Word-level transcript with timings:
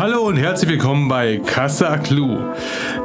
Hallo 0.00 0.28
und 0.28 0.36
herzlich 0.36 0.70
willkommen 0.70 1.08
bei 1.08 1.38
Casa 1.44 1.96
Clue, 1.96 2.54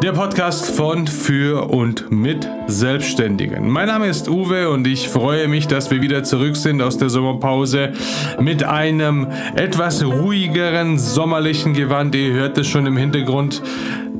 der 0.03 0.11
Podcast 0.11 0.75
von, 0.75 1.07
für 1.07 1.71
und 1.71 2.11
mit 2.11 2.47
Selbstständigen. 2.67 3.67
Mein 3.67 3.87
Name 3.87 4.05
ist 4.05 4.29
Uwe 4.29 4.69
und 4.69 4.85
ich 4.85 5.09
freue 5.09 5.47
mich, 5.47 5.65
dass 5.65 5.89
wir 5.89 6.03
wieder 6.03 6.23
zurück 6.23 6.55
sind 6.55 6.83
aus 6.83 6.99
der 6.99 7.09
Sommerpause 7.09 7.93
mit 8.39 8.63
einem 8.63 9.25
etwas 9.55 10.05
ruhigeren 10.05 10.99
sommerlichen 10.99 11.73
Gewand. 11.73 12.13
Ihr 12.13 12.33
hört 12.33 12.59
es 12.59 12.67
schon 12.67 12.85
im 12.85 12.95
Hintergrund. 12.95 13.63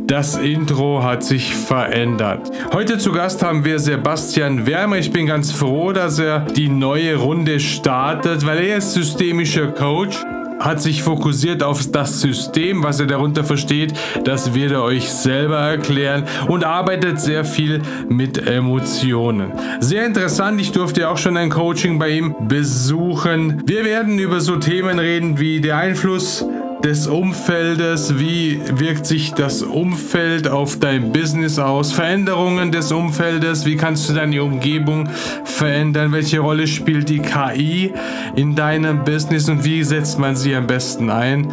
Das 0.08 0.36
Intro 0.36 1.04
hat 1.04 1.24
sich 1.24 1.54
verändert. 1.54 2.50
Heute 2.74 2.98
zu 2.98 3.12
Gast 3.12 3.44
haben 3.44 3.66
wir 3.66 3.78
Sebastian 3.78 4.66
Wärmer. 4.66 4.98
Ich 4.98 5.12
bin 5.12 5.28
ganz 5.28 5.52
froh, 5.52 5.92
dass 5.92 6.18
er 6.18 6.40
die 6.40 6.70
neue 6.70 7.18
Runde 7.18 7.60
startet, 7.60 8.48
weil 8.48 8.66
er 8.66 8.78
ist 8.78 8.94
systemischer 8.94 9.68
Coach 9.68 10.18
hat 10.64 10.82
sich 10.82 11.04
fokussiert 11.04 11.62
auf 11.62 11.86
das 11.92 12.22
System, 12.22 12.84
was 12.84 13.00
er 13.00 13.08
darunter 13.08 13.44
versteht. 13.44 13.94
Das 14.24 14.54
wird 14.54 14.72
er 14.72 14.84
euch 14.84 15.10
selber 15.10 15.58
erklären 15.58 16.24
und 16.48 16.64
arbeitet 16.64 17.20
sehr 17.20 17.44
viel 17.44 17.82
mit 18.10 18.48
Emotionen. 18.48 19.52
Sehr 19.80 20.06
interessant, 20.06 20.60
ich 20.62 20.72
durfte 20.72 21.10
auch 21.10 21.18
schon 21.18 21.38
ein 21.38 21.50
Coaching 21.50 22.00
bei 22.00 22.10
ihm 22.10 22.36
besuchen. 22.48 23.64
Wir 23.66 23.84
werden 23.84 24.18
über 24.20 24.40
so 24.40 24.56
Themen 24.56 25.00
reden 25.00 25.40
wie 25.40 25.60
der 25.60 25.78
Einfluss 25.78 26.46
des 26.84 27.08
Umfeldes, 27.08 28.20
wie 28.20 28.60
wirkt 28.74 29.06
sich 29.06 29.34
das 29.34 29.62
Umfeld 29.62 30.50
auf 30.50 30.80
dein 30.80 31.14
Business 31.14 31.58
aus, 31.58 31.94
Veränderungen 31.94 32.74
des 32.74 32.92
Umfeldes, 32.92 33.66
wie 33.66 33.78
kannst 33.78 34.10
du 34.10 34.14
deine 34.14 34.44
Umgebung 34.44 35.08
verändern, 35.46 36.12
welche 36.12 36.40
Rolle 36.40 36.68
spielt 36.68 37.08
die 37.08 37.20
KI 37.20 37.94
in 38.36 38.56
deinem 38.56 39.06
Business 39.06 39.48
und 39.48 39.64
wie 39.64 39.82
setzt 39.84 40.20
man 40.20 40.36
sie 40.36 40.54
am 40.56 40.68
besten 40.68 41.10
ein? 41.10 41.48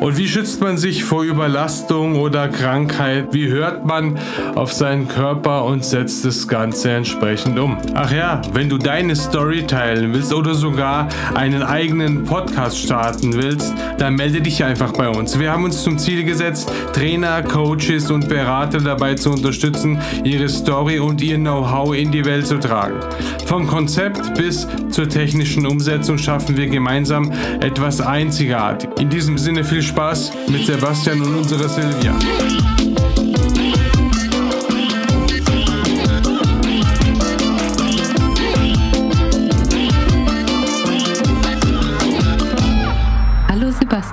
Und 0.00 0.16
wie 0.16 0.26
schützt 0.26 0.62
man 0.62 0.78
sich 0.78 1.04
vor 1.04 1.24
Überlastung 1.24 2.16
oder 2.16 2.48
Krankheit, 2.48 3.28
wie 3.32 3.48
hört 3.48 3.84
man 3.84 4.18
auf 4.54 4.72
seinen 4.72 5.08
Körper 5.08 5.66
und 5.66 5.84
setzt 5.84 6.24
das 6.24 6.48
Ganze 6.48 6.92
entsprechend 6.92 7.58
um. 7.58 7.76
Ach 7.94 8.10
ja, 8.10 8.40
wenn 8.54 8.70
du 8.70 8.78
deine 8.78 9.14
Story 9.14 9.66
teilen 9.66 10.14
willst 10.14 10.32
oder 10.32 10.54
sogar 10.54 11.08
einen 11.34 11.62
eigenen 11.62 12.24
Podcast 12.24 12.78
starten 12.78 13.34
willst, 13.34 13.74
dann 13.98 14.14
melde 14.14 14.40
dich 14.40 14.62
einfach 14.70 14.92
bei 14.92 15.08
uns. 15.08 15.38
Wir 15.38 15.50
haben 15.50 15.64
uns 15.64 15.82
zum 15.82 15.98
Ziel 15.98 16.24
gesetzt, 16.24 16.70
Trainer, 16.92 17.42
Coaches 17.42 18.10
und 18.10 18.28
Berater 18.28 18.80
dabei 18.80 19.14
zu 19.14 19.30
unterstützen, 19.30 19.98
ihre 20.24 20.48
Story 20.48 21.00
und 21.00 21.20
ihr 21.20 21.36
Know-how 21.36 21.94
in 21.94 22.10
die 22.10 22.24
Welt 22.24 22.46
zu 22.46 22.58
tragen. 22.58 23.00
Vom 23.46 23.66
Konzept 23.66 24.34
bis 24.36 24.68
zur 24.90 25.08
technischen 25.08 25.66
Umsetzung 25.66 26.18
schaffen 26.18 26.56
wir 26.56 26.68
gemeinsam 26.68 27.32
etwas 27.60 28.00
einzigartig. 28.00 28.88
In 29.00 29.08
diesem 29.08 29.36
Sinne 29.36 29.64
viel 29.64 29.82
Spaß 29.82 30.32
mit 30.48 30.66
Sebastian 30.66 31.20
und 31.20 31.34
unserer 31.34 31.68
Silvia. 31.68 32.14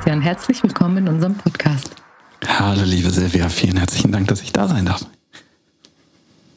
Sebastian, 0.08 0.22
herzlich 0.22 0.64
willkommen 0.64 0.98
in 1.00 1.08
unserem 1.10 1.36
Podcast. 1.36 1.94
Hallo 2.48 2.84
liebe 2.86 3.10
Silvia, 3.10 3.50
vielen 3.50 3.76
herzlichen 3.76 4.14
Dank, 4.14 4.30
dass 4.30 4.42
ich 4.42 4.54
da 4.54 4.66
sein 4.66 4.86
darf. 4.86 5.06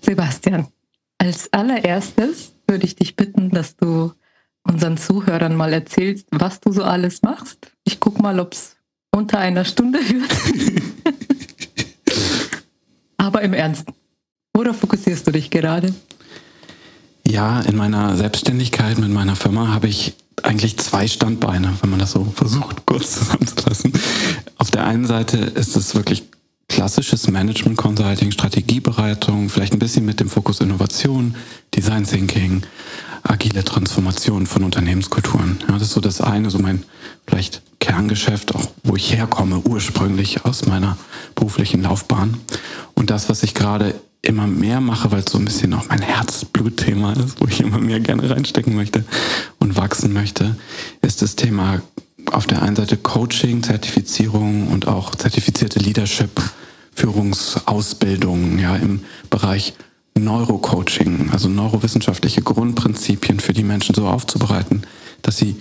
Sebastian, 0.02 0.68
als 1.18 1.52
allererstes 1.52 2.52
würde 2.68 2.86
ich 2.86 2.94
dich 2.94 3.16
bitten, 3.16 3.50
dass 3.50 3.74
du 3.74 4.12
unseren 4.62 4.96
Zuhörern 4.96 5.56
mal 5.56 5.72
erzählst, 5.72 6.28
was 6.30 6.60
du 6.60 6.70
so 6.70 6.84
alles 6.84 7.22
machst. 7.22 7.72
Ich 7.82 7.98
gucke 7.98 8.22
mal, 8.22 8.38
ob 8.38 8.52
es 8.52 8.76
unter 9.10 9.40
einer 9.40 9.64
Stunde 9.64 9.98
wird. 10.08 10.30
Aber 13.16 13.42
im 13.42 13.52
Ernst, 13.52 13.88
worauf 14.54 14.76
fokussierst 14.76 15.26
du 15.26 15.32
dich 15.32 15.50
gerade? 15.50 15.92
Ja, 17.26 17.62
in 17.62 17.74
meiner 17.74 18.16
Selbstständigkeit 18.16 18.98
mit 18.98 19.10
meiner 19.10 19.34
Firma 19.34 19.74
habe 19.74 19.88
ich 19.88 20.14
eigentlich 20.44 20.78
zwei 20.78 21.06
Standbeine, 21.06 21.72
wenn 21.80 21.90
man 21.90 21.98
das 21.98 22.12
so 22.12 22.24
versucht, 22.34 22.86
kurz 22.86 23.12
zusammenzufassen. 23.18 23.92
Auf 24.58 24.70
der 24.70 24.86
einen 24.86 25.06
Seite 25.06 25.38
ist 25.38 25.76
es 25.76 25.94
wirklich 25.94 26.24
klassisches 26.68 27.28
Management 27.28 27.76
Consulting, 27.76 28.30
Strategiebereitung, 28.30 29.48
vielleicht 29.48 29.72
ein 29.72 29.80
bisschen 29.80 30.04
mit 30.04 30.20
dem 30.20 30.28
Fokus 30.28 30.60
Innovation, 30.60 31.34
Design 31.74 32.04
Thinking, 32.04 32.62
agile 33.22 33.64
Transformation 33.64 34.46
von 34.46 34.64
Unternehmenskulturen. 34.64 35.58
Ja, 35.68 35.74
das 35.74 35.88
ist 35.88 35.92
so 35.92 36.00
das 36.00 36.20
eine, 36.20 36.50
so 36.50 36.58
mein 36.58 36.84
vielleicht 37.26 37.62
Kerngeschäft, 37.80 38.54
auch 38.54 38.66
wo 38.84 38.94
ich 38.94 39.12
herkomme, 39.12 39.58
ursprünglich 39.58 40.44
aus 40.44 40.66
meiner 40.66 40.96
beruflichen 41.34 41.82
Laufbahn. 41.82 42.36
Und 42.94 43.10
das, 43.10 43.28
was 43.28 43.42
ich 43.42 43.54
gerade 43.54 43.94
immer 44.22 44.46
mehr 44.46 44.80
mache, 44.80 45.10
weil 45.10 45.20
es 45.20 45.32
so 45.32 45.38
ein 45.38 45.44
bisschen 45.44 45.72
auch 45.74 45.88
mein 45.88 46.02
Herzblutthema 46.02 47.12
ist, 47.14 47.40
wo 47.40 47.46
ich 47.46 47.60
immer 47.60 47.78
mehr 47.78 48.00
gerne 48.00 48.28
reinstecken 48.28 48.74
möchte 48.74 49.04
und 49.58 49.76
wachsen 49.76 50.12
möchte, 50.12 50.56
ist 51.00 51.22
das 51.22 51.36
Thema 51.36 51.80
auf 52.30 52.46
der 52.46 52.62
einen 52.62 52.76
Seite 52.76 52.96
Coaching, 52.96 53.62
Zertifizierung 53.62 54.68
und 54.68 54.86
auch 54.86 55.14
zertifizierte 55.14 55.78
Leadership, 55.78 56.40
Führungsausbildung, 56.94 58.58
ja, 58.58 58.76
im 58.76 59.00
Bereich 59.30 59.74
Neurocoaching, 60.14 61.30
also 61.32 61.48
neurowissenschaftliche 61.48 62.42
Grundprinzipien 62.42 63.40
für 63.40 63.54
die 63.54 63.62
Menschen 63.62 63.94
so 63.94 64.06
aufzubereiten, 64.06 64.82
dass 65.22 65.38
sie 65.38 65.56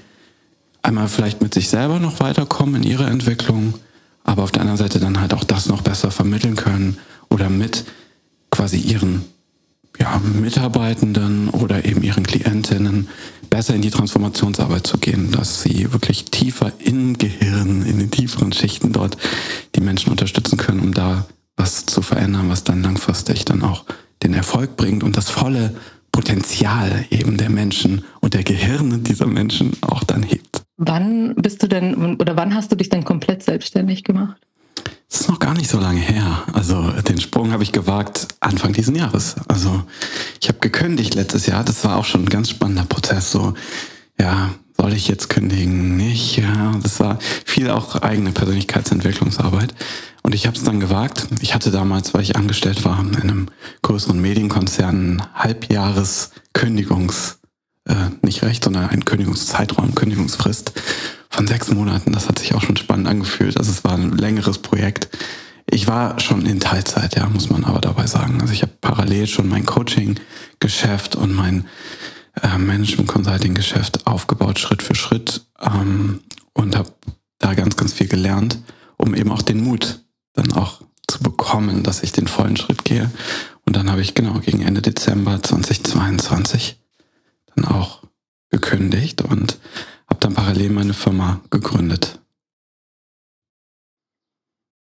einmal 0.81 1.08
vielleicht 1.08 1.42
mit 1.42 1.53
sich 1.53 1.69
selber 1.69 2.00
noch 2.00 2.19
weiterkommen 2.19 2.75
in 2.75 2.84
ihrer 2.84 3.09
Entwicklung, 3.09 3.75
aber 4.24 4.44
auf 4.44 4.52
der 4.52 4.62
anderen 4.62 4.78
Seite 4.78 5.00
dann 5.00 5.22
halt 5.22 5.34
auch 5.34 5.44
das 5.44 5.68
noch 5.68 5.81
besser 5.81 6.12
vermitteln 6.12 6.56
können 6.56 6.98
oder 7.30 7.50
mit 7.50 7.86
quasi 8.50 8.78
ihren 8.78 9.26
ja, 10.00 10.20
Mitarbeitenden 10.20 11.50
oder 11.50 11.86
eben 11.86 12.04
ihren 12.04 12.24
Klientinnen 12.24 13.10
besser 13.50 13.76
in 13.76 13.82
die 13.82 13.90
Transformationsarbeit 13.90 14.88
zu 14.88 14.98
gehen, 14.98 15.32
dass 15.32 15.62
sie 15.64 15.92
wirklich 15.92 16.26
tiefer 16.26 16.72
im 16.80 17.18
Gehirn, 17.18 17.86
in 17.86 18.00
den 18.00 18.12
tieferen 18.12 18.54
Schichten 18.54 18.94
dort 18.94 19.18
die 19.76 19.82
Menschen 19.82 20.12
unterstützen 20.12 20.58
können, 20.58 20.80
um 20.80 20.94
da 20.94 21.26
was 21.58 21.86
zu 21.86 22.02
verändern, 22.02 22.50
was 22.50 22.64
dann 22.64 22.82
langfristig 22.82 23.44
dann 23.46 23.64
auch 23.64 23.84
den 24.24 24.34
Erfolg 24.34 24.78
bringt 24.78 25.04
und 25.04 25.18
das 25.18 25.30
volle 25.30 25.76
Potenzial 26.12 27.06
eben 27.12 27.38
der 27.38 27.50
Menschen 27.50 28.04
und 28.22 28.34
der 28.34 28.44
Gehirne 28.44 29.00
dieser 29.00 29.28
Menschen 29.28 29.74
auch 29.81 30.04
dann 30.04 30.24
hebt. 30.24 30.64
Wann 30.78 31.36
bist 31.36 31.62
du 31.62 31.68
denn 31.68 32.16
oder 32.16 32.38
wann 32.38 32.56
hast 32.56 32.72
du 32.72 32.76
dich 32.76 32.90
denn 32.90 33.04
komplett 33.04 33.44
selbstständig 33.44 34.04
gemacht? 34.04 34.42
Das 35.10 35.22
ist 35.22 35.30
noch 35.30 35.40
gar 35.40 35.54
nicht 35.54 35.70
so 35.70 35.80
lange 35.80 36.02
her. 36.02 36.44
Also 36.54 36.92
den 36.92 37.20
Sprung 37.20 37.52
habe 37.52 37.64
ich 37.64 37.72
gewagt 37.72 38.28
Anfang 38.40 38.74
diesen 38.74 38.96
Jahres. 38.96 39.36
Also 39.48 39.84
ich 40.40 40.50
habe 40.50 40.60
gekündigt 40.60 41.16
letztes 41.16 41.48
Jahr. 41.48 41.64
Das 41.64 41.84
war 41.84 41.98
auch 41.98 42.06
schon 42.06 42.24
ein 42.24 42.30
ganz 42.30 42.50
spannender 42.50 42.86
Prozess. 42.86 43.32
So, 43.32 43.56
ja, 44.20 44.52
soll 44.78 44.94
ich 44.94 45.08
jetzt 45.08 45.30
kündigen? 45.30 45.98
Nicht? 45.98 46.38
Ja, 46.38 46.74
das 46.82 47.00
war 47.00 47.18
viel 47.46 47.70
auch 47.70 47.96
eigene 47.96 48.32
Persönlichkeitsentwicklungsarbeit. 48.32 49.74
Und 50.22 50.36
ich 50.36 50.46
habe 50.46 50.56
es 50.56 50.64
dann 50.64 50.80
gewagt. 50.80 51.28
Ich 51.42 51.56
hatte 51.56 51.72
damals, 51.72 52.14
weil 52.14 52.22
ich 52.22 52.36
angestellt 52.36 52.86
war, 52.86 53.00
in 53.00 53.16
einem 53.16 53.48
größeren 53.82 54.20
Medienkonzern 54.22 55.24
Halbjahres 55.34 56.32
Kündigungs, 56.54 57.39
äh, 57.90 58.10
nicht 58.22 58.44
recht, 58.44 58.64
sondern 58.64 58.90
ein 58.90 59.04
Kündigungszeitraum, 59.04 59.96
Kündigungsfrist 59.96 60.74
von 61.30 61.48
sechs 61.48 61.72
Monaten. 61.72 62.12
Das 62.12 62.28
hat 62.28 62.40
sich 62.40 62.54
auch 62.54 62.62
schon 62.62 62.78
spannend 62.78 63.08
angefühlt. 63.08 63.58
Also 63.58 63.72
es 63.72 63.84
war 63.84 63.94
ein 63.94 64.12
längeres 64.12 64.60
Projekt. 64.60 65.10
Ich 65.70 65.88
war 65.88 66.20
schon 66.20 66.46
in 66.46 66.60
Teilzeit, 66.60 67.16
ja, 67.16 67.28
muss 67.28 67.50
man 67.50 67.64
aber 67.64 67.82
dabei 67.82 68.08
sagen. 68.08 68.42
Also 68.42 68.54
ich 68.54 68.62
habe 68.62 68.74
parallel 68.80 69.28
schon 69.28 69.50
mein 69.50 69.66
Coaching-Geschäft 69.66 71.16
und 71.16 71.34
mein 71.34 71.68
äh, 72.42 72.58
Management-Consulting-Geschäft 72.58 74.08
aufgebaut, 74.08 74.60
Schritt 74.60 74.82
für 74.82 74.96
Schritt 74.96 75.46
ähm, 75.62 76.22
und 76.54 76.76
habe 76.76 76.92
da 77.40 77.54
ganz, 77.54 77.76
ganz 77.76 77.94
viel 77.94 78.08
gelernt, 78.08 78.60
um 78.98 79.16
eben 79.16 79.32
auch 79.32 79.42
den 79.42 79.63
Mut 79.63 80.02
dann 80.34 80.52
auch 80.54 80.81
zu 81.08 81.22
bekommen, 81.22 81.84
dass 81.84 82.04
ich 82.04 82.12
den 82.12 82.28
vollen 82.28 82.58
Schritt 82.58 82.86
gehe. 82.86 83.10
Und 83.66 83.75
dann 83.75 83.92
habe 83.92 84.02
ich 84.02 84.16
genau 84.16 84.40
gegen 84.40 84.62
Ende 84.62 84.81
Dezember 84.81 85.42
2022 85.42 86.80
dann 87.60 87.72
auch 87.72 88.04
gekündigt 88.50 89.22
und 89.22 89.60
habe 90.08 90.20
dann 90.20 90.34
parallel 90.34 90.72
meine 90.72 90.94
Firma 90.94 91.42
gegründet. 91.50 92.20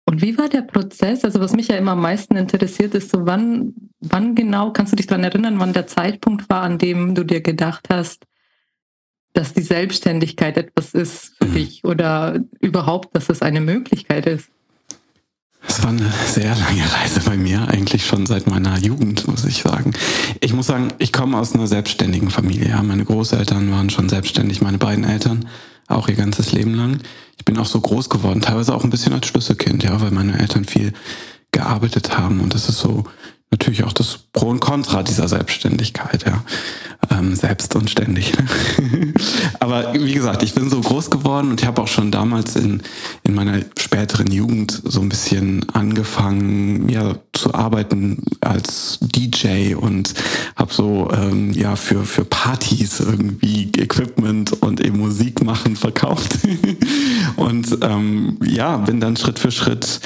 Und 0.07 0.21
wie 0.21 0.37
war 0.37 0.49
der 0.49 0.61
Prozess? 0.61 1.25
Also 1.25 1.39
was 1.39 1.53
mich 1.53 1.67
ja 1.67 1.77
immer 1.77 1.93
am 1.93 2.01
meisten 2.01 2.35
interessiert, 2.35 2.93
ist 2.93 3.09
so, 3.09 3.25
wann, 3.25 3.73
wann 3.99 4.35
genau, 4.35 4.71
kannst 4.71 4.91
du 4.91 4.95
dich 4.95 5.07
daran 5.07 5.23
erinnern, 5.23 5.59
wann 5.59 5.73
der 5.73 5.87
Zeitpunkt 5.87 6.47
war, 6.47 6.61
an 6.61 6.77
dem 6.77 7.15
du 7.15 7.23
dir 7.23 7.41
gedacht 7.41 7.87
hast, 7.89 8.25
dass 9.33 9.53
die 9.53 9.63
Selbstständigkeit 9.63 10.57
etwas 10.57 10.93
ist 10.93 11.35
für 11.37 11.45
mhm. 11.45 11.53
dich 11.53 11.83
oder 11.83 12.39
überhaupt, 12.61 13.15
dass 13.15 13.29
es 13.29 13.41
eine 13.41 13.61
Möglichkeit 13.61 14.27
ist? 14.27 14.49
Es 15.67 15.83
war 15.83 15.89
eine 15.89 16.11
sehr 16.27 16.55
lange 16.55 16.83
Reise 16.93 17.21
bei 17.21 17.37
mir, 17.37 17.67
eigentlich 17.67 18.05
schon 18.05 18.25
seit 18.25 18.47
meiner 18.47 18.77
Jugend, 18.77 19.27
muss 19.27 19.45
ich 19.45 19.61
sagen. 19.61 19.93
Ich 20.39 20.53
muss 20.53 20.67
sagen, 20.67 20.89
ich 20.99 21.11
komme 21.11 21.37
aus 21.37 21.53
einer 21.53 21.67
selbstständigen 21.67 22.29
Familie. 22.29 22.69
Ja. 22.69 22.83
Meine 22.83 23.05
Großeltern 23.05 23.71
waren 23.71 23.89
schon 23.89 24.09
selbstständig, 24.09 24.61
meine 24.61 24.77
beiden 24.77 25.03
Eltern 25.03 25.47
auch 25.87 26.07
ihr 26.07 26.15
ganzes 26.15 26.51
Leben 26.51 26.75
lang. 26.75 26.99
Ich 27.37 27.45
bin 27.45 27.57
auch 27.57 27.65
so 27.65 27.79
groß 27.79 28.09
geworden, 28.09 28.41
teilweise 28.41 28.73
auch 28.73 28.83
ein 28.83 28.89
bisschen 28.89 29.13
als 29.13 29.27
Schlüsselkind, 29.27 29.83
ja, 29.83 29.99
weil 30.01 30.11
meine 30.11 30.39
Eltern 30.39 30.65
viel 30.65 30.93
gearbeitet 31.51 32.17
haben 32.17 32.41
und 32.41 32.53
das 32.53 32.69
ist 32.69 32.79
so 32.79 33.05
natürlich 33.55 33.85
auch 33.85 33.93
das 33.93 34.19
Pro 34.33 34.49
und 34.49 34.59
Contra 34.59 35.01
dieser 35.01 35.29
Selbstständigkeit, 35.29 36.25
ja. 36.25 36.43
Ähm, 37.09 37.35
selbst 37.35 37.75
und 37.75 37.89
ständig. 37.89 38.33
Aber 39.59 39.93
wie 39.93 40.13
gesagt, 40.13 40.43
ich 40.43 40.53
bin 40.53 40.69
so 40.69 40.81
groß 40.81 41.09
geworden 41.09 41.51
und 41.51 41.61
ich 41.61 41.67
habe 41.67 41.81
auch 41.81 41.87
schon 41.87 42.11
damals 42.11 42.55
in, 42.55 42.81
in 43.23 43.33
meiner 43.33 43.59
späteren 43.77 44.27
Jugend 44.27 44.81
so 44.83 45.01
ein 45.01 45.09
bisschen 45.09 45.69
angefangen, 45.69 46.89
ja, 46.89 47.15
zu 47.31 47.53
arbeiten 47.53 48.23
als 48.41 48.99
DJ 49.01 49.75
und 49.75 50.15
habe 50.55 50.73
so 50.73 51.09
ähm, 51.13 51.53
ja 51.53 51.75
für, 51.75 52.03
für 52.03 52.25
Partys 52.25 52.99
irgendwie 52.99 53.71
Equipment 53.77 54.61
und 54.63 54.81
eben 54.81 54.99
Musik 54.99 55.43
machen 55.43 55.75
verkauft. 55.75 56.39
und 57.37 57.77
ähm, 57.81 58.37
ja, 58.43 58.77
bin 58.77 58.99
dann 58.99 59.15
Schritt 59.15 59.39
für 59.39 59.51
Schritt 59.51 60.01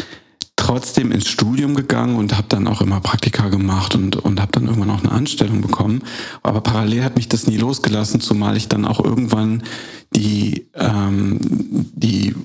trotzdem 0.60 1.12
ins 1.12 1.30
Studium 1.30 1.74
gegangen 1.74 2.18
und 2.18 2.36
habe 2.36 2.48
dann 2.50 2.68
auch 2.68 2.82
immer 2.82 3.00
Praktika 3.00 3.48
gemacht 3.48 3.96
und, 3.96 4.18
und 4.18 4.42
habe 4.42 4.52
dann 4.52 4.68
irgendwann 4.68 4.92
auch 4.92 5.00
eine 5.00 5.12
Anstellung 5.12 5.62
bekommen. 5.62 6.04
Aber 6.44 6.62
parallel 6.62 7.04
hat 7.04 7.16
mich 7.16 7.30
das 7.30 7.48
nie 7.48 7.58
losgelassen, 7.58 8.20
zumal 8.20 8.58
ich 8.58 8.68
dann 8.68 8.86
auch 8.86 9.04
irgendwann 9.04 9.64
die, 10.14 10.68
ähm, 10.76 11.40
die 11.94 12.36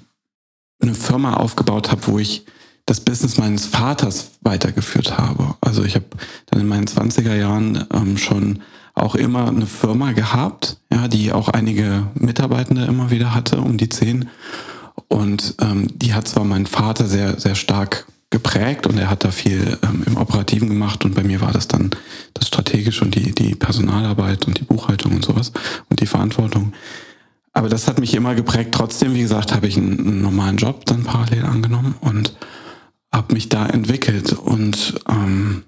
eine 0.80 0.94
Firma 0.94 1.34
aufgebaut 1.34 1.90
habe, 1.90 2.06
wo 2.06 2.18
ich 2.18 2.46
das 2.86 3.00
Business 3.00 3.36
meines 3.36 3.66
Vaters 3.66 4.30
weitergeführt 4.42 5.18
habe. 5.18 5.56
Also 5.60 5.82
ich 5.82 5.96
habe 5.96 6.06
dann 6.46 6.60
in 6.60 6.68
meinen 6.68 6.86
20er 6.86 7.34
Jahren 7.34 7.84
ähm, 7.92 8.16
schon 8.16 8.60
auch 8.94 9.16
immer 9.16 9.48
eine 9.48 9.66
Firma 9.66 10.12
gehabt, 10.12 10.76
ja, 10.92 11.08
die 11.08 11.32
auch 11.32 11.48
einige 11.48 12.06
Mitarbeitende 12.14 12.84
immer 12.84 13.10
wieder 13.10 13.34
hatte, 13.34 13.60
um 13.60 13.76
die 13.76 13.88
zehn. 13.88 14.28
Und 15.08 15.54
ähm, 15.60 15.88
die 15.94 16.14
hat 16.14 16.28
zwar 16.28 16.44
mein 16.44 16.66
Vater 16.66 17.06
sehr, 17.06 17.38
sehr 17.38 17.54
stark 17.54 18.06
geprägt 18.30 18.86
und 18.86 18.98
er 18.98 19.10
hat 19.10 19.24
da 19.24 19.30
viel 19.30 19.78
ähm, 19.82 20.02
im 20.06 20.16
Operativen 20.16 20.68
gemacht 20.68 21.04
und 21.04 21.14
bei 21.14 21.22
mir 21.22 21.40
war 21.40 21.52
das 21.52 21.68
dann 21.68 21.90
das 22.34 22.48
Strategische 22.48 23.04
und 23.04 23.14
die, 23.14 23.32
die 23.32 23.54
Personalarbeit 23.54 24.46
und 24.46 24.58
die 24.58 24.64
Buchhaltung 24.64 25.12
und 25.14 25.24
sowas 25.24 25.52
und 25.88 26.00
die 26.00 26.06
Verantwortung. 26.06 26.72
Aber 27.52 27.68
das 27.68 27.86
hat 27.86 28.00
mich 28.00 28.14
immer 28.14 28.34
geprägt. 28.34 28.74
Trotzdem, 28.74 29.14
wie 29.14 29.22
gesagt, 29.22 29.54
habe 29.54 29.68
ich 29.68 29.76
einen, 29.76 30.00
einen 30.00 30.22
normalen 30.22 30.56
Job 30.56 30.84
dann 30.86 31.04
parallel 31.04 31.44
angenommen 31.44 31.94
und 32.00 32.34
habe 33.12 33.34
mich 33.34 33.48
da 33.48 33.66
entwickelt. 33.66 34.32
Und 34.32 34.94
ähm, 35.08 35.62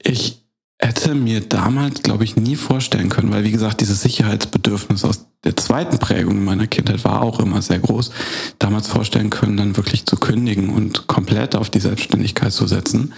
ich 0.00 0.46
hätte 0.78 1.16
mir 1.16 1.40
damals, 1.40 2.02
glaube 2.02 2.22
ich, 2.22 2.36
nie 2.36 2.54
vorstellen 2.54 3.08
können, 3.08 3.32
weil, 3.32 3.42
wie 3.42 3.50
gesagt, 3.50 3.80
dieses 3.80 4.02
Sicherheitsbedürfnis 4.02 5.04
aus 5.04 5.26
der 5.44 5.56
zweiten 5.56 5.98
Prägung 5.98 6.44
meiner 6.44 6.66
Kindheit 6.66 7.04
war 7.04 7.22
auch 7.22 7.38
immer 7.38 7.62
sehr 7.62 7.78
groß, 7.78 8.10
damals 8.58 8.88
vorstellen 8.88 9.30
können, 9.30 9.56
dann 9.56 9.76
wirklich 9.76 10.06
zu 10.06 10.16
kündigen 10.16 10.70
und 10.70 11.06
komplett 11.06 11.54
auf 11.54 11.70
die 11.70 11.80
Selbstständigkeit 11.80 12.52
zu 12.52 12.66
setzen. 12.66 13.12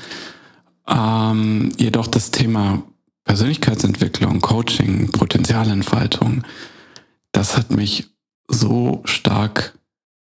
Ähm, 0.89 1.73
jedoch 1.79 2.07
das 2.07 2.31
Thema 2.31 2.83
Persönlichkeitsentwicklung, 3.25 4.41
Coaching, 4.41 5.11
Potenzialentfaltung, 5.11 6.43
das 7.33 7.57
hat 7.57 7.71
mich 7.71 8.09
so 8.49 9.03
stark 9.05 9.75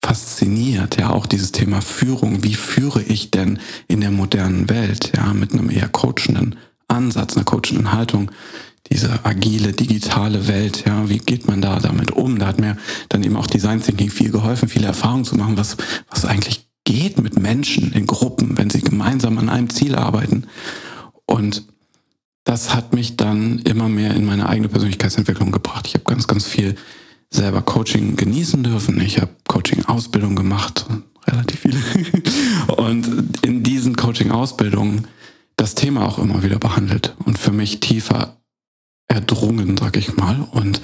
fasziniert, 0.04 0.98
ja, 1.00 1.10
auch 1.10 1.26
dieses 1.26 1.52
Thema 1.52 1.82
Führung. 1.82 2.44
Wie 2.44 2.56
führe 2.56 3.02
ich 3.02 3.32
denn 3.32 3.60
in 3.88 4.02
der 4.02 4.12
modernen 4.12 4.70
Welt, 4.70 5.12
ja, 5.16 5.34
mit 5.34 5.54
einem 5.54 5.70
eher 5.70 5.90
coachenden 5.90 6.56
Ansatz, 6.88 7.36
einer 7.36 7.46
coachenden 7.46 7.92
Haltung? 7.92 8.32
Diese 8.92 9.26
agile, 9.26 9.74
digitale 9.74 10.48
Welt, 10.48 10.84
ja, 10.86 11.10
wie 11.10 11.18
geht 11.18 11.48
man 11.48 11.62
da 11.62 11.80
damit 11.80 12.12
um? 12.12 12.38
Da 12.38 12.48
hat 12.48 12.60
mir 12.60 12.78
dann 13.10 13.24
eben 13.24 13.36
auch 13.36 13.48
Design 13.48 13.82
Thinking 13.82 14.10
viel 14.10 14.32
geholfen, 14.32 14.70
viele 14.70 14.88
Erfahrungen 14.88 15.26
zu 15.26 15.36
machen, 15.36 15.58
was, 15.58 15.78
was 16.10 16.26
eigentlich 16.26 16.68
geht 16.84 17.20
mit 17.20 17.40
Menschen 17.40 17.92
in 17.94 18.06
Gruppen, 18.06 18.58
wenn 18.58 18.70
sie 18.70 18.82
gemeinsam 18.82 19.38
an 19.40 19.50
einem 19.50 19.70
Ziel 19.70 19.96
arbeiten. 19.96 20.46
Und 21.26 21.64
das 22.44 22.76
hat 22.76 22.94
mich 22.94 23.18
dann 23.18 23.60
immer 23.60 23.90
mehr 23.90 24.14
in 24.14 24.26
meine 24.26 24.48
eigene 24.48 24.70
Persönlichkeitsentwicklung 24.70 25.52
gebracht. 25.52 25.88
Ich 25.88 25.96
habe 25.96 26.06
ganz, 26.06 26.28
ganz 26.28 26.46
viel 26.46 26.76
selber 27.32 27.64
Coaching 27.64 28.16
genießen 28.16 28.64
dürfen. 28.64 29.02
Ich 29.02 29.20
habe 29.20 29.32
Coaching-Ausbildung 29.48 30.36
gemacht, 30.36 30.86
relativ 31.28 31.62
viele. 31.62 31.80
Und 32.78 33.44
in 33.44 33.64
diesen 33.64 33.96
Coaching-Ausbildungen 33.96 35.08
das 35.58 35.74
Thema 35.74 36.06
auch 36.06 36.20
immer 36.20 36.44
wieder 36.44 36.60
behandelt 36.60 37.16
und 37.24 37.40
für 37.40 37.52
mich 37.52 37.80
tiefer 37.80 38.38
erdrungen, 39.08 39.78
sag 39.78 39.98
ich 39.98 40.16
mal. 40.16 40.48
Und 40.52 40.82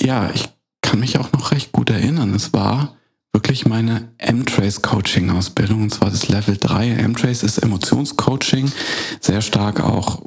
ja, 0.00 0.30
ich 0.34 0.48
kann 0.82 1.00
mich 1.00 1.18
auch 1.18 1.32
noch 1.32 1.50
recht 1.50 1.72
gut 1.72 1.90
erinnern. 1.90 2.34
Es 2.34 2.52
war 2.52 2.96
wirklich 3.32 3.66
meine 3.66 4.08
M-Trace 4.18 4.82
Coaching 4.82 5.30
Ausbildung 5.30 5.82
und 5.82 5.94
zwar 5.94 6.10
das 6.10 6.28
Level 6.28 6.56
3. 6.56 6.90
M-Trace 6.90 7.42
ist 7.42 7.58
Emotionscoaching, 7.58 8.72
sehr 9.20 9.42
stark 9.42 9.80
auch 9.80 10.22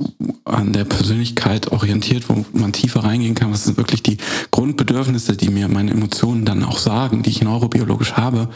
an 0.45 0.71
der 0.71 0.85
Persönlichkeit 0.85 1.71
orientiert, 1.71 2.29
wo 2.29 2.45
man 2.53 2.71
tiefer 2.71 3.03
reingehen 3.03 3.35
kann. 3.35 3.51
Was 3.51 3.65
sind 3.65 3.77
wirklich 3.77 4.03
die 4.03 4.17
Grundbedürfnisse, 4.51 5.35
die 5.35 5.49
mir 5.49 5.67
meine 5.67 5.91
Emotionen 5.91 6.45
dann 6.45 6.63
auch 6.63 6.77
sagen, 6.77 7.23
die 7.23 7.31
ich 7.31 7.41
neurobiologisch 7.41 8.13
habe. 8.13 8.49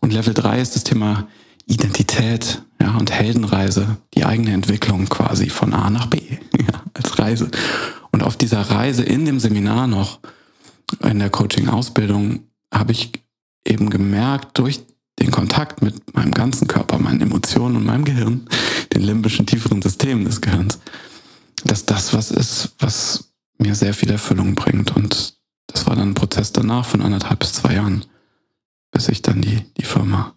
Und 0.00 0.12
Level 0.12 0.34
3 0.34 0.60
ist 0.60 0.76
das 0.76 0.84
Thema 0.84 1.28
Identität, 1.70 2.62
ja, 2.80 2.96
und 2.96 3.12
Heldenreise, 3.12 3.98
die 4.14 4.24
eigene 4.24 4.52
Entwicklung 4.52 5.08
quasi 5.08 5.48
von 5.48 5.72
A 5.72 5.88
nach 5.88 6.06
B, 6.06 6.18
ja, 6.58 6.82
als 6.94 7.18
Reise. 7.18 7.50
Und 8.10 8.22
auf 8.22 8.36
dieser 8.36 8.60
Reise 8.60 9.04
in 9.04 9.24
dem 9.24 9.38
Seminar 9.38 9.86
noch, 9.86 10.18
in 11.02 11.20
der 11.20 11.30
Coaching-Ausbildung, 11.30 12.40
habe 12.74 12.92
ich 12.92 13.12
eben 13.64 13.90
gemerkt, 13.90 14.58
durch 14.58 14.80
den 15.20 15.30
Kontakt 15.30 15.82
mit 15.82 16.14
meinem 16.14 16.32
ganzen 16.32 16.66
Körper, 16.66 16.98
meinen 16.98 17.20
Emotionen 17.20 17.76
und 17.76 17.84
meinem 17.84 18.04
Gehirn, 18.04 18.48
den 18.92 19.02
limbischen 19.02 19.46
tieferen 19.46 19.82
Systemen 19.82 20.24
des 20.24 20.40
Gehirns, 20.40 20.80
dass 21.64 21.86
das 21.86 22.12
was 22.12 22.30
ist, 22.30 22.74
was 22.78 23.32
mir 23.58 23.74
sehr 23.74 23.94
viel 23.94 24.10
Erfüllung 24.10 24.54
bringt. 24.54 24.96
Und 24.96 25.38
das 25.68 25.86
war 25.86 25.94
dann 25.94 26.10
ein 26.10 26.14
Prozess 26.14 26.52
danach 26.52 26.86
von 26.86 27.02
anderthalb 27.02 27.40
bis 27.40 27.52
zwei 27.52 27.74
Jahren, 27.74 28.04
bis 28.90 29.08
ich 29.08 29.22
dann 29.22 29.42
die, 29.42 29.60
die 29.76 29.84
Firma 29.84 30.34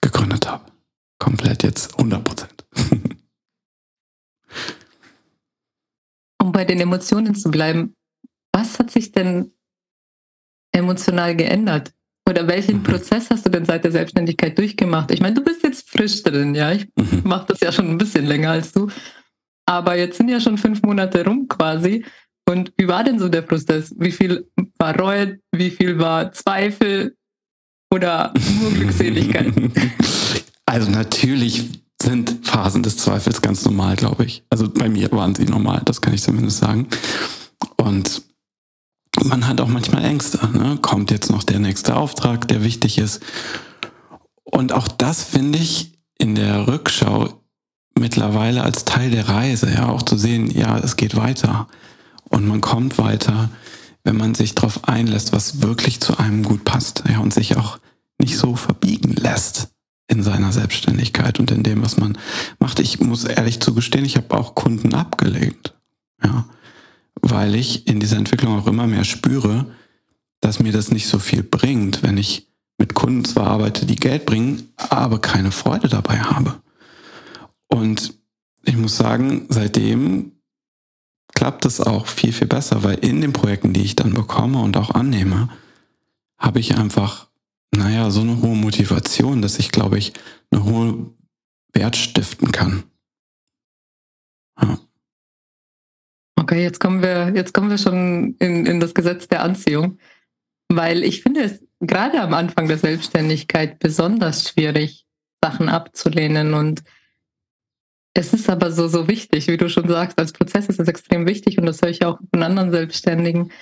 gegründet 0.00 0.48
habe. 0.48 0.70
Komplett 1.18 1.62
jetzt 1.62 1.92
100 1.98 2.24
Prozent. 2.24 2.66
um 6.42 6.52
bei 6.52 6.64
den 6.64 6.80
Emotionen 6.80 7.34
zu 7.34 7.50
bleiben, 7.50 7.94
was 8.52 8.78
hat 8.78 8.90
sich 8.90 9.12
denn 9.12 9.52
emotional 10.72 11.36
geändert? 11.36 11.92
Oder 12.28 12.46
welchen 12.46 12.78
mhm. 12.78 12.82
Prozess 12.84 13.30
hast 13.30 13.46
du 13.46 13.50
denn 13.50 13.64
seit 13.64 13.84
der 13.84 13.92
Selbstständigkeit 13.92 14.56
durchgemacht? 14.56 15.10
Ich 15.10 15.20
meine, 15.20 15.34
du 15.34 15.42
bist 15.42 15.62
jetzt 15.62 15.90
frisch 15.90 16.22
drin, 16.22 16.54
ja. 16.54 16.72
Ich 16.72 16.86
mhm. 16.96 17.22
mache 17.24 17.46
das 17.48 17.60
ja 17.60 17.72
schon 17.72 17.90
ein 17.90 17.98
bisschen 17.98 18.26
länger 18.26 18.50
als 18.50 18.72
du. 18.72 18.88
Aber 19.66 19.96
jetzt 19.96 20.16
sind 20.16 20.28
ja 20.28 20.40
schon 20.40 20.58
fünf 20.58 20.82
Monate 20.82 21.24
rum 21.24 21.48
quasi. 21.48 22.04
Und 22.48 22.72
wie 22.76 22.88
war 22.88 23.04
denn 23.04 23.18
so 23.18 23.28
der 23.28 23.42
Prozess? 23.42 23.94
Wie 23.98 24.12
viel 24.12 24.48
war 24.78 24.98
Reue? 24.98 25.38
Wie 25.52 25.70
viel 25.70 25.98
war 25.98 26.32
Zweifel? 26.32 27.16
Oder 27.92 28.32
nur 28.60 28.70
Glückseligkeit? 28.72 29.52
Also 30.66 30.88
natürlich 30.88 31.68
sind 32.00 32.46
Phasen 32.46 32.84
des 32.84 32.96
Zweifels 32.96 33.42
ganz 33.42 33.64
normal, 33.64 33.96
glaube 33.96 34.24
ich. 34.24 34.44
Also 34.50 34.68
bei 34.68 34.88
mir 34.88 35.10
waren 35.10 35.34
sie 35.34 35.44
normal, 35.44 35.82
das 35.84 36.00
kann 36.00 36.14
ich 36.14 36.22
zumindest 36.22 36.58
sagen. 36.58 36.86
Und 37.76 38.22
man 39.24 39.48
hat 39.48 39.60
auch 39.60 39.66
manchmal 39.66 40.04
Ängste. 40.04 40.38
Ne? 40.52 40.78
Kommt 40.80 41.10
jetzt 41.10 41.28
noch 41.28 41.42
der 41.42 41.58
nächste 41.58 41.96
Auftrag, 41.96 42.46
der 42.46 42.62
wichtig 42.62 42.98
ist? 42.98 43.20
Und 44.44 44.72
auch 44.72 44.86
das 44.86 45.24
finde 45.24 45.58
ich 45.58 45.98
in 46.18 46.36
der 46.36 46.68
Rückschau 46.68 47.42
mittlerweile 47.98 48.62
als 48.62 48.84
Teil 48.84 49.10
der 49.10 49.28
Reise, 49.28 49.72
ja, 49.72 49.88
auch 49.88 50.02
zu 50.02 50.16
sehen, 50.16 50.50
ja, 50.50 50.78
es 50.78 50.96
geht 50.96 51.16
weiter 51.16 51.66
und 52.28 52.46
man 52.46 52.60
kommt 52.60 52.98
weiter 52.98 53.50
wenn 54.04 54.16
man 54.16 54.34
sich 54.34 54.54
darauf 54.54 54.88
einlässt, 54.88 55.32
was 55.32 55.62
wirklich 55.62 56.00
zu 56.00 56.18
einem 56.18 56.42
gut 56.42 56.64
passt 56.64 57.04
ja, 57.08 57.18
und 57.18 57.34
sich 57.34 57.56
auch 57.56 57.78
nicht 58.18 58.36
so 58.36 58.56
verbiegen 58.56 59.12
lässt 59.12 59.68
in 60.08 60.22
seiner 60.22 60.52
Selbstständigkeit 60.52 61.38
und 61.38 61.50
in 61.50 61.62
dem, 61.62 61.82
was 61.82 61.96
man 61.96 62.18
macht. 62.58 62.80
Ich 62.80 63.00
muss 63.00 63.24
ehrlich 63.24 63.60
zugestehen, 63.60 64.04
ich 64.04 64.16
habe 64.16 64.36
auch 64.36 64.54
Kunden 64.54 64.94
abgelehnt, 64.94 65.74
ja, 66.22 66.46
weil 67.22 67.54
ich 67.54 67.86
in 67.86 68.00
dieser 68.00 68.16
Entwicklung 68.16 68.58
auch 68.58 68.66
immer 68.66 68.86
mehr 68.86 69.04
spüre, 69.04 69.66
dass 70.40 70.58
mir 70.58 70.72
das 70.72 70.90
nicht 70.90 71.06
so 71.06 71.18
viel 71.18 71.42
bringt, 71.42 72.02
wenn 72.02 72.16
ich 72.16 72.48
mit 72.78 72.94
Kunden 72.94 73.24
zwar 73.24 73.46
arbeite, 73.46 73.84
die 73.84 73.96
Geld 73.96 74.24
bringen, 74.24 74.72
aber 74.76 75.20
keine 75.20 75.52
Freude 75.52 75.88
dabei 75.88 76.18
habe. 76.18 76.60
Und 77.68 78.14
ich 78.64 78.76
muss 78.76 78.96
sagen, 78.96 79.46
seitdem 79.48 80.32
klappt 81.40 81.64
es 81.64 81.80
auch 81.80 82.06
viel, 82.06 82.34
viel 82.34 82.48
besser, 82.48 82.84
weil 82.84 82.98
in 82.98 83.22
den 83.22 83.32
Projekten, 83.32 83.72
die 83.72 83.80
ich 83.80 83.96
dann 83.96 84.12
bekomme 84.12 84.60
und 84.60 84.76
auch 84.76 84.90
annehme, 84.90 85.48
habe 86.36 86.60
ich 86.60 86.76
einfach, 86.76 87.30
naja, 87.74 88.10
so 88.10 88.20
eine 88.20 88.42
hohe 88.42 88.54
Motivation, 88.54 89.40
dass 89.40 89.58
ich, 89.58 89.72
glaube 89.72 89.96
ich, 89.96 90.12
eine 90.50 90.64
hohe 90.64 91.14
Wert 91.72 91.96
stiften 91.96 92.52
kann. 92.52 92.82
Ja. 94.60 94.78
Okay, 96.36 96.62
jetzt 96.62 96.78
kommen 96.78 97.00
wir, 97.00 97.32
jetzt 97.34 97.54
kommen 97.54 97.70
wir 97.70 97.78
schon 97.78 98.34
in, 98.38 98.66
in 98.66 98.78
das 98.78 98.92
Gesetz 98.92 99.26
der 99.26 99.42
Anziehung. 99.42 99.98
weil 100.68 101.02
ich 101.02 101.22
finde 101.22 101.44
es 101.44 101.64
gerade 101.80 102.20
am 102.20 102.34
Anfang 102.34 102.68
der 102.68 102.76
Selbstständigkeit 102.76 103.78
besonders 103.78 104.46
schwierig, 104.46 105.06
Sachen 105.42 105.70
abzulehnen 105.70 106.52
und 106.52 106.82
es 108.14 108.32
ist 108.32 108.50
aber 108.50 108.72
so, 108.72 108.88
so 108.88 109.08
wichtig, 109.08 109.46
wie 109.48 109.56
du 109.56 109.68
schon 109.68 109.88
sagst, 109.88 110.18
als 110.18 110.32
Prozess 110.32 110.66
ist 110.66 110.80
es 110.80 110.88
extrem 110.88 111.26
wichtig 111.26 111.58
und 111.58 111.66
das 111.66 111.80
höre 111.80 111.90
ich 111.90 112.04
auch 112.04 112.18
von 112.32 112.42
anderen 112.42 112.72
Selbstständigen. 112.72 113.52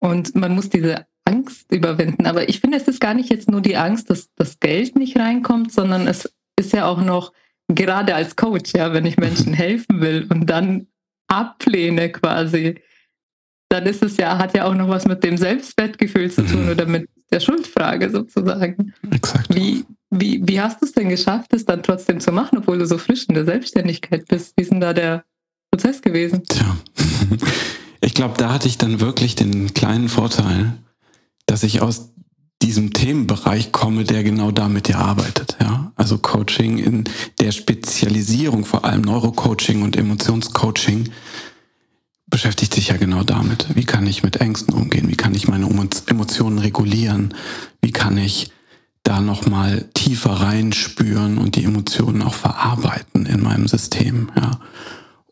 Und 0.00 0.34
man 0.34 0.54
muss 0.54 0.68
diese 0.70 1.06
Angst 1.24 1.70
überwinden. 1.72 2.26
Aber 2.26 2.48
ich 2.48 2.60
finde, 2.60 2.76
es 2.76 2.88
ist 2.88 3.00
gar 3.00 3.14
nicht 3.14 3.30
jetzt 3.30 3.50
nur 3.50 3.60
die 3.60 3.76
Angst, 3.76 4.10
dass 4.10 4.32
das 4.34 4.60
Geld 4.60 4.96
nicht 4.96 5.18
reinkommt, 5.18 5.72
sondern 5.72 6.06
es 6.06 6.32
ist 6.58 6.72
ja 6.72 6.86
auch 6.86 7.00
noch, 7.00 7.32
gerade 7.68 8.14
als 8.14 8.36
Coach, 8.36 8.72
ja, 8.74 8.92
wenn 8.92 9.06
ich 9.06 9.16
Menschen 9.16 9.52
helfen 9.54 10.00
will 10.00 10.26
und 10.30 10.46
dann 10.46 10.86
ablehne 11.28 12.10
quasi, 12.10 12.80
dann 13.70 13.86
ist 13.86 14.02
es 14.02 14.16
ja, 14.16 14.38
hat 14.38 14.54
ja 14.54 14.66
auch 14.66 14.74
noch 14.74 14.88
was 14.88 15.06
mit 15.06 15.24
dem 15.24 15.36
Selbstwertgefühl 15.36 16.30
zu 16.30 16.42
tun 16.42 16.66
mhm. 16.66 16.70
oder 16.70 16.86
mit 16.86 17.08
der 17.32 17.40
Schuldfrage 17.40 18.10
sozusagen. 18.10 18.94
Exakt. 19.10 19.54
Wie, 19.54 19.84
wie, 20.20 20.40
wie 20.46 20.60
hast 20.60 20.80
du 20.80 20.86
es 20.86 20.92
denn 20.92 21.08
geschafft, 21.08 21.52
es 21.52 21.64
dann 21.64 21.82
trotzdem 21.82 22.20
zu 22.20 22.32
machen, 22.32 22.58
obwohl 22.58 22.78
du 22.78 22.86
so 22.86 22.98
frisch 22.98 23.24
in 23.28 23.34
der 23.34 23.44
Selbstständigkeit 23.44 24.26
bist? 24.28 24.54
Wie 24.56 24.62
ist 24.62 24.72
denn 24.72 24.80
da 24.80 24.92
der 24.92 25.24
Prozess 25.70 26.00
gewesen? 26.02 26.42
Tja, 26.44 26.76
ich 28.00 28.14
glaube, 28.14 28.34
da 28.36 28.52
hatte 28.52 28.68
ich 28.68 28.78
dann 28.78 29.00
wirklich 29.00 29.34
den 29.34 29.74
kleinen 29.74 30.08
Vorteil, 30.08 30.74
dass 31.46 31.62
ich 31.62 31.82
aus 31.82 32.10
diesem 32.62 32.92
Themenbereich 32.92 33.72
komme, 33.72 34.04
der 34.04 34.24
genau 34.24 34.50
damit 34.50 34.88
ja 34.88 34.98
arbeitet. 34.98 35.56
Ja? 35.60 35.92
Also 35.96 36.18
Coaching 36.18 36.78
in 36.78 37.04
der 37.40 37.52
Spezialisierung, 37.52 38.64
vor 38.64 38.84
allem 38.84 39.02
Neurocoaching 39.02 39.82
und 39.82 39.96
Emotionscoaching, 39.96 41.10
beschäftigt 42.26 42.74
sich 42.74 42.88
ja 42.88 42.96
genau 42.96 43.22
damit. 43.22 43.66
Wie 43.74 43.84
kann 43.84 44.06
ich 44.06 44.22
mit 44.22 44.36
Ängsten 44.36 44.74
umgehen? 44.74 45.08
Wie 45.08 45.16
kann 45.16 45.34
ich 45.34 45.46
meine 45.46 45.68
Emotionen 46.06 46.58
regulieren? 46.58 47.34
Wie 47.82 47.92
kann 47.92 48.16
ich 48.16 48.50
da 49.04 49.20
nochmal 49.20 49.88
tiefer 49.94 50.32
reinspüren 50.32 51.38
und 51.38 51.56
die 51.56 51.64
Emotionen 51.64 52.22
auch 52.22 52.34
verarbeiten 52.34 53.26
in 53.26 53.42
meinem 53.42 53.68
System? 53.68 54.30
Ja? 54.36 54.58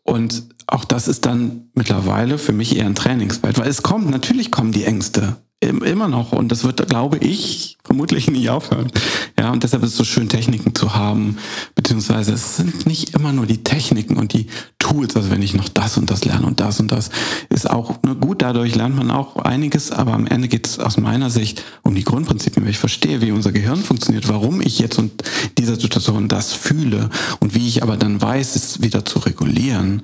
Und 0.03 0.43
auch 0.67 0.85
das 0.85 1.07
ist 1.07 1.25
dann 1.25 1.69
mittlerweile 1.73 2.37
für 2.37 2.53
mich 2.53 2.77
eher 2.77 2.85
ein 2.85 2.95
Trainingsfeld, 2.95 3.59
weil 3.59 3.67
es 3.67 3.83
kommt, 3.83 4.09
natürlich 4.09 4.51
kommen 4.51 4.71
die 4.71 4.85
Ängste 4.85 5.37
immer 5.63 6.07
noch. 6.07 6.31
Und 6.31 6.51
das 6.51 6.63
wird, 6.63 6.87
glaube 6.87 7.17
ich, 7.17 7.77
vermutlich 7.83 8.29
nie 8.29 8.49
aufhören. 8.49 8.91
Ja, 9.37 9.51
und 9.51 9.63
deshalb 9.63 9.83
ist 9.83 9.91
es 9.91 9.97
so 9.97 10.03
schön, 10.03 10.29
Techniken 10.29 10.73
zu 10.75 10.95
haben, 10.95 11.37
beziehungsweise 11.75 12.33
es 12.33 12.57
sind 12.57 12.85
nicht 12.85 13.15
immer 13.15 13.33
nur 13.33 13.45
die 13.45 13.63
Techniken 13.63 14.17
und 14.17 14.33
die 14.33 14.47
Tools, 14.79 15.15
also 15.15 15.29
wenn 15.31 15.41
ich 15.41 15.53
noch 15.53 15.69
das 15.69 15.97
und 15.97 16.09
das 16.09 16.25
lerne 16.25 16.45
und 16.45 16.59
das 16.59 16.79
und 16.79 16.91
das, 16.91 17.09
ist 17.49 17.69
auch 17.69 18.01
nur 18.03 18.15
gut, 18.15 18.41
dadurch 18.41 18.75
lernt 18.75 18.95
man 18.95 19.11
auch 19.11 19.37
einiges, 19.37 19.91
aber 19.91 20.13
am 20.13 20.27
Ende 20.27 20.47
geht 20.47 20.67
es 20.67 20.79
aus 20.79 20.97
meiner 20.97 21.29
Sicht 21.29 21.63
um 21.83 21.95
die 21.95 22.03
Grundprinzipien, 22.03 22.65
wenn 22.65 22.71
ich 22.71 22.77
verstehe, 22.77 23.21
wie 23.21 23.31
unser 23.31 23.51
Gehirn 23.51 23.83
funktioniert, 23.83 24.27
warum 24.29 24.61
ich 24.61 24.79
jetzt 24.79 24.97
in 24.97 25.11
dieser 25.57 25.75
Situation 25.75 26.27
das 26.27 26.53
fühle. 26.53 27.09
Und 27.39 27.55
wie 27.55 27.67
ich 27.67 27.83
aber 27.83 27.97
dann 27.97 28.21
weiß, 28.21 28.55
es 28.55 28.81
wieder 28.81 29.05
zu 29.05 29.19
regulieren 29.19 30.03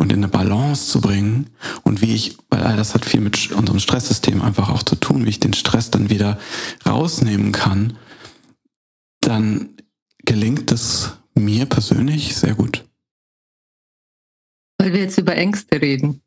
und 0.00 0.10
in 0.12 0.20
eine 0.20 0.28
Balance 0.28 0.90
zu 0.90 1.02
bringen 1.02 1.50
und 1.82 2.00
wie 2.00 2.14
ich, 2.14 2.38
weil 2.48 2.62
all 2.62 2.74
das 2.74 2.94
hat 2.94 3.04
viel 3.04 3.20
mit 3.20 3.52
unserem 3.52 3.80
Stresssystem 3.80 4.40
einfach 4.40 4.70
auch 4.70 4.82
zu 4.82 4.96
tun, 4.96 5.26
wie 5.26 5.28
ich 5.28 5.40
den 5.40 5.52
Stress 5.52 5.90
dann 5.90 6.08
wieder 6.08 6.40
rausnehmen 6.86 7.52
kann, 7.52 7.98
dann 9.20 9.76
gelingt 10.24 10.72
es 10.72 11.18
mir 11.34 11.66
persönlich 11.66 12.34
sehr 12.34 12.54
gut. 12.54 12.88
Weil 14.78 14.94
wir 14.94 15.00
jetzt 15.00 15.18
über 15.18 15.36
Ängste 15.36 15.82
reden. 15.82 16.22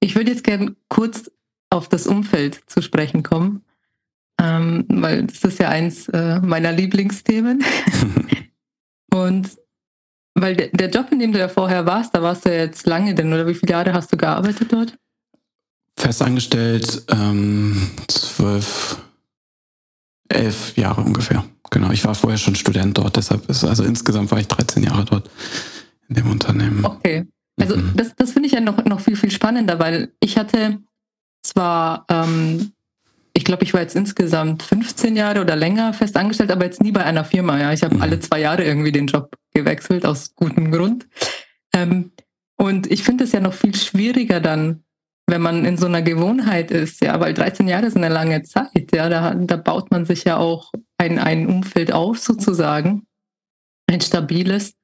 Ich 0.00 0.14
würde 0.16 0.32
jetzt 0.32 0.44
gerne 0.44 0.76
kurz 0.88 1.30
auf 1.70 1.88
das 1.88 2.06
Umfeld 2.06 2.60
zu 2.66 2.82
sprechen 2.82 3.22
kommen, 3.22 3.64
ähm, 4.38 4.84
weil 4.90 5.24
das 5.24 5.44
ist 5.44 5.58
ja 5.58 5.70
eins 5.70 6.10
äh, 6.10 6.40
meiner 6.40 6.72
Lieblingsthemen. 6.72 7.64
Und 9.14 9.63
weil 10.34 10.56
der, 10.56 10.68
der 10.68 10.90
Job, 10.90 11.06
in 11.12 11.18
dem 11.18 11.32
du 11.32 11.38
ja 11.38 11.48
vorher 11.48 11.86
warst, 11.86 12.14
da 12.14 12.22
warst 12.22 12.44
du 12.44 12.50
ja 12.50 12.64
jetzt 12.64 12.86
lange 12.86 13.14
denn, 13.14 13.32
oder 13.32 13.46
wie 13.46 13.54
viele 13.54 13.72
Jahre 13.72 13.92
hast 13.92 14.12
du 14.12 14.16
gearbeitet 14.16 14.72
dort? 14.72 14.96
Festangestellt 15.96 17.04
ähm, 17.08 17.90
zwölf, 18.08 18.98
elf 20.28 20.76
Jahre 20.76 21.02
ungefähr. 21.02 21.44
Genau, 21.70 21.90
ich 21.92 22.04
war 22.04 22.14
vorher 22.14 22.38
schon 22.38 22.56
Student 22.56 22.98
dort, 22.98 23.16
deshalb 23.16 23.48
ist, 23.48 23.64
also 23.64 23.84
insgesamt 23.84 24.30
war 24.30 24.38
ich 24.38 24.48
13 24.48 24.82
Jahre 24.82 25.04
dort 25.04 25.30
in 26.08 26.16
dem 26.16 26.30
Unternehmen. 26.30 26.84
Okay. 26.84 27.26
Also 27.60 27.76
mhm. 27.76 27.92
das, 27.94 28.14
das 28.16 28.32
finde 28.32 28.48
ich 28.48 28.52
ja 28.52 28.60
noch, 28.60 28.84
noch 28.84 29.00
viel, 29.00 29.16
viel 29.16 29.30
spannender, 29.30 29.78
weil 29.78 30.12
ich 30.20 30.36
hatte 30.36 30.78
zwar 31.42 32.04
ähm, 32.08 32.72
ich 33.36 33.44
glaube, 33.44 33.64
ich 33.64 33.74
war 33.74 33.80
jetzt 33.80 33.96
insgesamt 33.96 34.62
15 34.62 35.16
Jahre 35.16 35.40
oder 35.40 35.56
länger 35.56 35.92
fest 35.92 36.16
angestellt, 36.16 36.52
aber 36.52 36.64
jetzt 36.64 36.80
nie 36.80 36.92
bei 36.92 37.04
einer 37.04 37.24
Firma. 37.24 37.58
Ja, 37.58 37.72
ich 37.72 37.82
habe 37.82 37.96
mhm. 37.96 38.02
alle 38.02 38.20
zwei 38.20 38.40
Jahre 38.40 38.64
irgendwie 38.64 38.92
den 38.92 39.08
Job 39.08 39.36
gewechselt 39.54 40.04
aus 40.04 40.34
gutem 40.34 40.70
Grund. 40.70 41.06
Ähm, 41.74 42.12
und 42.56 42.90
ich 42.90 43.02
finde 43.02 43.24
es 43.24 43.32
ja 43.32 43.40
noch 43.40 43.54
viel 43.54 43.74
schwieriger 43.74 44.40
dann, 44.40 44.84
wenn 45.26 45.40
man 45.40 45.64
in 45.64 45.78
so 45.78 45.86
einer 45.86 46.02
Gewohnheit 46.02 46.70
ist, 46.70 47.00
ja, 47.00 47.18
weil 47.18 47.32
13 47.32 47.66
Jahre 47.66 47.90
sind 47.90 48.04
eine 48.04 48.12
lange 48.12 48.42
Zeit, 48.42 48.94
ja, 48.94 49.08
da, 49.08 49.34
da 49.34 49.56
baut 49.56 49.90
man 49.90 50.04
sich 50.04 50.24
ja 50.24 50.36
auch 50.36 50.70
ein, 50.98 51.18
ein 51.18 51.48
Umfeld 51.48 51.92
auf 51.92 52.18
sozusagen, 52.18 53.06
ein 53.86 54.00
stabiles. 54.00 54.74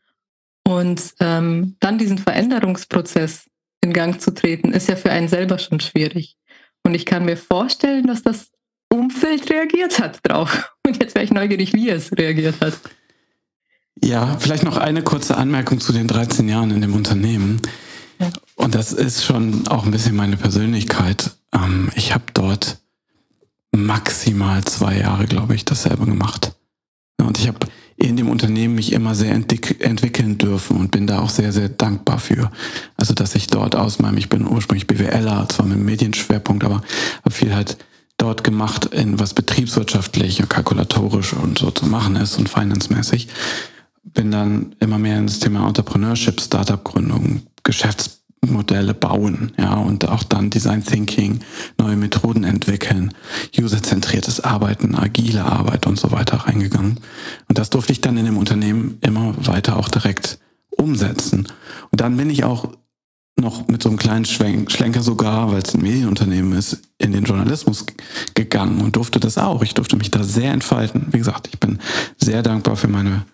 Und 0.66 1.14
ähm, 1.20 1.76
dann 1.80 1.98
diesen 1.98 2.18
Veränderungsprozess 2.18 3.48
in 3.82 3.92
Gang 3.92 4.20
zu 4.20 4.32
treten, 4.32 4.72
ist 4.72 4.88
ja 4.88 4.96
für 4.96 5.10
einen 5.10 5.28
selber 5.28 5.58
schon 5.58 5.80
schwierig. 5.80 6.36
Und 6.84 6.94
ich 6.94 7.06
kann 7.06 7.24
mir 7.24 7.36
vorstellen, 7.36 8.06
dass 8.06 8.22
das 8.22 8.50
Umfeld 8.92 9.50
reagiert 9.50 9.98
hat 10.00 10.20
drauf. 10.22 10.72
Und 10.86 11.00
jetzt 11.02 11.14
wäre 11.14 11.24
ich 11.24 11.32
neugierig, 11.32 11.72
wie 11.72 11.90
es 11.90 12.12
reagiert 12.12 12.60
hat. 12.60 12.78
Ja, 14.02 14.36
vielleicht 14.38 14.64
noch 14.64 14.76
eine 14.76 15.02
kurze 15.02 15.36
Anmerkung 15.36 15.80
zu 15.80 15.92
den 15.92 16.06
13 16.06 16.48
Jahren 16.48 16.70
in 16.70 16.80
dem 16.80 16.94
Unternehmen. 16.94 17.60
Ja. 18.18 18.30
Und 18.54 18.74
das 18.74 18.92
ist 18.92 19.24
schon 19.24 19.66
auch 19.68 19.84
ein 19.84 19.90
bisschen 19.90 20.16
meine 20.16 20.36
Persönlichkeit. 20.36 21.32
Ähm, 21.54 21.90
ich 21.94 22.14
habe 22.14 22.24
dort 22.34 22.78
maximal 23.72 24.64
zwei 24.64 24.98
Jahre, 24.98 25.26
glaube 25.26 25.54
ich, 25.54 25.64
dasselbe 25.64 26.06
gemacht. 26.06 26.52
Und 27.18 27.38
ich 27.38 27.48
habe 27.48 27.58
in 27.96 28.16
dem 28.16 28.30
Unternehmen 28.30 28.74
mich 28.74 28.92
immer 28.92 29.14
sehr 29.14 29.32
entwickeln 29.32 30.38
dürfen 30.38 30.78
und 30.78 30.90
bin 30.90 31.06
da 31.06 31.20
auch 31.20 31.28
sehr, 31.28 31.52
sehr 31.52 31.68
dankbar 31.68 32.18
für. 32.18 32.50
Also, 32.96 33.12
dass 33.12 33.34
ich 33.34 33.48
dort 33.48 33.76
aus 33.76 33.98
meinem, 33.98 34.16
ich 34.16 34.30
bin 34.30 34.46
ursprünglich 34.46 34.86
BWLer, 34.86 35.46
zwar 35.50 35.66
mit 35.66 35.78
Medienschwerpunkt, 35.78 36.64
aber 36.64 36.82
habe 37.22 37.30
viel 37.30 37.54
halt 37.54 37.76
dort 38.16 38.42
gemacht, 38.42 38.86
in 38.86 39.18
was 39.18 39.34
betriebswirtschaftlich 39.34 40.40
und 40.40 40.48
kalkulatorisch 40.48 41.34
und 41.34 41.58
so 41.58 41.70
zu 41.70 41.86
machen 41.86 42.16
ist 42.16 42.38
und 42.38 42.48
financemäßig. 42.48 43.28
Bin 44.12 44.30
dann 44.30 44.74
immer 44.80 44.98
mehr 44.98 45.18
ins 45.18 45.38
Thema 45.38 45.66
Entrepreneurship, 45.66 46.40
Startup-Gründung, 46.40 47.42
Geschäfts 47.62 48.20
Modelle 48.46 48.94
bauen, 48.94 49.52
ja, 49.58 49.74
und 49.74 50.08
auch 50.08 50.22
dann 50.22 50.48
Design 50.48 50.84
Thinking, 50.84 51.40
neue 51.78 51.96
Methoden 51.96 52.44
entwickeln, 52.44 53.12
userzentriertes 53.58 54.40
Arbeiten, 54.40 54.94
agile 54.94 55.44
Arbeit 55.44 55.86
und 55.86 55.98
so 55.98 56.10
weiter 56.10 56.38
reingegangen. 56.38 57.00
Und 57.48 57.58
das 57.58 57.70
durfte 57.70 57.92
ich 57.92 58.00
dann 58.00 58.16
in 58.16 58.24
dem 58.24 58.38
Unternehmen 58.38 58.98
immer 59.02 59.34
weiter 59.46 59.76
auch 59.76 59.88
direkt 59.88 60.38
umsetzen. 60.70 61.48
Und 61.90 62.00
dann 62.00 62.16
bin 62.16 62.30
ich 62.30 62.44
auch 62.44 62.70
noch 63.38 63.68
mit 63.68 63.82
so 63.82 63.88
einem 63.88 63.98
kleinen 63.98 64.24
Schlenker 64.24 65.02
sogar, 65.02 65.52
weil 65.52 65.62
es 65.62 65.74
ein 65.74 65.82
Medienunternehmen 65.82 66.52
ist, 66.52 66.80
in 66.98 67.12
den 67.12 67.24
Journalismus 67.24 67.86
gegangen 68.34 68.80
und 68.80 68.96
durfte 68.96 69.20
das 69.20 69.38
auch. 69.38 69.62
Ich 69.62 69.74
durfte 69.74 69.96
mich 69.96 70.10
da 70.10 70.22
sehr 70.22 70.52
entfalten. 70.52 71.06
Wie 71.10 71.18
gesagt, 71.18 71.48
ich 71.50 71.58
bin 71.58 71.78
sehr 72.18 72.42
dankbar 72.42 72.76
für 72.76 72.88
meine, 72.88 73.24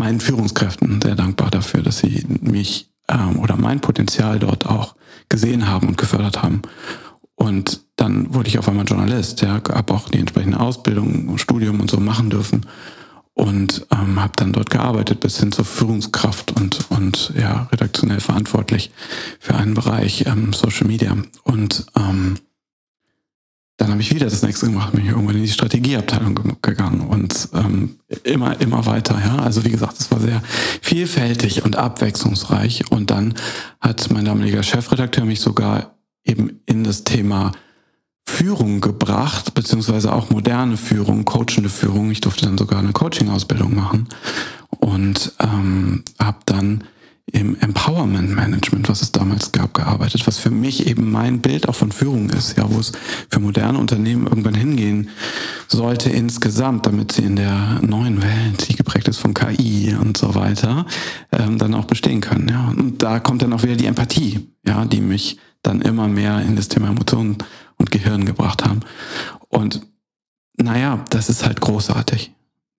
meinen 0.00 0.20
Führungskräften, 0.20 1.00
sehr 1.00 1.14
dankbar 1.14 1.50
dafür, 1.50 1.82
dass 1.82 1.98
sie 1.98 2.24
mich 2.40 2.90
ähm, 3.08 3.38
oder 3.38 3.56
mein 3.56 3.80
Potenzial 3.80 4.38
dort 4.38 4.66
auch 4.66 4.96
gesehen 5.28 5.68
haben 5.68 5.88
und 5.88 5.98
gefördert 5.98 6.42
haben. 6.42 6.62
Und 7.36 7.82
dann 7.96 8.34
wurde 8.34 8.48
ich 8.48 8.58
auf 8.58 8.68
einmal 8.68 8.86
Journalist, 8.86 9.42
ja, 9.42 9.60
habe 9.72 9.94
auch 9.94 10.08
die 10.08 10.18
entsprechende 10.18 10.58
Ausbildung 10.58 11.38
Studium 11.38 11.80
und 11.80 11.90
so 11.90 12.00
machen 12.00 12.30
dürfen 12.30 12.66
und 13.34 13.86
ähm, 13.92 14.20
habe 14.20 14.32
dann 14.36 14.52
dort 14.52 14.70
gearbeitet 14.70 15.20
bis 15.20 15.38
hin 15.38 15.52
zur 15.52 15.64
Führungskraft 15.64 16.52
und 16.58 16.90
und 16.90 17.32
ja 17.38 17.68
redaktionell 17.70 18.20
verantwortlich 18.20 18.90
für 19.38 19.54
einen 19.54 19.74
Bereich 19.74 20.26
ähm, 20.26 20.52
Social 20.52 20.86
Media 20.86 21.16
und 21.44 21.86
ähm, 21.96 22.36
dann 23.80 23.92
habe 23.92 24.02
ich 24.02 24.14
wieder 24.14 24.26
das 24.26 24.42
nächste 24.42 24.66
gemacht, 24.66 24.92
bin 24.92 25.06
ich 25.06 25.10
irgendwann 25.10 25.36
in 25.36 25.42
die 25.42 25.48
Strategieabteilung 25.48 26.58
gegangen 26.60 27.00
und 27.00 27.48
ähm, 27.54 27.96
immer, 28.24 28.60
immer 28.60 28.84
weiter. 28.84 29.18
Ja, 29.24 29.36
also 29.36 29.64
wie 29.64 29.70
gesagt, 29.70 29.98
es 29.98 30.10
war 30.10 30.20
sehr 30.20 30.42
vielfältig 30.82 31.64
und 31.64 31.76
abwechslungsreich. 31.76 32.90
Und 32.90 33.10
dann 33.10 33.32
hat 33.80 34.10
mein 34.12 34.26
damaliger 34.26 34.62
Chefredakteur 34.62 35.24
mich 35.24 35.40
sogar 35.40 35.94
eben 36.24 36.60
in 36.66 36.84
das 36.84 37.04
Thema 37.04 37.52
Führung 38.26 38.82
gebracht, 38.82 39.54
beziehungsweise 39.54 40.12
auch 40.12 40.28
moderne 40.28 40.76
Führung, 40.76 41.24
coachende 41.24 41.70
Führung. 41.70 42.10
Ich 42.10 42.20
durfte 42.20 42.44
dann 42.44 42.58
sogar 42.58 42.80
eine 42.80 42.92
Coaching-Ausbildung 42.92 43.74
machen 43.74 44.08
und 44.78 45.32
ähm, 45.40 46.04
habe 46.18 46.38
dann 46.44 46.84
im 47.32 47.56
Empowerment 47.60 48.34
Management, 48.34 48.88
was 48.88 49.02
es 49.02 49.12
damals 49.12 49.52
gab, 49.52 49.74
gearbeitet, 49.74 50.26
was 50.26 50.38
für 50.38 50.50
mich 50.50 50.86
eben 50.86 51.10
mein 51.10 51.40
Bild 51.40 51.68
auch 51.68 51.74
von 51.74 51.92
Führung 51.92 52.30
ist, 52.30 52.56
ja, 52.56 52.64
wo 52.68 52.78
es 52.78 52.92
für 53.28 53.40
moderne 53.40 53.78
Unternehmen 53.78 54.26
irgendwann 54.26 54.54
hingehen 54.54 55.10
sollte 55.68 56.10
insgesamt, 56.10 56.86
damit 56.86 57.12
sie 57.12 57.22
in 57.22 57.36
der 57.36 57.80
neuen 57.82 58.22
Welt, 58.22 58.68
die 58.68 58.76
geprägt 58.76 59.08
ist 59.08 59.18
von 59.18 59.34
KI 59.34 59.94
und 60.00 60.16
so 60.16 60.34
weiter, 60.34 60.86
ähm, 61.32 61.58
dann 61.58 61.74
auch 61.74 61.84
bestehen 61.84 62.20
können. 62.20 62.48
Ja. 62.48 62.68
Und 62.68 63.02
da 63.02 63.20
kommt 63.20 63.42
dann 63.42 63.52
auch 63.52 63.62
wieder 63.62 63.76
die 63.76 63.86
Empathie, 63.86 64.48
ja, 64.66 64.84
die 64.84 65.00
mich 65.00 65.38
dann 65.62 65.82
immer 65.82 66.08
mehr 66.08 66.40
in 66.42 66.56
das 66.56 66.68
Thema 66.68 66.88
Emotionen 66.88 67.38
und 67.76 67.90
Gehirn 67.90 68.24
gebracht 68.24 68.64
haben. 68.64 68.80
Und 69.48 69.82
naja, 70.56 71.04
das 71.10 71.28
ist 71.28 71.44
halt 71.44 71.60
großartig. 71.60 72.32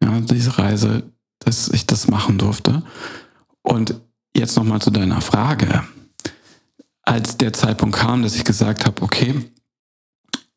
Ja, 0.04 0.20
diese 0.20 0.58
Reise, 0.58 1.04
dass 1.40 1.70
ich 1.70 1.86
das 1.86 2.08
machen 2.08 2.38
durfte. 2.38 2.84
Und 3.62 3.96
jetzt 4.36 4.56
nochmal 4.56 4.82
zu 4.82 4.92
deiner 4.92 5.22
Frage. 5.22 5.84
Als 7.04 7.38
der 7.38 7.54
Zeitpunkt 7.54 7.98
kam, 7.98 8.24
dass 8.24 8.36
ich 8.36 8.44
gesagt 8.44 8.86
habe, 8.86 9.02
okay, 9.02 9.52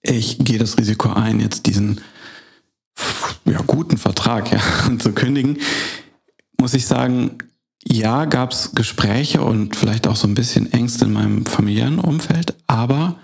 ich 0.02 0.38
gehe 0.38 0.58
das 0.58 0.78
Risiko 0.78 1.12
ein, 1.12 1.40
jetzt 1.40 1.66
diesen 1.66 2.00
ja, 3.44 3.60
guten 3.66 3.96
Vertrag 3.96 4.52
ja, 4.52 4.60
zu 4.98 5.12
kündigen, 5.12 5.58
muss 6.60 6.74
ich 6.74 6.86
sagen, 6.86 7.38
ja, 7.86 8.24
gab 8.24 8.52
es 8.52 8.72
Gespräche 8.74 9.42
und 9.42 9.76
vielleicht 9.76 10.06
auch 10.06 10.16
so 10.16 10.26
ein 10.26 10.34
bisschen 10.34 10.72
Ängste 10.72 11.04
in 11.04 11.12
meinem 11.12 11.46
familiären 11.46 11.98
Umfeld, 11.98 12.54
aber 12.66 13.18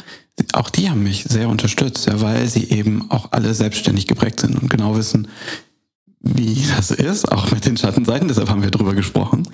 auch 0.53 0.71
die 0.71 0.89
haben 0.89 1.03
mich 1.03 1.25
sehr 1.25 1.49
unterstützt, 1.49 2.07
ja, 2.07 2.21
weil 2.21 2.49
sie 2.49 2.71
eben 2.71 3.11
auch 3.11 3.33
alle 3.33 3.55
selbstständig 3.55 4.07
geprägt 4.07 4.41
sind 4.41 4.61
und 4.61 4.71
genau 4.71 4.97
wissen, 4.97 5.29
wie 6.21 6.65
das 6.77 6.91
ist, 6.91 7.31
auch 7.31 7.51
mit 7.51 7.65
den 7.67 7.77
Schattenseiten, 7.77 8.29
deshalb 8.29 8.49
haben 8.51 8.63
wir 8.63 8.71
drüber 8.71 8.95
gesprochen. 8.95 9.49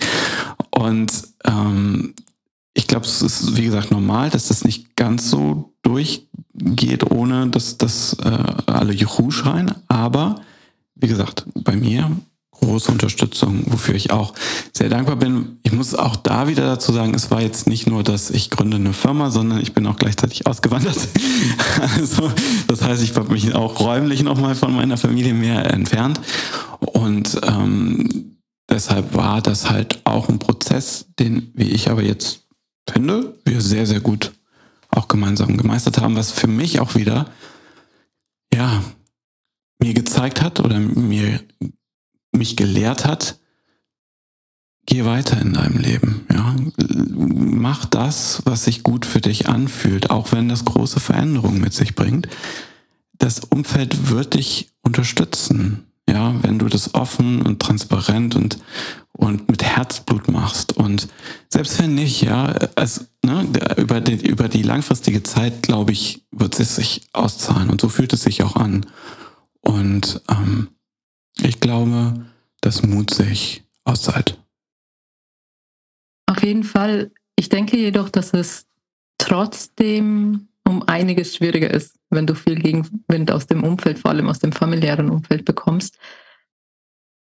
Und 0.71 1.13
ähm, 1.45 2.15
ich 2.75 2.87
glaube, 2.87 3.07
es 3.07 3.23
ist, 3.23 3.57
wie 3.57 3.65
gesagt, 3.65 3.91
normal, 3.91 4.31
dass 4.31 4.49
das 4.49 4.65
nicht 4.65 4.97
ganz 4.97 5.31
so 5.31 5.73
durchgeht, 5.83 7.11
ohne 7.11 7.49
dass, 7.49 7.79
dass 7.79 8.15
äh, 8.15 8.45
alle 8.67 8.93
Juhu 8.93 9.31
schreien. 9.31 9.73
Aber 9.89 10.43
wie 10.95 11.09
gesagt, 11.09 11.47
bei 11.55 11.77
mir 11.77 12.11
große 12.61 12.91
Unterstützung, 12.91 13.65
wofür 13.67 13.95
ich 13.95 14.11
auch 14.11 14.35
sehr 14.73 14.89
dankbar 14.89 15.17
bin. 15.17 15.59
Ich 15.63 15.73
muss 15.73 15.95
auch 15.95 16.17
da 16.17 16.49
wieder 16.49 16.67
dazu 16.67 16.93
sagen, 16.93 17.15
es 17.15 17.31
war 17.31 17.41
jetzt 17.41 17.67
nicht 17.67 17.87
nur, 17.87 18.03
dass 18.03 18.31
ich 18.31 18.51
gründe 18.51 18.77
eine 18.77 18.93
Firma, 18.93 19.31
sondern 19.31 19.61
ich 19.61 19.73
bin 19.73 19.87
auch 19.87 19.97
gleichzeitig 19.97 20.47
ausgewandert. 20.47 20.99
Also, 21.97 22.31
das 22.69 22.83
heißt, 22.83 23.03
ich 23.03 23.15
habe 23.17 23.33
mich 23.33 23.55
auch 23.55 23.81
räumlich 23.81 24.23
nochmal 24.23 24.55
von 24.55 24.75
meiner 24.75 24.97
Familie 24.97 25.35
mehr 25.35 25.73
entfernt. 25.73 26.21
Und 26.81 27.39
ähm, 27.43 28.37
deshalb 28.69 29.15
war 29.15 29.43
das 29.43 29.71
halt 29.71 30.01
auch 30.05 30.29
ein 30.29 30.39
Prozess, 30.39 31.07
den, 31.19 31.51
wie 31.55 31.71
ich 31.71 31.91
aber 31.91 32.03
jetzt 32.03 32.47
finde, 32.89 33.37
wir 33.45 33.61
sehr, 33.61 33.87
sehr 33.87 34.01
gut 34.01 34.33
auch 34.91 35.09
gemeinsam 35.09 35.57
gemeistert 35.57 36.01
haben, 36.01 36.17
was 36.17 36.33
für 36.33 36.47
mich 36.47 36.81
auch 36.81 36.95
wieder, 36.95 37.31
ja, 38.53 38.83
mir 39.79 39.95
gezeigt 39.95 40.43
hat 40.43 40.61
oder 40.61 40.79
mir 40.79 41.41
mich 42.37 42.57
gelehrt 42.57 43.05
hat, 43.05 43.39
geh 44.87 45.05
weiter 45.05 45.41
in 45.41 45.53
deinem 45.53 45.79
Leben. 45.79 46.27
Ja? 46.33 46.55
Mach 46.79 47.85
das, 47.85 48.43
was 48.45 48.65
sich 48.65 48.83
gut 48.83 49.05
für 49.05 49.21
dich 49.21 49.49
anfühlt, 49.49 50.11
auch 50.11 50.33
wenn 50.33 50.49
das 50.49 50.65
große 50.65 51.01
Veränderungen 51.01 51.61
mit 51.61 51.75
sich 51.75 51.95
bringt. 51.95 52.29
Das 53.19 53.41
Umfeld 53.41 54.11
wird 54.11 54.35
dich 54.35 54.71
unterstützen, 54.83 55.87
ja, 56.09 56.35
wenn 56.43 56.59
du 56.59 56.69
das 56.69 56.95
offen 56.95 57.43
und 57.43 57.61
transparent 57.61 58.37
und 58.37 58.59
und 59.13 59.49
mit 59.49 59.63
Herzblut 59.63 60.29
machst 60.29 60.75
und 60.75 61.09
selbst 61.49 61.79
wenn 61.79 61.95
nicht, 61.95 62.21
ja, 62.21 62.55
also, 62.75 63.03
ne, 63.25 63.49
über 63.79 64.01
die 64.01 64.27
über 64.27 64.49
die 64.49 64.63
langfristige 64.63 65.23
Zeit, 65.23 65.63
glaube 65.63 65.93
ich, 65.93 66.23
wird 66.31 66.61
es 66.61 66.77
sich 66.77 67.09
auszahlen 67.13 67.71
und 67.71 67.81
so 67.81 67.89
fühlt 67.89 68.13
es 68.13 68.23
sich 68.23 68.43
auch 68.43 68.57
an. 68.57 68.85
Und 69.63 70.21
ähm, 70.31 70.69
ich 71.41 71.61
glaube, 71.61 72.27
dass 72.61 72.83
Mut 72.83 73.13
sich 73.13 73.65
auszahlt. 73.85 74.39
Auf 76.27 76.43
jeden 76.43 76.65
Fall. 76.65 77.13
Ich 77.37 77.49
denke 77.49 77.77
jedoch, 77.77 78.09
dass 78.09 78.33
es 78.33 78.67
trotzdem 79.19 80.49
um 80.67 80.83
einiges 80.83 81.37
schwieriger 81.37 81.71
ist, 81.71 81.97
wenn 82.11 82.27
du 82.27 82.35
viel 82.35 82.57
Gegenwind 82.57 83.31
aus 83.31 83.47
dem 83.47 83.63
Umfeld, 83.63 83.99
vor 83.99 84.11
allem 84.11 84.29
aus 84.29 84.41
dem 84.41 84.53
familiären 84.53 85.11
Umfeld 85.11 85.45
bekommst. 85.45 85.99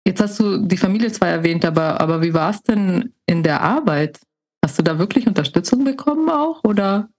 Jetzt 0.05 0.21
hast 0.21 0.39
du 0.39 0.65
die 0.65 0.77
Familie 0.77 1.11
zwar 1.11 1.29
erwähnt, 1.29 1.65
aber, 1.65 1.99
aber 1.99 2.21
wie 2.21 2.33
war 2.33 2.51
es 2.51 2.61
denn 2.61 3.13
in 3.25 3.43
der 3.43 3.61
Arbeit? 3.61 4.19
Hast 4.63 4.79
du 4.79 4.83
da 4.83 4.97
wirklich 4.97 5.27
Unterstützung 5.27 5.83
bekommen 5.83 6.29
auch 6.29 6.63
oder? 6.63 7.09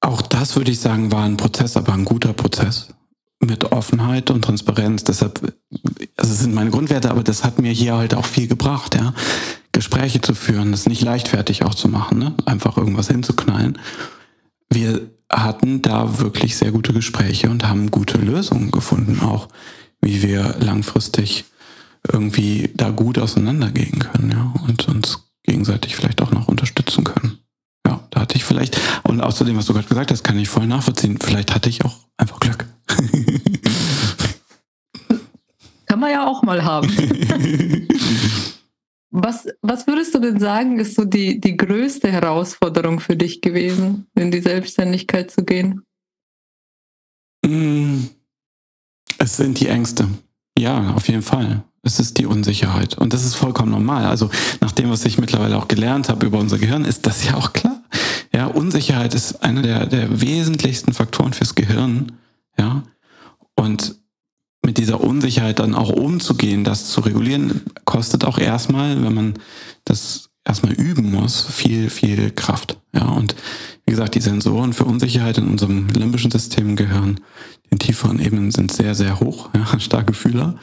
Auch 0.00 0.22
das 0.22 0.56
würde 0.56 0.70
ich 0.70 0.80
sagen, 0.80 1.12
war 1.12 1.24
ein 1.24 1.36
Prozess, 1.36 1.76
aber 1.76 1.92
ein 1.92 2.04
guter 2.04 2.32
Prozess 2.32 2.94
mit 3.40 3.72
Offenheit 3.72 4.30
und 4.30 4.42
Transparenz. 4.42 5.04
Deshalb, 5.04 5.54
also 6.16 6.32
es 6.32 6.40
sind 6.40 6.54
meine 6.54 6.70
Grundwerte, 6.70 7.10
aber 7.10 7.22
das 7.22 7.42
hat 7.42 7.58
mir 7.58 7.72
hier 7.72 7.96
halt 7.96 8.14
auch 8.14 8.26
viel 8.26 8.46
gebracht, 8.46 8.94
ja. 8.94 9.14
Gespräche 9.72 10.20
zu 10.20 10.34
führen, 10.34 10.72
das 10.72 10.86
nicht 10.86 11.02
leichtfertig 11.02 11.64
auch 11.64 11.74
zu 11.74 11.88
machen, 11.88 12.18
ne? 12.18 12.34
einfach 12.44 12.76
irgendwas 12.76 13.08
hinzuknallen. 13.08 13.78
Wir 14.68 15.10
hatten 15.30 15.80
da 15.80 16.18
wirklich 16.18 16.56
sehr 16.56 16.72
gute 16.72 16.92
Gespräche 16.92 17.50
und 17.50 17.66
haben 17.66 17.90
gute 17.90 18.18
Lösungen 18.18 18.72
gefunden, 18.72 19.20
auch 19.20 19.48
wie 20.00 20.22
wir 20.22 20.56
langfristig 20.58 21.44
irgendwie 22.10 22.70
da 22.74 22.90
gut 22.90 23.18
auseinandergehen 23.18 23.98
können, 24.00 24.32
ja, 24.32 24.52
und 24.66 24.88
uns 24.88 25.30
gegenseitig 25.44 25.94
vielleicht 25.96 26.22
auch 26.22 26.32
noch 26.32 26.48
unterstützen 26.48 27.04
können. 27.04 27.39
Hatte 28.20 28.36
ich 28.36 28.44
vielleicht, 28.44 28.78
und 29.04 29.22
außerdem, 29.22 29.56
was 29.56 29.64
du 29.64 29.72
gerade 29.72 29.88
gesagt 29.88 30.10
hast, 30.10 30.22
kann 30.22 30.38
ich 30.38 30.50
voll 30.50 30.66
nachvollziehen. 30.66 31.18
Vielleicht 31.18 31.54
hatte 31.54 31.70
ich 31.70 31.82
auch 31.86 31.96
einfach 32.18 32.38
Glück. 32.38 32.66
Kann 35.86 35.98
man 35.98 36.10
ja 36.10 36.26
auch 36.26 36.42
mal 36.42 36.62
haben. 36.62 36.88
was, 39.10 39.48
was 39.62 39.86
würdest 39.86 40.14
du 40.14 40.18
denn 40.18 40.38
sagen, 40.38 40.78
ist 40.78 40.94
so 40.94 41.06
die, 41.06 41.40
die 41.40 41.56
größte 41.56 42.12
Herausforderung 42.12 43.00
für 43.00 43.16
dich 43.16 43.40
gewesen, 43.40 44.06
in 44.14 44.30
die 44.30 44.42
Selbstständigkeit 44.42 45.30
zu 45.30 45.42
gehen? 45.42 45.80
Mm, 47.44 48.02
es 49.16 49.38
sind 49.38 49.58
die 49.60 49.68
Ängste. 49.68 50.06
Ja, 50.58 50.92
auf 50.94 51.08
jeden 51.08 51.22
Fall. 51.22 51.64
Es 51.82 51.98
ist 51.98 52.18
die 52.18 52.26
Unsicherheit. 52.26 52.98
Und 52.98 53.14
das 53.14 53.24
ist 53.24 53.34
vollkommen 53.34 53.72
normal. 53.72 54.04
Also 54.04 54.30
nach 54.60 54.72
dem, 54.72 54.90
was 54.90 55.06
ich 55.06 55.16
mittlerweile 55.16 55.56
auch 55.56 55.68
gelernt 55.68 56.10
habe 56.10 56.26
über 56.26 56.38
unser 56.38 56.58
Gehirn, 56.58 56.84
ist 56.84 57.06
das 57.06 57.24
ja 57.24 57.34
auch 57.34 57.54
klar. 57.54 57.79
Ja, 58.32 58.46
Unsicherheit 58.46 59.14
ist 59.14 59.42
einer 59.42 59.62
der, 59.62 59.86
der 59.86 60.20
wesentlichsten 60.20 60.92
Faktoren 60.92 61.32
fürs 61.32 61.54
Gehirn. 61.54 62.12
Ja. 62.58 62.84
Und 63.56 63.96
mit 64.64 64.78
dieser 64.78 65.00
Unsicherheit 65.00 65.58
dann 65.58 65.74
auch 65.74 65.90
umzugehen, 65.90 66.64
das 66.64 66.90
zu 66.90 67.00
regulieren, 67.00 67.62
kostet 67.84 68.24
auch 68.24 68.38
erstmal, 68.38 69.02
wenn 69.02 69.14
man 69.14 69.34
das 69.84 70.30
erstmal 70.44 70.72
üben 70.72 71.10
muss, 71.10 71.42
viel, 71.42 71.90
viel 71.90 72.30
Kraft. 72.30 72.78
Ja, 72.92 73.08
und 73.08 73.34
wie 73.84 73.90
gesagt, 73.90 74.14
die 74.14 74.20
Sensoren 74.20 74.72
für 74.72 74.84
Unsicherheit 74.84 75.38
in 75.38 75.48
unserem 75.48 75.88
limbischen 75.88 76.30
System 76.30 76.76
gehören. 76.76 77.20
Den 77.70 77.78
tieferen 77.78 78.20
Ebenen 78.20 78.50
sind 78.50 78.72
sehr, 78.72 78.94
sehr 78.94 79.20
hoch, 79.20 79.50
ja, 79.54 79.78
starke 79.80 80.12
Fühler. 80.12 80.56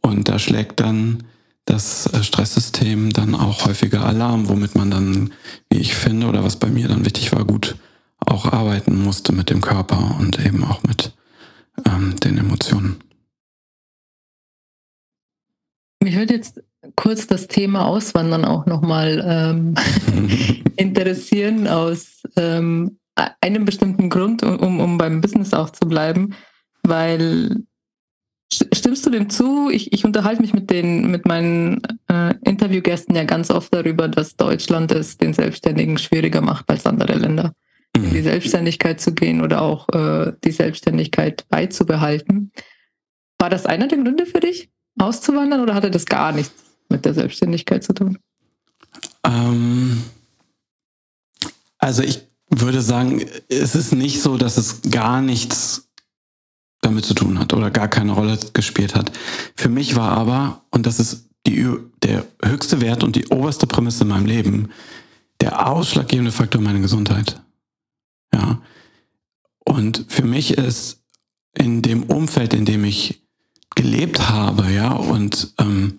Und 0.00 0.28
da 0.28 0.38
schlägt 0.38 0.80
dann 0.80 1.24
das 1.64 2.06
äh, 2.12 2.22
Stresssystem 2.22 3.12
dann 3.12 3.34
auch 3.34 3.66
häufiger 3.66 4.04
Alarm, 4.04 4.48
womit 4.48 4.74
man 4.74 4.90
dann, 4.90 5.32
wie 5.70 5.78
ich 5.78 5.94
finde, 5.94 6.26
oder 6.26 6.44
was 6.44 6.56
bei 6.56 6.68
mir 6.68 6.88
dann 6.88 7.04
wichtig 7.04 7.32
war, 7.32 7.44
gut 7.44 7.76
auch 8.18 8.46
arbeiten 8.52 9.02
musste 9.02 9.32
mit 9.32 9.50
dem 9.50 9.60
Körper 9.60 10.16
und 10.18 10.44
eben 10.44 10.64
auch 10.64 10.82
mit 10.84 11.12
ähm, 11.86 12.14
den 12.16 12.38
Emotionen. 12.38 13.02
Mich 16.02 16.16
würde 16.16 16.34
jetzt 16.34 16.60
kurz 16.96 17.26
das 17.26 17.46
Thema 17.46 17.86
Auswandern 17.86 18.44
auch 18.44 18.66
nochmal 18.66 19.24
ähm, 19.24 19.74
interessieren 20.76 21.68
aus 21.68 22.22
ähm, 22.36 22.98
einem 23.40 23.64
bestimmten 23.64 24.10
Grund, 24.10 24.42
um, 24.42 24.80
um 24.80 24.98
beim 24.98 25.20
Business 25.20 25.54
auch 25.54 25.70
zu 25.70 25.86
bleiben, 25.88 26.34
weil 26.82 27.62
Stimmst 28.52 29.06
du 29.06 29.10
dem 29.10 29.30
zu? 29.30 29.70
Ich, 29.70 29.92
ich 29.92 30.04
unterhalte 30.04 30.42
mich 30.42 30.52
mit, 30.52 30.70
den, 30.70 31.10
mit 31.10 31.26
meinen 31.26 31.82
äh, 32.08 32.34
Interviewgästen 32.44 33.14
ja 33.14 33.24
ganz 33.24 33.50
oft 33.50 33.72
darüber, 33.74 34.08
dass 34.08 34.36
Deutschland 34.36 34.92
es 34.92 35.16
den 35.16 35.34
Selbstständigen 35.34 35.98
schwieriger 35.98 36.40
macht 36.40 36.68
als 36.70 36.86
andere 36.86 37.14
Länder, 37.14 37.54
in 37.94 38.10
die 38.10 38.18
mhm. 38.18 38.24
Selbstständigkeit 38.24 39.00
zu 39.00 39.14
gehen 39.14 39.42
oder 39.42 39.62
auch 39.62 39.88
äh, 39.90 40.32
die 40.44 40.52
Selbstständigkeit 40.52 41.46
beizubehalten. 41.48 42.52
War 43.38 43.50
das 43.50 43.66
einer 43.66 43.88
der 43.88 43.98
Gründe 43.98 44.26
für 44.26 44.40
dich, 44.40 44.70
auszuwandern 44.98 45.60
oder 45.60 45.74
hatte 45.74 45.90
das 45.90 46.06
gar 46.06 46.32
nichts 46.32 46.52
mit 46.88 47.04
der 47.04 47.14
Selbstständigkeit 47.14 47.82
zu 47.82 47.92
tun? 47.92 48.18
Ähm, 49.24 50.02
also 51.78 52.02
ich 52.02 52.26
würde 52.50 52.82
sagen, 52.82 53.24
es 53.48 53.74
ist 53.74 53.92
nicht 53.92 54.20
so, 54.20 54.36
dass 54.36 54.58
es 54.58 54.82
gar 54.90 55.20
nichts 55.22 55.91
damit 56.82 57.06
zu 57.06 57.14
tun 57.14 57.38
hat 57.38 57.54
oder 57.54 57.70
gar 57.70 57.88
keine 57.88 58.12
Rolle 58.12 58.38
gespielt 58.52 58.94
hat. 58.94 59.10
Für 59.56 59.70
mich 59.70 59.96
war 59.96 60.10
aber, 60.10 60.62
und 60.70 60.84
das 60.84 61.00
ist 61.00 61.28
die 61.46 61.66
der 62.02 62.26
höchste 62.44 62.80
Wert 62.80 63.02
und 63.02 63.16
die 63.16 63.28
oberste 63.28 63.66
Prämisse 63.66 64.02
in 64.02 64.10
meinem 64.10 64.26
Leben 64.26 64.70
der 65.40 65.66
ausschlaggebende 65.66 66.32
Faktor 66.32 66.60
meine 66.60 66.80
Gesundheit. 66.80 67.40
Ja. 68.34 68.60
Und 69.64 70.06
für 70.08 70.24
mich 70.24 70.56
ist 70.56 71.02
in 71.54 71.82
dem 71.82 72.04
Umfeld, 72.04 72.54
in 72.54 72.64
dem 72.64 72.84
ich 72.84 73.22
gelebt 73.74 74.28
habe, 74.28 74.70
ja, 74.70 74.92
und 74.92 75.54
ähm, 75.58 75.98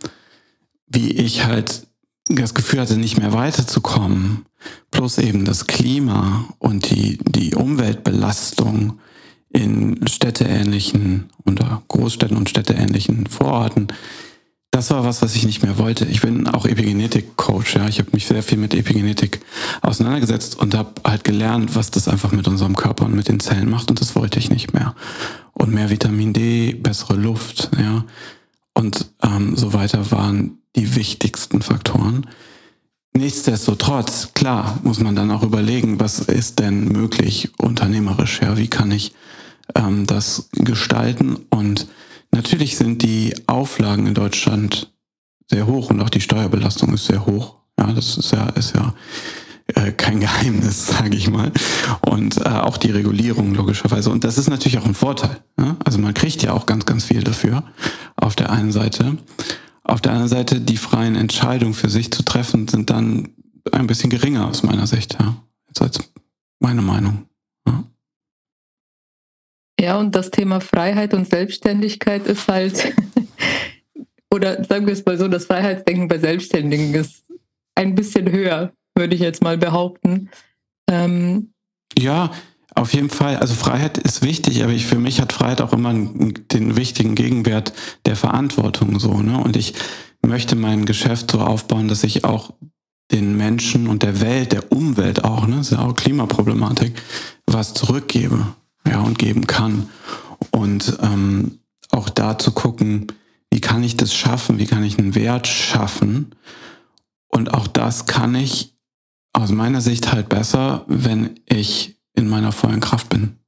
wie 0.88 1.12
ich 1.12 1.46
halt 1.46 1.88
das 2.28 2.54
Gefühl 2.54 2.82
hatte, 2.82 2.98
nicht 2.98 3.18
mehr 3.18 3.34
weiterzukommen, 3.34 4.46
plus 4.92 5.18
eben 5.18 5.46
das 5.46 5.68
Klima 5.68 6.46
und 6.60 6.90
die, 6.90 7.18
die 7.18 7.56
Umweltbelastung 7.56 9.00
in 9.54 10.06
städteähnlichen 10.08 11.30
oder 11.46 11.82
Großstädten 11.88 12.36
und 12.36 12.50
städteähnlichen 12.50 13.28
Vororten, 13.28 13.88
das 14.72 14.90
war 14.90 15.06
was, 15.06 15.22
was 15.22 15.36
ich 15.36 15.46
nicht 15.46 15.62
mehr 15.62 15.78
wollte. 15.78 16.06
Ich 16.06 16.22
bin 16.22 16.48
auch 16.48 16.66
Epigenetik-Coach, 16.66 17.76
ja. 17.76 17.88
Ich 17.88 18.00
habe 18.00 18.10
mich 18.12 18.26
sehr 18.26 18.42
viel 18.42 18.58
mit 18.58 18.74
Epigenetik 18.74 19.40
auseinandergesetzt 19.84 20.60
und 20.60 20.74
habe 20.74 20.94
halt 21.06 21.24
gelernt, 21.24 21.76
was 21.76 21.92
das 21.92 22.08
einfach 22.08 22.32
mit 22.32 22.48
unserem 22.48 22.76
Körper 22.76 23.06
und 23.06 23.16
mit 23.16 23.28
den 23.28 23.40
Zellen 23.40 23.70
macht 23.70 23.92
und 23.92 24.02
das 24.02 24.16
wollte 24.16 24.40
ich 24.40 24.50
nicht 24.50 24.74
mehr. 24.74 24.96
Und 25.54 25.76
mehr 25.76 25.92
Vitamin 25.92 26.34
D, 26.34 26.74
bessere 26.74 27.16
Luft, 27.16 27.70
ja. 27.80 28.04
Und 28.74 29.12
ähm, 29.22 29.56
so 29.56 29.74
weiter 29.74 30.10
waren 30.10 30.58
die 30.76 30.96
wichtigsten 30.96 31.62
Faktoren. 31.62 32.26
Nichtsdestotrotz, 33.16 34.34
klar, 34.34 34.80
muss 34.82 35.00
man 35.00 35.16
dann 35.16 35.30
auch 35.30 35.44
überlegen, 35.44 36.00
was 36.00 36.20
ist 36.20 36.58
denn 36.58 36.86
möglich 36.88 37.52
unternehmerisch, 37.60 38.42
ja. 38.42 38.58
Wie 38.58 38.70
kann 38.70 38.90
ich 38.90 39.14
ähm, 39.76 40.06
das 40.06 40.50
gestalten 40.54 41.38
und 41.50 41.88
Natürlich 42.34 42.78
sind 42.78 43.04
die 43.04 43.36
Auflagen 43.46 44.08
in 44.08 44.16
Deutschland 44.16 44.92
sehr 45.52 45.68
hoch 45.68 45.92
und 45.92 46.02
auch 46.02 46.10
die 46.10 46.20
Steuerbelastung 46.20 46.92
ist 46.94 47.06
sehr 47.06 47.28
hoch. 47.28 47.58
Ja, 47.80 47.94
das 47.94 48.18
ist 48.18 48.32
ja, 48.32 48.50
ist 48.50 48.76
ja 48.76 48.96
äh, 49.68 49.92
kein 49.92 50.20
Geheimnis, 50.20 50.88
sage 50.88 51.16
ich 51.16 51.30
mal. 51.30 51.52
Und 52.02 52.38
äh, 52.38 52.50
auch 52.50 52.78
die 52.78 52.90
Regulierung 52.90 53.54
logischerweise. 53.54 54.10
Und 54.10 54.24
das 54.24 54.40
ist 54.40 54.50
natürlich 54.50 54.80
auch 54.80 54.86
ein 54.86 54.96
Vorteil. 54.96 55.44
Ja? 55.60 55.78
Also 55.86 56.00
man 56.00 56.16
kriegt 56.16 56.42
ja 56.42 56.54
auch 56.54 56.66
ganz, 56.66 56.86
ganz 56.86 57.04
viel 57.04 57.24
dafür 57.24 57.64
auf 58.16 58.36
der 58.36 58.50
einen 58.52 58.72
Seite. 58.72 59.20
Auf 59.84 60.02
der 60.02 60.14
anderen 60.14 60.30
Seite, 60.30 60.60
die 60.60 60.78
freien 60.78 61.16
Entscheidungen 61.16 61.76
für 61.76 61.90
sich 61.90 62.12
zu 62.12 62.24
treffen, 62.24 62.68
sind 62.68 62.90
dann 62.90 63.30
ein 63.72 63.86
bisschen 63.86 64.10
geringer 64.10 64.48
aus 64.48 64.64
meiner 64.64 64.88
Sicht. 64.88 65.18
Ja? 65.20 65.36
Jetzt 65.68 65.84
als 65.84 66.00
meine 66.60 66.82
Meinung. 66.82 67.28
Ja, 69.84 69.98
und 69.98 70.16
das 70.16 70.32
Thema 70.32 70.62
Freiheit 70.62 71.14
und 71.14 71.30
Selbstständigkeit 71.30 72.26
ist 72.26 72.48
halt, 72.48 72.96
oder 74.34 74.64
sagen 74.64 74.86
wir 74.86 74.94
es 74.94 75.06
mal 75.06 75.18
so, 75.18 75.28
das 75.28 75.44
Freiheitsdenken 75.44 76.08
bei 76.08 76.20
Selbstständigen 76.20 76.94
ist 76.94 77.26
ein 77.76 77.94
bisschen 77.94 78.32
höher, 78.32 78.72
würde 78.98 79.14
ich 79.14 79.20
jetzt 79.20 79.44
mal 79.44 79.58
behaupten. 79.58 80.30
Ähm, 80.90 81.52
ja, 81.98 82.32
auf 82.76 82.94
jeden 82.94 83.10
Fall. 83.10 83.36
Also 83.36 83.56
Freiheit 83.56 83.98
ist 83.98 84.22
wichtig, 84.22 84.64
aber 84.64 84.72
ich, 84.72 84.86
für 84.86 85.00
mich 85.00 85.20
hat 85.20 85.34
Freiheit 85.34 85.60
auch 85.60 85.74
immer 85.74 85.94
den 85.94 86.78
wichtigen 86.78 87.16
Gegenwert 87.16 87.74
der 88.06 88.16
Verantwortung 88.16 89.02
so. 89.02 89.22
Ne? 89.22 89.38
Und 89.38 89.58
ich 89.58 89.74
möchte 90.26 90.56
mein 90.56 90.86
Geschäft 90.86 91.32
so 91.32 91.42
aufbauen, 91.42 91.90
dass 91.90 92.06
ich 92.06 92.24
auch 92.24 92.54
den 93.12 93.36
Menschen 93.36 93.90
und 93.90 94.02
der 94.02 94.22
Welt, 94.22 94.54
der 94.54 94.72
Umwelt 94.72 95.26
auch, 95.26 95.46
ne, 95.46 95.58
das 95.58 95.72
ist 95.72 95.78
ja 95.78 95.86
auch 95.86 95.94
Klimaproblematik, 95.94 96.94
was 97.46 97.74
zurückgebe 97.74 98.48
ja, 98.88 99.00
und 99.02 99.20
geben 99.20 99.48
kann. 99.48 99.90
Und 100.52 100.98
ähm, 101.02 101.60
auch 101.92 102.10
da 102.10 102.38
zu 102.38 102.52
gucken, 102.52 103.08
wie 103.52 103.62
kann 103.62 103.84
ich 103.84 103.98
das 103.98 104.14
schaffen, 104.14 104.58
wie 104.58 104.66
kann 104.66 104.84
ich 104.84 104.98
einen 104.98 105.16
Wert 105.16 105.48
schaffen. 105.48 106.36
Und 107.28 107.54
auch 107.54 107.68
das 107.68 108.06
kann 108.06 108.36
ich 108.36 108.76
aus 109.34 109.52
meiner 109.52 109.82
Sicht 109.82 110.12
halt 110.12 110.30
besser, 110.30 110.86
wenn 110.88 111.40
ich 111.48 112.00
in 112.14 112.30
meiner 112.30 112.52
vollen 112.52 112.80
Kraft 112.80 113.10
bin. 113.10 113.40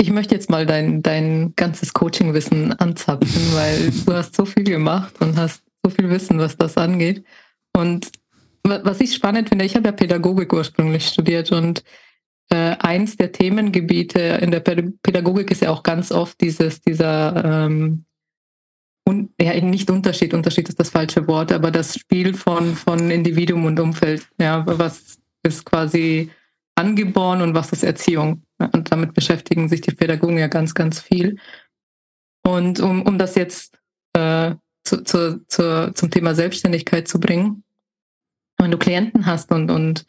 Ich 0.00 0.10
möchte 0.10 0.34
jetzt 0.34 0.48
mal 0.48 0.64
dein, 0.64 1.02
dein 1.02 1.54
ganzes 1.56 1.92
Coaching-Wissen 1.92 2.72
anzapfen, 2.74 3.54
weil 3.54 3.90
du 4.06 4.12
hast 4.12 4.36
so 4.36 4.44
viel 4.44 4.64
gemacht 4.64 5.14
und 5.20 5.36
hast 5.36 5.62
so 5.82 5.90
viel 5.90 6.08
Wissen, 6.08 6.38
was 6.38 6.56
das 6.56 6.76
angeht. 6.76 7.24
Und 7.76 8.10
was 8.62 9.00
ich 9.00 9.14
spannend 9.14 9.48
finde, 9.48 9.64
ich 9.64 9.74
habe 9.74 9.88
ja 9.88 9.92
Pädagogik 9.92 10.52
ursprünglich 10.52 11.06
studiert 11.06 11.52
und 11.52 11.84
äh, 12.50 12.76
eins 12.78 13.16
der 13.16 13.32
Themengebiete 13.32 14.20
in 14.20 14.50
der 14.50 14.60
Pädagogik 14.60 15.50
ist 15.50 15.62
ja 15.62 15.70
auch 15.70 15.82
ganz 15.82 16.12
oft 16.12 16.40
dieses, 16.40 16.80
dieser, 16.80 17.44
ähm, 17.44 18.04
un, 19.06 19.34
ja, 19.40 19.58
nicht 19.60 19.90
Unterschied, 19.90 20.34
Unterschied 20.34 20.68
ist 20.68 20.80
das 20.80 20.90
falsche 20.90 21.26
Wort, 21.26 21.52
aber 21.52 21.70
das 21.70 21.98
Spiel 21.98 22.34
von, 22.34 22.74
von 22.74 23.10
Individuum 23.10 23.64
und 23.66 23.80
Umfeld. 23.80 24.28
Ja, 24.38 24.64
was 24.66 25.18
ist 25.42 25.64
quasi 25.64 26.30
angeboren 26.74 27.42
und 27.42 27.54
was 27.54 27.72
ist 27.72 27.82
Erziehung? 27.82 28.42
Und 28.58 28.92
damit 28.92 29.14
beschäftigen 29.14 29.68
sich 29.68 29.80
die 29.80 29.92
Pädagogen 29.92 30.38
ja 30.38 30.48
ganz, 30.48 30.74
ganz 30.74 31.00
viel. 31.00 31.36
Und 32.46 32.80
um, 32.80 33.02
um 33.02 33.18
das 33.18 33.34
jetzt 33.34 33.78
äh, 34.14 34.54
zu, 34.84 35.04
zu, 35.04 35.44
zu, 35.46 35.92
zum 35.92 36.10
Thema 36.10 36.34
Selbstständigkeit 36.34 37.08
zu 37.08 37.20
bringen, 37.20 37.62
wenn 38.58 38.70
du 38.70 38.78
Klienten 38.78 39.26
hast 39.26 39.52
und, 39.52 39.70
und 39.70 40.06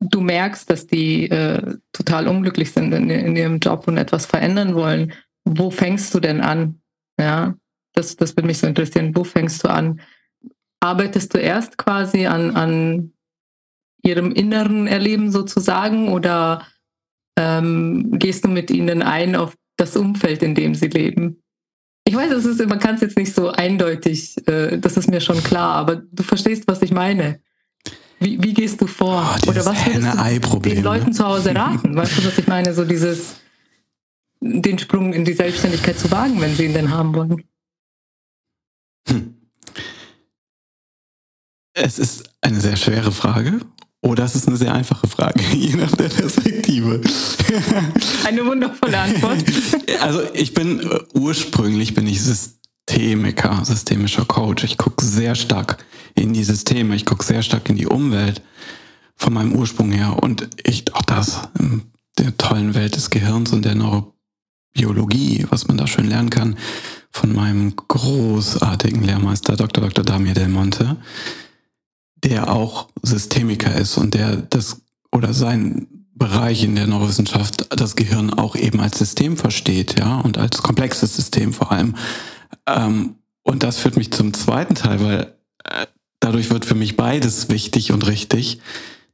du 0.00 0.20
merkst, 0.20 0.68
dass 0.70 0.86
die 0.86 1.30
äh, 1.30 1.76
total 1.92 2.28
unglücklich 2.28 2.72
sind 2.72 2.92
in, 2.92 3.10
in, 3.10 3.36
ihrem 3.36 3.58
Job 3.58 3.86
und 3.86 3.96
etwas 3.96 4.26
verändern 4.26 4.74
wollen, 4.74 5.12
wo 5.44 5.70
fängst 5.70 6.14
du 6.14 6.20
denn 6.20 6.40
an? 6.40 6.80
Ja, 7.18 7.54
das, 7.94 8.16
das 8.16 8.36
würde 8.36 8.46
mich 8.46 8.58
so 8.58 8.66
interessieren. 8.66 9.14
Wo 9.14 9.24
fängst 9.24 9.64
du 9.64 9.68
an? 9.68 10.00
Arbeitest 10.80 11.34
du 11.34 11.38
erst 11.38 11.76
quasi 11.76 12.26
an, 12.26 12.56
an 12.56 13.12
ihrem 14.02 14.32
inneren 14.32 14.86
Erleben 14.86 15.30
sozusagen 15.30 16.08
oder 16.08 16.66
ähm, 17.36 18.18
gehst 18.18 18.44
du 18.44 18.48
mit 18.48 18.70
ihnen 18.70 19.02
ein 19.02 19.36
auf 19.36 19.56
das 19.76 19.96
Umfeld, 19.96 20.42
in 20.42 20.54
dem 20.54 20.74
sie 20.74 20.88
leben? 20.88 21.42
Ich 22.10 22.16
weiß, 22.16 22.32
es 22.32 22.44
ist, 22.44 22.68
man 22.68 22.80
kann 22.80 22.96
es 22.96 23.02
jetzt 23.02 23.16
nicht 23.16 23.32
so 23.32 23.50
eindeutig, 23.52 24.36
äh, 24.48 24.78
das 24.78 24.96
ist 24.96 25.08
mir 25.08 25.20
schon 25.20 25.40
klar, 25.44 25.76
aber 25.76 25.94
du 25.94 26.24
verstehst, 26.24 26.64
was 26.66 26.82
ich 26.82 26.90
meine. 26.90 27.38
Wie, 28.18 28.42
wie 28.42 28.52
gehst 28.52 28.80
du 28.80 28.88
vor? 28.88 29.38
Oh, 29.46 29.50
Oder 29.50 29.64
was 29.64 29.86
würdest 29.86 30.52
du 30.52 30.58
den 30.58 30.74
ne? 30.78 30.82
Leuten 30.82 31.12
zu 31.12 31.24
Hause 31.24 31.54
raten? 31.54 31.94
Weißt 31.94 32.18
du, 32.18 32.26
was 32.26 32.36
ich 32.36 32.48
meine? 32.48 32.74
So 32.74 32.84
dieses, 32.84 33.36
den 34.40 34.76
Sprung 34.80 35.12
in 35.12 35.24
die 35.24 35.34
Selbstständigkeit 35.34 36.00
zu 36.00 36.10
wagen, 36.10 36.40
wenn 36.40 36.52
sie 36.56 36.64
ihn 36.64 36.74
denn 36.74 36.90
haben 36.90 37.14
wollen. 37.14 37.44
Hm. 39.08 39.36
Es 41.74 42.00
ist 42.00 42.28
eine 42.40 42.60
sehr 42.60 42.74
schwere 42.74 43.12
Frage 43.12 43.60
oder 44.02 44.24
es 44.24 44.34
ist 44.34 44.48
eine 44.48 44.56
sehr 44.56 44.74
einfache 44.74 45.06
Frage, 45.06 45.40
je 45.54 45.76
nach 45.76 45.94
der 45.94 46.08
Perspektive. 46.08 47.00
Eine 48.24 48.44
wundervolle 48.44 48.98
Antwort. 48.98 49.44
Also 50.00 50.22
ich 50.32 50.54
bin 50.54 50.80
äh, 50.80 51.00
ursprünglich 51.12 51.94
bin 51.94 52.06
ich 52.06 52.22
Systemiker, 52.22 53.62
systemischer 53.64 54.24
Coach. 54.24 54.64
Ich 54.64 54.78
gucke 54.78 55.04
sehr 55.04 55.34
stark 55.34 55.84
in 56.14 56.32
die 56.32 56.44
Systeme, 56.44 56.96
ich 56.96 57.04
gucke 57.04 57.24
sehr 57.24 57.42
stark 57.42 57.68
in 57.68 57.76
die 57.76 57.86
Umwelt 57.86 58.40
von 59.16 59.34
meinem 59.34 59.52
Ursprung 59.52 59.92
her 59.92 60.22
und 60.22 60.48
ich 60.64 60.94
auch 60.94 61.02
das 61.02 61.40
in 61.58 61.82
der 62.18 62.36
tollen 62.38 62.74
Welt 62.74 62.96
des 62.96 63.10
Gehirns 63.10 63.52
und 63.52 63.64
der 63.64 63.74
Neurobiologie, 63.74 65.46
was 65.50 65.68
man 65.68 65.76
da 65.76 65.86
schön 65.86 66.08
lernen 66.08 66.30
kann, 66.30 66.56
von 67.10 67.34
meinem 67.34 67.76
großartigen 67.76 69.02
Lehrmeister 69.02 69.56
Dr. 69.56 69.84
Dr. 69.84 70.04
Damir 70.04 70.34
Del 70.34 70.48
Monte 70.48 70.96
der 72.24 72.52
auch 72.52 72.88
Systemiker 73.02 73.74
ist 73.74 73.96
und 73.96 74.14
der 74.14 74.36
das 74.36 74.82
oder 75.12 75.34
sein 75.34 75.86
Bereich 76.14 76.64
in 76.64 76.74
der 76.74 76.86
Neurowissenschaft 76.86 77.66
das 77.80 77.96
Gehirn 77.96 78.32
auch 78.34 78.54
eben 78.54 78.80
als 78.80 78.98
System 78.98 79.36
versteht, 79.36 79.98
ja, 79.98 80.20
und 80.20 80.36
als 80.36 80.62
komplexes 80.62 81.16
System 81.16 81.52
vor 81.52 81.72
allem. 81.72 81.96
Ähm, 82.66 83.16
und 83.42 83.62
das 83.62 83.78
führt 83.78 83.96
mich 83.96 84.12
zum 84.12 84.34
zweiten 84.34 84.74
Teil, 84.74 85.00
weil 85.00 85.34
äh, 85.64 85.86
dadurch 86.20 86.50
wird 86.50 86.66
für 86.66 86.74
mich 86.74 86.96
beides 86.96 87.48
wichtig 87.48 87.90
und 87.90 88.06
richtig. 88.06 88.60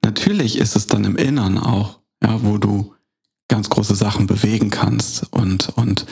Natürlich 0.02 0.58
ist 0.58 0.74
es 0.74 0.88
dann 0.88 1.04
im 1.04 1.16
Innern 1.16 1.58
auch, 1.58 2.00
ja, 2.22 2.42
wo 2.42 2.58
du 2.58 2.92
ganz 3.48 3.70
große 3.70 3.94
Sachen 3.94 4.26
bewegen 4.26 4.70
kannst 4.70 5.32
und, 5.32 5.70
und 5.76 6.06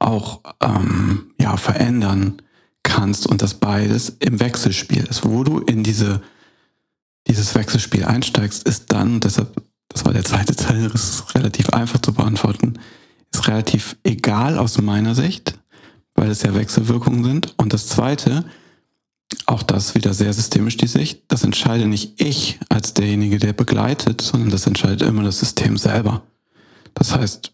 auch 0.00 0.40
ähm, 0.60 1.32
ja, 1.38 1.56
verändern 1.56 2.42
kannst 2.82 3.26
und 3.26 3.42
das 3.42 3.54
beides 3.54 4.16
im 4.18 4.40
Wechselspiel 4.40 5.04
ist, 5.04 5.24
wo 5.24 5.44
du 5.44 5.60
in 5.60 5.84
diese 5.84 6.22
dieses 7.30 7.54
Wechselspiel 7.54 8.04
einsteigst, 8.04 8.64
ist 8.64 8.92
dann, 8.92 9.20
deshalb, 9.20 9.62
das 9.88 10.04
war 10.04 10.12
der 10.12 10.24
zweite 10.24 10.56
Teil, 10.56 10.90
ist 10.92 11.32
relativ 11.34 11.70
einfach 11.70 12.00
zu 12.00 12.12
beantworten, 12.12 12.74
ist 13.32 13.46
relativ 13.46 13.96
egal 14.02 14.58
aus 14.58 14.80
meiner 14.82 15.14
Sicht, 15.14 15.58
weil 16.16 16.30
es 16.30 16.42
ja 16.42 16.54
Wechselwirkungen 16.54 17.22
sind. 17.22 17.54
Und 17.56 17.72
das 17.72 17.86
zweite, 17.86 18.44
auch 19.46 19.62
das 19.62 19.94
wieder 19.94 20.12
sehr 20.12 20.32
systemisch 20.32 20.76
die 20.76 20.88
Sicht, 20.88 21.22
das 21.28 21.44
entscheide 21.44 21.86
nicht 21.86 22.20
ich 22.20 22.58
als 22.68 22.94
derjenige, 22.94 23.38
der 23.38 23.52
begleitet, 23.52 24.20
sondern 24.20 24.50
das 24.50 24.66
entscheidet 24.66 25.02
immer 25.02 25.22
das 25.22 25.38
System 25.38 25.76
selber. 25.76 26.22
Das 26.94 27.14
heißt, 27.14 27.52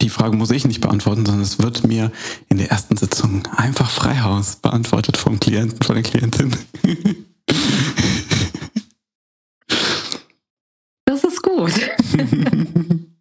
die 0.00 0.10
Frage 0.10 0.36
muss 0.36 0.52
ich 0.52 0.64
nicht 0.64 0.80
beantworten, 0.80 1.26
sondern 1.26 1.42
es 1.42 1.58
wird 1.58 1.84
mir 1.84 2.12
in 2.48 2.58
der 2.58 2.70
ersten 2.70 2.96
Sitzung 2.96 3.48
einfach 3.56 3.90
Freihaus 3.90 4.56
beantwortet 4.56 5.16
vom 5.16 5.40
Klienten, 5.40 5.82
von 5.82 5.96
der 5.96 6.04
Klientin. 6.04 6.56
Das 11.04 11.24
ist 11.24 11.42
gut. 11.42 11.72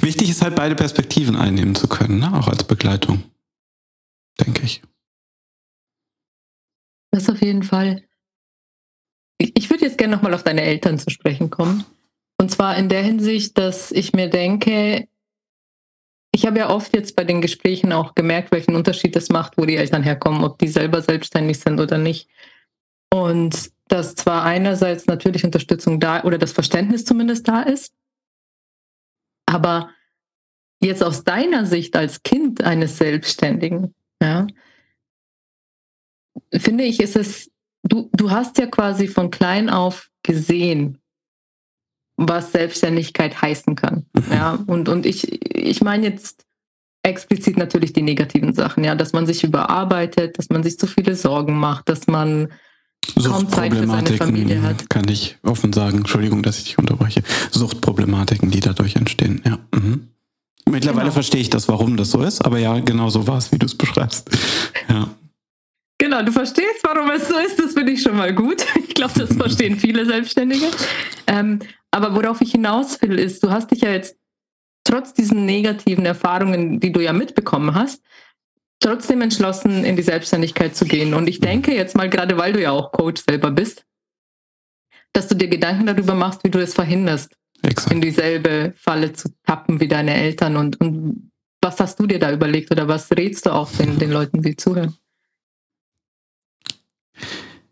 Wichtig 0.00 0.30
ist 0.30 0.42
halt 0.42 0.56
beide 0.56 0.74
Perspektiven 0.74 1.36
einnehmen 1.36 1.74
zu 1.74 1.88
können, 1.88 2.20
ne? 2.20 2.32
auch 2.34 2.48
als 2.48 2.64
Begleitung, 2.64 3.22
denke 4.40 4.62
ich. 4.62 4.82
Das 7.10 7.28
auf 7.28 7.42
jeden 7.42 7.62
Fall. 7.62 8.02
Ich 9.38 9.70
würde 9.70 9.84
jetzt 9.84 9.98
gerne 9.98 10.16
nochmal 10.16 10.34
auf 10.34 10.44
deine 10.44 10.62
Eltern 10.62 10.98
zu 10.98 11.10
sprechen 11.10 11.50
kommen. 11.50 11.84
Und 12.40 12.50
zwar 12.50 12.76
in 12.76 12.88
der 12.88 13.02
Hinsicht, 13.02 13.58
dass 13.58 13.92
ich 13.92 14.12
mir 14.12 14.28
denke, 14.28 15.08
ich 16.34 16.46
habe 16.46 16.58
ja 16.58 16.70
oft 16.70 16.94
jetzt 16.94 17.14
bei 17.14 17.24
den 17.24 17.42
Gesprächen 17.42 17.92
auch 17.92 18.14
gemerkt, 18.14 18.52
welchen 18.52 18.74
Unterschied 18.74 19.14
das 19.14 19.28
macht, 19.28 19.58
wo 19.58 19.66
die 19.66 19.76
Eltern 19.76 20.02
herkommen, 20.02 20.44
ob 20.44 20.58
die 20.58 20.68
selber 20.68 21.02
selbstständig 21.02 21.58
sind 21.58 21.78
oder 21.78 21.98
nicht. 21.98 22.28
Und 23.12 23.71
dass 23.92 24.14
zwar 24.14 24.42
einerseits 24.44 25.06
natürlich 25.06 25.44
Unterstützung 25.44 26.00
da 26.00 26.24
oder 26.24 26.38
das 26.38 26.52
Verständnis 26.52 27.04
zumindest 27.04 27.46
da 27.46 27.60
ist, 27.60 27.92
aber 29.44 29.90
jetzt 30.80 31.02
aus 31.02 31.24
deiner 31.24 31.66
Sicht 31.66 31.94
als 31.94 32.22
Kind 32.22 32.64
eines 32.64 32.96
Selbstständigen, 32.96 33.94
ja, 34.22 34.46
finde 36.54 36.84
ich, 36.84 37.00
ist 37.00 37.16
es, 37.16 37.50
du, 37.82 38.08
du 38.14 38.30
hast 38.30 38.56
ja 38.56 38.66
quasi 38.66 39.08
von 39.08 39.30
klein 39.30 39.68
auf 39.68 40.08
gesehen, 40.22 40.98
was 42.16 42.52
Selbstständigkeit 42.52 43.42
heißen 43.42 43.74
kann. 43.74 44.06
Mhm. 44.14 44.32
Ja, 44.32 44.58
und, 44.66 44.88
und 44.88 45.04
ich, 45.04 45.54
ich 45.54 45.82
meine 45.82 46.06
jetzt 46.06 46.46
explizit 47.02 47.58
natürlich 47.58 47.92
die 47.92 48.00
negativen 48.00 48.54
Sachen, 48.54 48.84
ja, 48.84 48.94
dass 48.94 49.12
man 49.12 49.26
sich 49.26 49.44
überarbeitet, 49.44 50.38
dass 50.38 50.48
man 50.48 50.62
sich 50.62 50.78
zu 50.78 50.86
viele 50.86 51.14
Sorgen 51.14 51.58
macht, 51.58 51.90
dass 51.90 52.06
man 52.06 52.48
hat. 54.62 54.88
Kann 54.88 55.08
ich 55.08 55.38
offen 55.42 55.72
sagen, 55.72 55.98
Entschuldigung, 55.98 56.42
dass 56.42 56.58
ich 56.58 56.64
dich 56.64 56.78
unterbreche. 56.78 57.22
Suchtproblematiken, 57.50 58.50
die 58.50 58.60
dadurch 58.60 58.96
entstehen, 58.96 59.42
ja. 59.44 59.58
Mhm. 59.74 60.08
Mittlerweile 60.70 61.04
genau. 61.04 61.14
verstehe 61.14 61.40
ich 61.40 61.50
das, 61.50 61.68
warum 61.68 61.96
das 61.96 62.12
so 62.12 62.22
ist, 62.22 62.44
aber 62.44 62.58
ja, 62.58 62.78
genau 62.80 63.08
so 63.10 63.26
war 63.26 63.38
es, 63.38 63.50
wie 63.52 63.58
du 63.58 63.66
es 63.66 63.76
beschreibst. 63.76 64.30
Ja. 64.88 65.08
Genau, 65.98 66.22
du 66.22 66.32
verstehst, 66.32 66.80
warum 66.82 67.10
es 67.10 67.28
so 67.28 67.36
ist, 67.38 67.58
das 67.58 67.74
finde 67.74 67.92
ich 67.92 68.02
schon 68.02 68.16
mal 68.16 68.34
gut. 68.34 68.64
Ich 68.88 68.94
glaube, 68.94 69.18
das 69.18 69.34
verstehen 69.34 69.76
viele 69.80 70.04
Selbstständige. 70.04 70.66
Ähm, 71.26 71.60
aber 71.90 72.14
worauf 72.14 72.40
ich 72.40 72.52
hinaus 72.52 73.00
will, 73.02 73.18
ist, 73.18 73.42
du 73.42 73.50
hast 73.50 73.70
dich 73.70 73.80
ja 73.80 73.90
jetzt 73.90 74.16
trotz 74.84 75.14
diesen 75.14 75.46
negativen 75.46 76.04
Erfahrungen, 76.04 76.80
die 76.80 76.92
du 76.92 77.00
ja 77.00 77.12
mitbekommen 77.12 77.74
hast, 77.74 78.02
trotzdem 78.82 79.22
entschlossen, 79.22 79.84
in 79.84 79.96
die 79.96 80.02
Selbstständigkeit 80.02 80.76
zu 80.76 80.84
gehen. 80.84 81.14
Und 81.14 81.28
ich 81.28 81.40
denke 81.40 81.74
jetzt 81.74 81.96
mal, 81.96 82.10
gerade 82.10 82.36
weil 82.36 82.52
du 82.52 82.60
ja 82.60 82.70
auch 82.70 82.92
Coach 82.92 83.22
selber 83.26 83.50
bist, 83.50 83.84
dass 85.12 85.28
du 85.28 85.34
dir 85.34 85.48
Gedanken 85.48 85.86
darüber 85.86 86.14
machst, 86.14 86.44
wie 86.44 86.50
du 86.50 86.58
es 86.58 86.74
verhinderst, 86.74 87.34
Exakt. 87.62 87.92
in 87.92 88.00
dieselbe 88.00 88.74
Falle 88.76 89.12
zu 89.12 89.30
tappen 89.44 89.80
wie 89.80 89.88
deine 89.88 90.14
Eltern. 90.14 90.56
Und, 90.56 90.80
und 90.80 91.30
was 91.60 91.80
hast 91.80 91.98
du 92.00 92.06
dir 92.06 92.18
da 92.18 92.32
überlegt 92.32 92.70
oder 92.70 92.88
was 92.88 93.10
rätst 93.12 93.46
du 93.46 93.50
auch 93.50 93.70
den, 93.72 93.98
den 93.98 94.10
Leuten, 94.10 94.42
die 94.42 94.56
zuhören? 94.56 94.96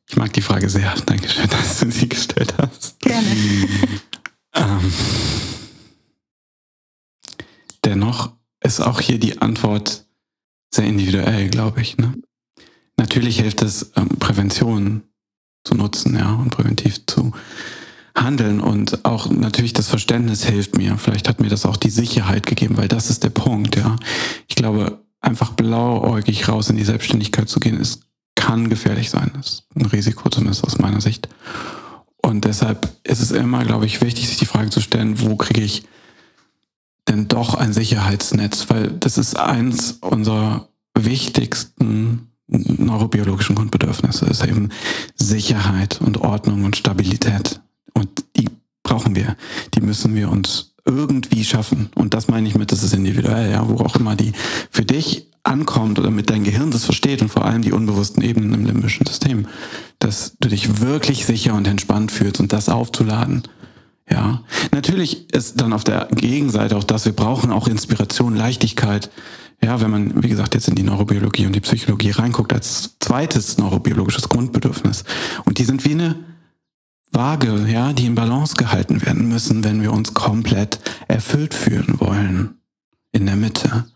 Ich 0.08 0.16
mag 0.16 0.32
die 0.32 0.42
Frage 0.42 0.68
sehr. 0.68 0.94
Dankeschön, 1.06 1.48
dass 1.50 1.80
du 1.80 1.90
sie 1.90 2.08
gestellt 2.08 2.54
hast. 2.58 3.00
Gerne. 3.00 3.26
Ähm, 4.54 4.92
dennoch 7.84 8.32
ist 8.62 8.80
auch 8.80 9.00
hier 9.00 9.18
die 9.18 9.40
Antwort 9.40 10.06
sehr 10.74 10.86
individuell, 10.86 11.48
glaube 11.48 11.80
ich. 11.80 11.96
Ne? 11.98 12.14
Natürlich 12.96 13.38
hilft 13.40 13.62
es, 13.62 13.92
ähm, 13.96 14.08
Prävention 14.18 15.02
zu 15.64 15.74
nutzen, 15.74 16.14
ja, 16.14 16.34
und 16.34 16.50
präventiv 16.50 17.06
zu 17.06 17.32
handeln 18.16 18.60
und 18.60 19.04
auch 19.04 19.30
natürlich 19.30 19.72
das 19.72 19.88
Verständnis 19.88 20.44
hilft 20.44 20.76
mir. 20.76 20.96
Vielleicht 20.98 21.28
hat 21.28 21.40
mir 21.40 21.48
das 21.48 21.64
auch 21.64 21.76
die 21.76 21.90
Sicherheit 21.90 22.46
gegeben, 22.46 22.76
weil 22.76 22.88
das 22.88 23.10
ist 23.10 23.24
der 23.24 23.30
Punkt, 23.30 23.76
ja. 23.76 23.96
Ich 24.48 24.56
glaube, 24.56 25.02
einfach 25.20 25.52
blauäugig 25.52 26.48
raus 26.48 26.70
in 26.70 26.76
die 26.76 26.84
Selbstständigkeit 26.84 27.48
zu 27.48 27.60
gehen, 27.60 27.78
ist, 27.78 28.02
kann 28.34 28.68
gefährlich 28.68 29.10
sein. 29.10 29.30
Das 29.34 29.46
ist 29.46 29.66
ein 29.74 29.86
Risiko 29.86 30.28
zumindest 30.28 30.64
aus 30.64 30.78
meiner 30.78 31.00
Sicht. 31.00 31.28
Und 32.22 32.44
deshalb 32.44 32.90
ist 33.04 33.20
es 33.20 33.30
immer, 33.30 33.64
glaube 33.64 33.86
ich, 33.86 34.00
wichtig, 34.00 34.28
sich 34.28 34.38
die 34.38 34.46
Frage 34.46 34.70
zu 34.70 34.80
stellen, 34.80 35.20
wo 35.20 35.36
kriege 35.36 35.62
ich 35.62 35.84
denn 37.10 37.28
doch 37.28 37.54
ein 37.54 37.72
Sicherheitsnetz? 37.72 38.66
Weil 38.68 38.90
das 38.90 39.18
ist 39.18 39.36
eins 39.36 39.98
unserer 40.00 40.68
wichtigsten 40.98 42.28
neurobiologischen 42.46 43.54
Grundbedürfnisse, 43.54 44.26
ist 44.26 44.44
eben 44.44 44.70
Sicherheit 45.14 46.00
und 46.00 46.18
Ordnung 46.18 46.64
und 46.64 46.76
Stabilität. 46.76 47.60
Und 47.94 48.08
die 48.36 48.48
brauchen 48.82 49.14
wir. 49.14 49.36
Die 49.74 49.80
müssen 49.80 50.14
wir 50.14 50.30
uns 50.30 50.74
irgendwie 50.84 51.44
schaffen. 51.44 51.90
Und 51.94 52.14
das 52.14 52.28
meine 52.28 52.48
ich 52.48 52.56
mit, 52.56 52.72
das 52.72 52.82
ist 52.82 52.94
individuell, 52.94 53.52
ja, 53.52 53.68
wo 53.68 53.76
auch 53.84 53.96
immer 53.96 54.16
die 54.16 54.32
für 54.70 54.84
dich 54.84 55.28
ankommt 55.42 55.98
oder 55.98 56.10
mit 56.10 56.28
deinem 56.30 56.44
Gehirn 56.44 56.70
das 56.70 56.84
versteht 56.84 57.22
und 57.22 57.28
vor 57.28 57.44
allem 57.44 57.62
die 57.62 57.72
unbewussten 57.72 58.22
Ebenen 58.22 58.54
im 58.54 58.66
limbischen 58.66 59.06
System, 59.06 59.46
dass 59.98 60.36
du 60.40 60.48
dich 60.48 60.80
wirklich 60.80 61.24
sicher 61.24 61.54
und 61.54 61.66
entspannt 61.66 62.12
fühlst 62.12 62.40
und 62.40 62.52
das 62.52 62.68
aufzuladen. 62.68 63.42
Ja, 64.10 64.42
natürlich 64.72 65.32
ist 65.32 65.60
dann 65.60 65.72
auf 65.72 65.84
der 65.84 66.08
Gegenseite 66.10 66.76
auch 66.76 66.84
das, 66.84 67.04
wir 67.04 67.12
brauchen 67.12 67.52
auch 67.52 67.68
Inspiration, 67.68 68.34
Leichtigkeit. 68.34 69.10
Ja, 69.62 69.80
wenn 69.80 69.90
man, 69.90 70.22
wie 70.22 70.28
gesagt, 70.28 70.54
jetzt 70.54 70.68
in 70.68 70.74
die 70.74 70.82
Neurobiologie 70.82 71.46
und 71.46 71.54
die 71.54 71.60
Psychologie 71.60 72.10
reinguckt, 72.10 72.52
als 72.52 72.96
zweites 72.98 73.58
neurobiologisches 73.58 74.28
Grundbedürfnis. 74.28 75.04
Und 75.44 75.58
die 75.58 75.64
sind 75.64 75.84
wie 75.84 75.92
eine 75.92 76.16
Waage, 77.12 77.66
ja, 77.68 77.92
die 77.92 78.06
in 78.06 78.14
Balance 78.14 78.54
gehalten 78.56 79.04
werden 79.04 79.28
müssen, 79.28 79.62
wenn 79.62 79.82
wir 79.82 79.92
uns 79.92 80.14
komplett 80.14 80.80
erfüllt 81.08 81.54
fühlen 81.54 82.00
wollen. 82.00 82.56
In 83.12 83.26
der 83.26 83.36
Mitte. 83.36 83.86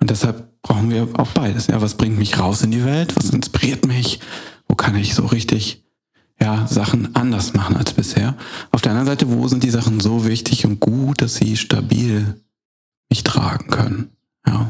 Und 0.00 0.10
deshalb 0.10 0.62
brauchen 0.62 0.90
wir 0.90 1.08
auch 1.18 1.28
beides. 1.28 1.66
Ja, 1.66 1.80
was 1.80 1.94
bringt 1.94 2.18
mich 2.18 2.38
raus 2.38 2.62
in 2.62 2.70
die 2.70 2.84
Welt? 2.84 3.14
Was 3.16 3.30
inspiriert 3.30 3.86
mich? 3.86 4.20
Wo 4.68 4.74
kann 4.74 4.96
ich 4.96 5.14
so 5.14 5.26
richtig 5.26 5.84
ja, 6.40 6.66
Sachen 6.66 7.14
anders 7.14 7.54
machen 7.54 7.76
als 7.76 7.92
bisher? 7.92 8.36
Auf 8.70 8.80
der 8.80 8.92
anderen 8.92 9.08
Seite, 9.08 9.30
wo 9.30 9.48
sind 9.48 9.62
die 9.62 9.70
Sachen 9.70 10.00
so 10.00 10.26
wichtig 10.26 10.64
und 10.64 10.80
gut, 10.80 11.22
dass 11.22 11.36
sie 11.36 11.56
stabil 11.56 12.40
mich 13.10 13.24
tragen 13.24 13.68
können? 13.70 14.10
Ja. 14.46 14.68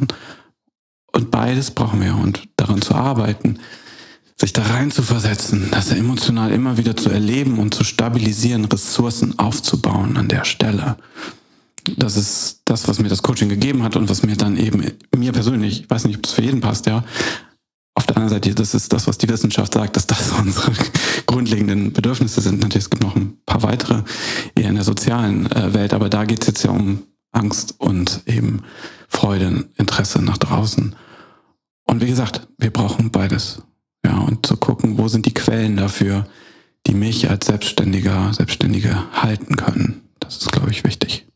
Und 1.12 1.30
beides 1.30 1.70
brauchen 1.70 2.00
wir 2.00 2.16
und 2.16 2.48
daran 2.56 2.82
zu 2.82 2.94
arbeiten, 2.94 3.58
sich 4.36 4.52
da 4.52 4.62
rein 4.62 4.90
zu 4.90 5.02
versetzen, 5.02 5.68
das 5.72 5.90
emotional 5.90 6.52
immer 6.52 6.76
wieder 6.76 6.96
zu 6.96 7.10
erleben 7.10 7.58
und 7.58 7.74
zu 7.74 7.82
stabilisieren, 7.82 8.66
Ressourcen 8.66 9.38
aufzubauen 9.38 10.16
an 10.16 10.28
der 10.28 10.44
Stelle 10.44 10.96
das 11.96 12.16
ist 12.16 12.62
das, 12.64 12.88
was 12.88 12.98
mir 12.98 13.08
das 13.08 13.22
Coaching 13.22 13.48
gegeben 13.48 13.82
hat 13.82 13.96
und 13.96 14.08
was 14.08 14.22
mir 14.22 14.36
dann 14.36 14.56
eben, 14.56 14.84
mir 15.16 15.32
persönlich, 15.32 15.82
ich 15.82 15.90
weiß 15.90 16.04
nicht, 16.04 16.18
ob 16.18 16.26
es 16.26 16.32
für 16.32 16.42
jeden 16.42 16.60
passt, 16.60 16.86
ja. 16.86 17.04
Auf 17.98 18.06
der 18.06 18.16
anderen 18.16 18.36
Seite, 18.36 18.54
das 18.54 18.74
ist 18.74 18.92
das, 18.92 19.08
was 19.08 19.18
die 19.18 19.28
Wissenschaft 19.28 19.74
sagt, 19.74 19.96
dass 19.96 20.06
das 20.06 20.30
unsere 20.38 20.70
grundlegenden 21.26 21.92
Bedürfnisse 21.92 22.40
sind. 22.40 22.60
Natürlich, 22.60 22.84
es 22.84 22.90
gibt 22.90 23.02
noch 23.02 23.16
ein 23.16 23.36
paar 23.44 23.64
weitere 23.64 24.04
eher 24.54 24.68
in 24.68 24.76
der 24.76 24.84
sozialen 24.84 25.50
äh, 25.50 25.74
Welt, 25.74 25.92
aber 25.92 26.08
da 26.08 26.24
geht 26.24 26.42
es 26.42 26.46
jetzt 26.46 26.62
ja 26.62 26.70
um 26.70 27.02
Angst 27.32 27.74
und 27.78 28.22
eben 28.26 28.62
Freude, 29.08 29.68
Interesse 29.78 30.22
nach 30.22 30.38
draußen. 30.38 30.94
Und 31.86 32.00
wie 32.00 32.06
gesagt, 32.06 32.46
wir 32.56 32.70
brauchen 32.70 33.10
beides. 33.10 33.62
Ja, 34.04 34.18
und 34.18 34.46
zu 34.46 34.56
gucken, 34.56 34.96
wo 34.96 35.08
sind 35.08 35.26
die 35.26 35.34
Quellen 35.34 35.76
dafür, 35.76 36.28
die 36.86 36.94
mich 36.94 37.28
als 37.28 37.46
Selbstständiger, 37.46 38.32
Selbstständige 38.32 39.12
halten 39.12 39.56
können. 39.56 40.02
Das 40.20 40.36
ist, 40.36 40.52
glaube 40.52 40.70
ich, 40.70 40.84
wichtig. 40.84 41.26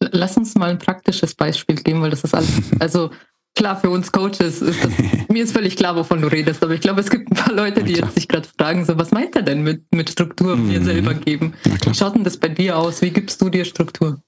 Lass 0.00 0.38
uns 0.38 0.54
mal 0.54 0.70
ein 0.70 0.78
praktisches 0.78 1.34
Beispiel 1.34 1.76
geben, 1.76 2.00
weil 2.00 2.10
das 2.10 2.24
ist 2.24 2.34
alles, 2.34 2.48
also 2.78 3.10
klar 3.56 3.80
für 3.80 3.90
uns 3.90 4.12
Coaches 4.12 4.62
ist 4.62 4.84
das, 4.84 4.92
mir 5.28 5.42
ist 5.42 5.52
völlig 5.52 5.76
klar, 5.76 5.96
wovon 5.96 6.20
du 6.20 6.28
redest, 6.28 6.62
aber 6.62 6.74
ich 6.74 6.80
glaube, 6.80 7.00
es 7.00 7.10
gibt 7.10 7.30
ein 7.32 7.34
paar 7.34 7.54
Leute, 7.54 7.82
die 7.82 7.94
jetzt 7.94 8.14
sich 8.14 8.28
gerade 8.28 8.46
fragen, 8.56 8.84
so 8.84 8.96
was 8.96 9.10
meint 9.10 9.34
er 9.34 9.42
denn 9.42 9.62
mit, 9.62 9.92
mit 9.92 10.10
Struktur 10.10 10.56
mir 10.56 10.80
mhm. 10.80 10.84
selber 10.84 11.14
geben? 11.14 11.54
Wie 11.64 11.94
schaut 11.94 12.14
denn 12.14 12.22
das 12.24 12.36
bei 12.36 12.48
dir 12.48 12.78
aus? 12.78 13.02
Wie 13.02 13.10
gibst 13.10 13.40
du 13.42 13.48
dir 13.48 13.64
Struktur? 13.64 14.20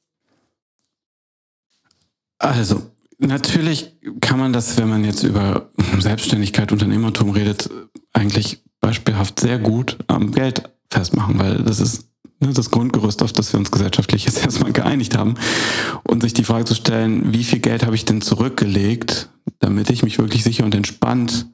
Also, 2.38 2.90
natürlich 3.18 3.96
kann 4.20 4.38
man 4.38 4.52
das, 4.52 4.78
wenn 4.78 4.88
man 4.88 5.04
jetzt 5.04 5.22
über 5.22 5.70
Selbstständigkeit, 5.98 6.72
Unternehmertum 6.72 7.30
redet, 7.30 7.68
eigentlich 8.12 8.62
beispielhaft 8.80 9.40
sehr 9.40 9.58
gut 9.58 9.98
am 10.06 10.32
Geld 10.32 10.62
festmachen, 10.90 11.38
weil 11.38 11.58
das 11.58 11.80
ist 11.80 12.07
das 12.40 12.70
Grundgerüst, 12.70 13.22
auf 13.22 13.33
das 13.33 13.53
wir 13.53 13.61
uns 13.61 13.70
gesellschaftlich 13.70 14.24
jetzt 14.24 14.38
erstmal 14.42 14.72
geeinigt 14.72 15.16
haben. 15.16 15.35
Und 16.05 16.22
sich 16.22 16.35
die 16.35 16.44
Frage 16.44 16.64
zu 16.64 16.74
stellen, 16.74 17.33
wie 17.33 17.44
viel 17.44 17.59
Geld 17.59 17.85
habe 17.85 17.96
ich 17.96 18.05
denn 18.05 18.20
zurückgelegt, 18.20 19.29
damit 19.59 19.90
ich 19.90 20.03
mich 20.03 20.18
wirklich 20.18 20.44
sicher 20.44 20.64
und 20.64 20.74
entspannt 20.74 21.46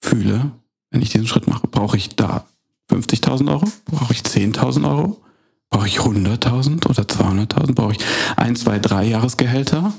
fühle, 0.00 0.52
wenn 0.90 1.02
ich 1.02 1.10
diesen 1.10 1.26
Schritt 1.26 1.48
mache. 1.48 1.66
Brauche 1.66 1.96
ich 1.96 2.16
da 2.16 2.46
50.000 2.90 3.50
Euro? 3.50 3.66
Brauche 3.86 4.12
ich 4.12 4.20
10.000 4.20 4.88
Euro? 4.88 5.22
Brauche 5.70 5.86
ich 5.86 5.98
100.000 6.00 6.86
oder 6.86 7.02
200.000? 7.02 7.74
Brauche 7.74 7.92
ich 7.92 7.98
ein, 8.36 8.56
zwei, 8.56 8.78
drei 8.78 9.04
Jahresgehälter? 9.04 9.92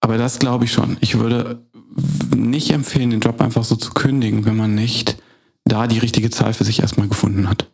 Aber 0.00 0.18
das 0.18 0.38
glaube 0.38 0.64
ich 0.64 0.72
schon. 0.72 0.96
Ich 1.00 1.18
würde 1.18 1.66
nicht 2.34 2.70
empfehlen, 2.70 3.10
den 3.10 3.20
Job 3.20 3.40
einfach 3.40 3.64
so 3.64 3.76
zu 3.76 3.92
kündigen, 3.92 4.44
wenn 4.44 4.56
man 4.56 4.74
nicht 4.74 5.16
da 5.64 5.86
die 5.86 5.98
richtige 5.98 6.30
Zahl 6.30 6.54
für 6.54 6.64
sich 6.64 6.80
erstmal 6.80 7.08
gefunden 7.08 7.48
hat. 7.48 7.70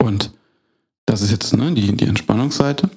Und 0.00 0.32
das 1.06 1.22
ist 1.22 1.30
jetzt 1.30 1.56
ne, 1.56 1.72
die, 1.72 1.96
die 1.96 2.06
Entspannungsseite. 2.06 2.90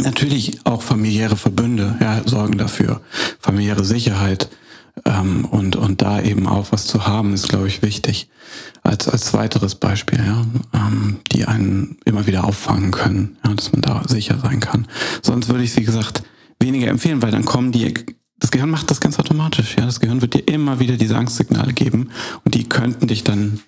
Natürlich 0.00 0.64
auch 0.64 0.82
familiäre 0.82 1.36
Verbünde 1.36 1.96
ja, 2.00 2.22
sorgen 2.26 2.58
dafür. 2.58 3.00
Familiäre 3.40 3.84
Sicherheit 3.84 4.48
ähm, 5.04 5.44
und, 5.44 5.76
und 5.76 6.02
da 6.02 6.20
eben 6.20 6.46
auch 6.46 6.72
was 6.72 6.86
zu 6.86 7.06
haben, 7.06 7.34
ist, 7.34 7.48
glaube 7.48 7.68
ich, 7.68 7.82
wichtig. 7.82 8.28
Als, 8.82 9.08
als 9.08 9.34
weiteres 9.34 9.74
Beispiel, 9.74 10.18
ja, 10.24 10.44
ähm, 10.72 11.20
die 11.32 11.44
einen 11.44 11.98
immer 12.04 12.26
wieder 12.26 12.44
auffangen 12.44 12.90
können, 12.90 13.36
ja, 13.44 13.54
dass 13.54 13.72
man 13.72 13.82
da 13.82 14.02
sicher 14.06 14.38
sein 14.38 14.60
kann. 14.60 14.86
Sonst 15.22 15.48
würde 15.48 15.64
ich, 15.64 15.76
wie 15.76 15.84
gesagt, 15.84 16.22
weniger 16.60 16.88
empfehlen, 16.88 17.22
weil 17.22 17.30
dann 17.30 17.44
kommen 17.44 17.72
die, 17.72 17.94
das 18.38 18.50
Gehirn 18.50 18.70
macht 18.70 18.90
das 18.90 19.00
ganz 19.00 19.18
automatisch, 19.18 19.76
ja. 19.78 19.84
Das 19.84 20.00
Gehirn 20.00 20.22
wird 20.22 20.34
dir 20.34 20.46
immer 20.48 20.80
wieder 20.80 20.96
diese 20.96 21.16
Angstsignale 21.16 21.72
geben 21.72 22.10
und 22.44 22.54
die 22.54 22.68
könnten 22.68 23.06
dich 23.06 23.24
dann 23.24 23.60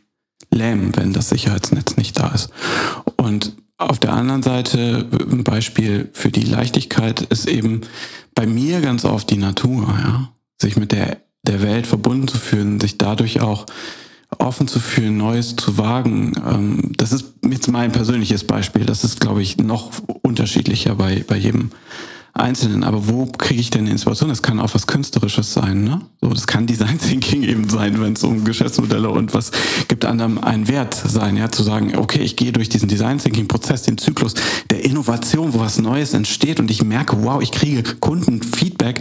lähmen, 0.51 0.97
wenn 0.97 1.13
das 1.13 1.29
Sicherheitsnetz 1.29 1.97
nicht 1.97 2.19
da 2.19 2.29
ist. 2.29 2.51
Und 3.17 3.55
auf 3.79 3.99
der 3.99 4.13
anderen 4.13 4.43
Seite, 4.43 5.07
ein 5.31 5.45
Beispiel 5.45 6.11
für 6.13 6.31
die 6.31 6.43
Leichtigkeit 6.43 7.23
ist 7.23 7.49
eben 7.49 7.83
bei 8.35 8.47
mir 8.47 8.81
ganz 8.81 9.05
oft 9.05 9.31
die 9.31 9.39
Natur, 9.39 9.89
ja. 9.89 10.33
Sich 10.61 10.77
mit 10.77 10.93
der, 10.93 11.17
der 11.43 11.63
Welt 11.63 11.87
verbunden 11.87 12.29
zu 12.29 12.37
fühlen, 12.37 12.81
sich 12.81 12.99
dadurch 12.99 13.41
auch 13.41 13.65
offen 14.39 14.69
zu 14.69 14.79
fühlen, 14.79 15.17
Neues 15.17 15.57
zu 15.57 15.79
wagen. 15.79 16.33
Ähm, 16.47 16.93
das 16.97 17.13
ist 17.13 17.33
jetzt 17.49 17.69
mein 17.69 17.93
persönliches 17.93 18.45
Beispiel. 18.45 18.85
Das 18.85 19.05
ist, 19.05 19.21
glaube 19.21 19.43
ich, 19.43 19.57
noch 19.57 19.91
unterschiedlicher 20.23 20.95
bei, 20.95 21.25
bei 21.27 21.37
jedem 21.37 21.71
Einzelnen. 22.33 22.85
Aber 22.85 23.09
wo 23.09 23.27
kriege 23.27 23.61
ich 23.61 23.71
denn 23.71 23.87
Inspiration? 23.87 24.29
Das 24.29 24.43
kann 24.43 24.61
auch 24.61 24.75
was 24.75 24.87
Künstlerisches 24.87 25.53
sein, 25.53 25.85
ne? 25.85 26.01
So, 26.21 26.29
das 26.29 26.47
kann 26.47 26.67
Design 26.67 26.99
Thinking 27.09 27.43
eben 27.43 27.69
sein, 27.69 28.01
wenn 28.01 28.13
es 28.13 28.23
um 28.23 28.45
Geschäftsmodelle 28.45 29.11
und 29.11 29.35
was 29.35 29.51
gibt 29.89 30.05
anderem 30.05 30.39
einen 30.39 30.69
Wert 30.69 30.95
sein, 30.95 31.37
ja, 31.37 31.51
zu 31.51 31.63
sagen, 31.63 31.97
okay, 31.97 32.21
ich 32.21 32.37
gehe 32.37 32.53
durch 32.53 32.69
diesen 32.69 32.89
Design 32.89 33.19
Thinking 33.19 33.49
Prozess, 33.49 33.83
den 33.83 33.99
Zyklus 33.99 34.35
der 34.71 34.85
Innovation, 34.85 35.55
wo 35.55 35.61
was 35.61 35.79
Neues 35.79 36.15
entsteht 36.15 36.61
und 36.61 36.71
ich 36.71 36.83
merke, 36.83 37.23
wow, 37.23 37.43
ich 37.43 37.53
kriege 37.53 37.83
Kundenfeedback, 37.83 39.01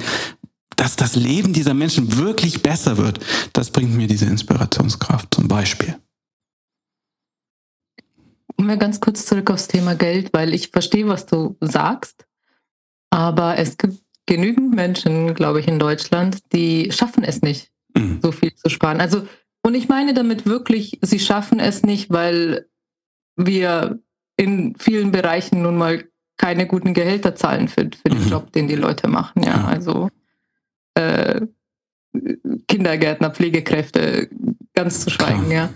dass 0.76 0.96
das 0.96 1.16
Leben 1.16 1.52
dieser 1.52 1.74
Menschen 1.74 2.18
wirklich 2.18 2.64
besser 2.64 2.98
wird. 2.98 3.20
Das 3.54 3.70
bringt 3.70 3.96
mir 3.96 4.08
diese 4.08 4.26
Inspirationskraft 4.26 5.34
zum 5.34 5.48
Beispiel. 5.48 5.96
Wir 8.58 8.78
ganz 8.78 9.00
kurz 9.00 9.26
zurück 9.26 9.52
aufs 9.52 9.68
Thema 9.68 9.96
Geld, 9.96 10.34
weil 10.34 10.54
ich 10.54 10.70
verstehe, 10.70 11.08
was 11.08 11.26
du 11.26 11.56
sagst. 11.62 12.26
Aber 13.10 13.58
es 13.58 13.78
gibt 13.78 14.00
genügend 14.26 14.76
Menschen, 14.76 15.34
glaube 15.34 15.60
ich, 15.60 15.68
in 15.68 15.80
Deutschland, 15.80 16.54
die 16.54 16.92
schaffen 16.92 17.24
es 17.24 17.42
nicht, 17.42 17.72
mhm. 17.96 18.20
so 18.22 18.32
viel 18.32 18.54
zu 18.54 18.70
sparen. 18.70 19.02
Also, 19.02 19.28
und 19.64 19.76
ich 19.76 19.88
meine 19.88 20.14
damit 20.14 20.46
wirklich, 20.46 21.00
sie 21.02 21.20
schaffen 21.20 21.60
es 21.60 21.84
nicht, 21.84 22.12
weil 22.12 22.68
wir 23.36 24.00
in 24.38 24.76
vielen 24.78 25.12
Bereichen 25.12 25.62
nun 25.62 25.78
mal 25.78 26.06
keine 26.38 26.68
guten 26.68 26.94
Gehälter 26.94 27.36
zahlen 27.36 27.68
für, 27.68 27.84
für 27.84 28.10
den 28.10 28.24
mhm. 28.24 28.30
Job, 28.30 28.52
den 28.54 28.68
die 28.68 28.76
Leute 28.76 29.08
machen. 29.08 29.44
Ja, 29.44 29.66
also 29.66 30.10
äh, 30.94 31.42
Kindergärtner, 32.68 33.32
Pflegekräfte, 33.32 34.30
ganz 34.74 35.04
zu 35.04 35.10
schweigen, 35.10 35.50
Klar. 35.50 35.70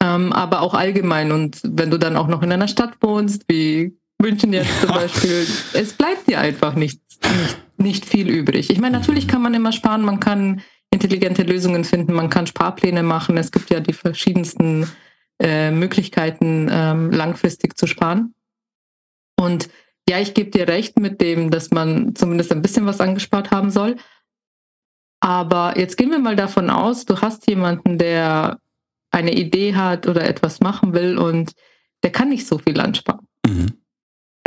ja. 0.00 0.14
Ähm, 0.16 0.32
aber 0.32 0.62
auch 0.62 0.74
allgemein. 0.74 1.32
Und 1.32 1.60
wenn 1.62 1.90
du 1.90 1.98
dann 1.98 2.16
auch 2.16 2.28
noch 2.28 2.42
in 2.42 2.52
einer 2.52 2.68
Stadt 2.68 2.96
wohnst, 3.02 3.44
wie 3.48 3.99
München 4.20 4.52
jetzt 4.52 4.80
zum 4.80 4.90
Beispiel, 4.94 5.46
es 5.72 5.92
bleibt 5.92 6.28
dir 6.28 6.40
einfach 6.40 6.74
nicht, 6.74 7.00
nicht, 7.22 7.58
nicht 7.78 8.06
viel 8.06 8.28
übrig. 8.28 8.70
Ich 8.70 8.78
meine, 8.78 8.98
natürlich 8.98 9.26
kann 9.26 9.42
man 9.42 9.54
immer 9.54 9.72
sparen, 9.72 10.02
man 10.02 10.20
kann 10.20 10.62
intelligente 10.92 11.42
Lösungen 11.42 11.84
finden, 11.84 12.12
man 12.12 12.30
kann 12.30 12.46
Sparpläne 12.46 13.02
machen. 13.02 13.36
Es 13.36 13.52
gibt 13.52 13.70
ja 13.70 13.80
die 13.80 13.92
verschiedensten 13.92 14.90
äh, 15.40 15.70
Möglichkeiten, 15.70 16.68
ähm, 16.70 17.10
langfristig 17.10 17.78
zu 17.78 17.86
sparen. 17.86 18.34
Und 19.38 19.70
ja, 20.08 20.18
ich 20.18 20.34
gebe 20.34 20.50
dir 20.50 20.68
recht 20.68 20.98
mit 20.98 21.20
dem, 21.20 21.50
dass 21.50 21.70
man 21.70 22.14
zumindest 22.14 22.52
ein 22.52 22.62
bisschen 22.62 22.86
was 22.86 23.00
angespart 23.00 23.50
haben 23.50 23.70
soll. 23.70 23.96
Aber 25.20 25.78
jetzt 25.78 25.96
gehen 25.96 26.10
wir 26.10 26.18
mal 26.18 26.36
davon 26.36 26.70
aus, 26.70 27.04
du 27.04 27.20
hast 27.20 27.48
jemanden, 27.48 27.98
der 27.98 28.58
eine 29.10 29.32
Idee 29.32 29.74
hat 29.74 30.06
oder 30.06 30.26
etwas 30.26 30.60
machen 30.60 30.94
will 30.94 31.18
und 31.18 31.52
der 32.02 32.10
kann 32.10 32.30
nicht 32.30 32.46
so 32.46 32.58
viel 32.58 32.80
ansparen. 32.80 33.26
Mhm. 33.46 33.79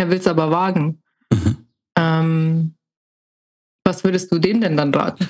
Er 0.04 0.10
will 0.10 0.18
es 0.18 0.28
aber 0.28 0.52
wagen. 0.52 1.02
Mhm. 1.32 1.58
Ähm, 1.98 2.76
was 3.86 4.04
würdest 4.04 4.30
du 4.34 4.38
dem 4.38 4.60
denn 4.60 4.76
dann 4.76 4.94
raten? 4.94 5.30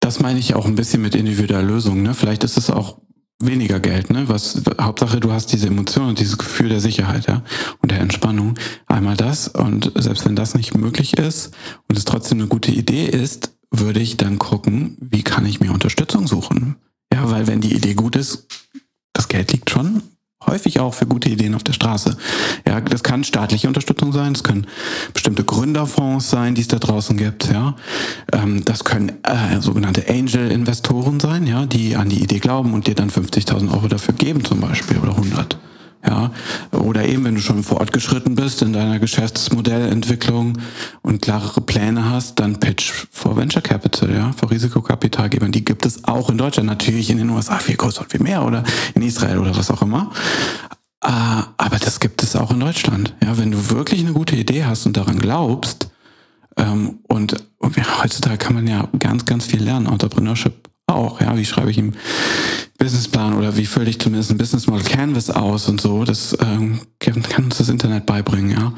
Das 0.00 0.18
meine 0.18 0.38
ich 0.38 0.54
auch 0.54 0.64
ein 0.64 0.76
bisschen 0.76 1.02
mit 1.02 1.14
individueller 1.14 1.62
Lösung. 1.62 2.02
Ne? 2.02 2.14
Vielleicht 2.14 2.42
ist 2.42 2.56
es 2.56 2.70
auch 2.70 3.02
weniger 3.38 3.78
Geld, 3.78 4.08
ne? 4.08 4.30
Was 4.30 4.62
Hauptsache 4.80 5.20
du 5.20 5.30
hast 5.30 5.52
diese 5.52 5.66
Emotion 5.66 6.08
und 6.08 6.20
dieses 6.20 6.38
Gefühl 6.38 6.70
der 6.70 6.80
Sicherheit, 6.80 7.26
ja, 7.26 7.42
und 7.82 7.90
der 7.90 8.00
Entspannung. 8.00 8.58
Einmal 8.86 9.16
das 9.16 9.48
und 9.48 9.92
selbst 9.94 10.24
wenn 10.24 10.36
das 10.36 10.54
nicht 10.54 10.74
möglich 10.74 11.18
ist 11.18 11.54
und 11.88 11.98
es 11.98 12.06
trotzdem 12.06 12.38
eine 12.38 12.48
gute 12.48 12.70
Idee 12.70 13.06
ist, 13.06 13.54
würde 13.70 14.00
ich 14.00 14.16
dann 14.16 14.38
gucken, 14.38 14.96
wie 15.00 15.22
kann 15.22 15.44
ich 15.44 15.60
mir 15.60 15.72
Unterstützung 15.72 16.26
suchen? 16.26 16.76
Ja, 17.12 17.30
weil 17.30 17.46
wenn 17.46 17.60
die 17.60 17.74
Idee 17.74 17.94
gut 17.94 18.16
ist, 18.16 18.46
das 19.12 19.28
Geld 19.28 19.52
liegt 19.52 19.68
schon 19.68 20.02
häufig 20.46 20.80
auch 20.80 20.94
für 20.94 21.06
gute 21.06 21.28
Ideen 21.28 21.54
auf 21.54 21.62
der 21.62 21.72
Straße. 21.72 22.16
Ja, 22.66 22.80
das 22.80 23.02
kann 23.02 23.24
staatliche 23.24 23.68
Unterstützung 23.68 24.12
sein, 24.12 24.32
es 24.32 24.42
können 24.42 24.66
bestimmte 25.12 25.44
Gründerfonds 25.44 26.30
sein, 26.30 26.54
die 26.54 26.62
es 26.62 26.68
da 26.68 26.78
draußen 26.78 27.16
gibt. 27.16 27.50
Ja, 27.50 27.76
ähm, 28.32 28.64
das 28.64 28.84
können 28.84 29.12
äh, 29.22 29.60
sogenannte 29.60 30.08
Angel-Investoren 30.08 31.20
sein, 31.20 31.46
ja, 31.46 31.66
die 31.66 31.96
an 31.96 32.08
die 32.08 32.22
Idee 32.22 32.38
glauben 32.38 32.74
und 32.74 32.86
dir 32.86 32.94
dann 32.94 33.10
50.000 33.10 33.72
Euro 33.72 33.88
dafür 33.88 34.14
geben 34.14 34.44
zum 34.44 34.60
Beispiel 34.60 34.98
oder 34.98 35.12
100. 35.12 35.58
Ja, 36.06 36.30
oder 36.72 37.04
eben, 37.06 37.24
wenn 37.24 37.34
du 37.34 37.42
schon 37.42 37.62
fortgeschritten 37.62 38.34
bist 38.34 38.62
in 38.62 38.72
deiner 38.72 38.98
Geschäftsmodellentwicklung 38.98 40.56
und 41.02 41.20
klarere 41.20 41.60
Pläne 41.60 42.10
hast, 42.10 42.40
dann 42.40 42.58
pitch 42.58 43.06
vor 43.10 43.36
Venture 43.36 43.60
Capital, 43.60 44.14
ja, 44.14 44.32
vor 44.32 44.50
Risikokapitalgebern. 44.50 45.52
Die 45.52 45.64
gibt 45.64 45.84
es 45.84 46.04
auch 46.04 46.30
in 46.30 46.38
Deutschland, 46.38 46.68
natürlich 46.68 47.10
in 47.10 47.18
den 47.18 47.28
USA 47.28 47.58
viel 47.58 47.76
größer 47.76 48.00
und 48.02 48.10
viel 48.10 48.22
mehr 48.22 48.44
oder 48.44 48.64
in 48.94 49.02
Israel 49.02 49.38
oder 49.38 49.54
was 49.54 49.70
auch 49.70 49.82
immer. 49.82 50.10
Ah, 51.02 51.48
aber 51.58 51.78
das 51.78 52.00
gibt 52.00 52.22
es 52.22 52.34
auch 52.34 52.50
in 52.50 52.60
Deutschland. 52.60 53.14
Ja, 53.22 53.36
wenn 53.36 53.50
du 53.50 53.70
wirklich 53.70 54.00
eine 54.00 54.12
gute 54.12 54.36
Idee 54.36 54.64
hast 54.64 54.86
und 54.86 54.96
daran 54.96 55.18
glaubst, 55.18 55.90
ähm, 56.56 57.00
und, 57.08 57.36
und 57.58 57.76
ja, 57.76 58.02
heutzutage 58.02 58.38
kann 58.38 58.54
man 58.54 58.66
ja 58.66 58.88
ganz, 58.98 59.24
ganz 59.24 59.46
viel 59.46 59.62
lernen, 59.62 59.86
Entrepreneurship 59.86 60.69
auch, 60.94 61.20
ja, 61.20 61.36
wie 61.36 61.44
schreibe 61.44 61.70
ich 61.70 61.78
ihm 61.78 61.92
Businessplan 62.78 63.34
oder 63.34 63.56
wie 63.56 63.66
fülle 63.66 63.90
ich 63.90 64.00
zumindest 64.00 64.30
ein 64.30 64.38
Business 64.38 64.66
Model 64.66 64.84
Canvas 64.84 65.30
aus 65.30 65.68
und 65.68 65.80
so. 65.80 66.04
Das 66.04 66.36
ähm, 66.40 66.80
kann, 66.98 67.22
kann 67.22 67.44
uns 67.44 67.58
das 67.58 67.68
Internet 67.68 68.06
beibringen, 68.06 68.50
ja. 68.50 68.72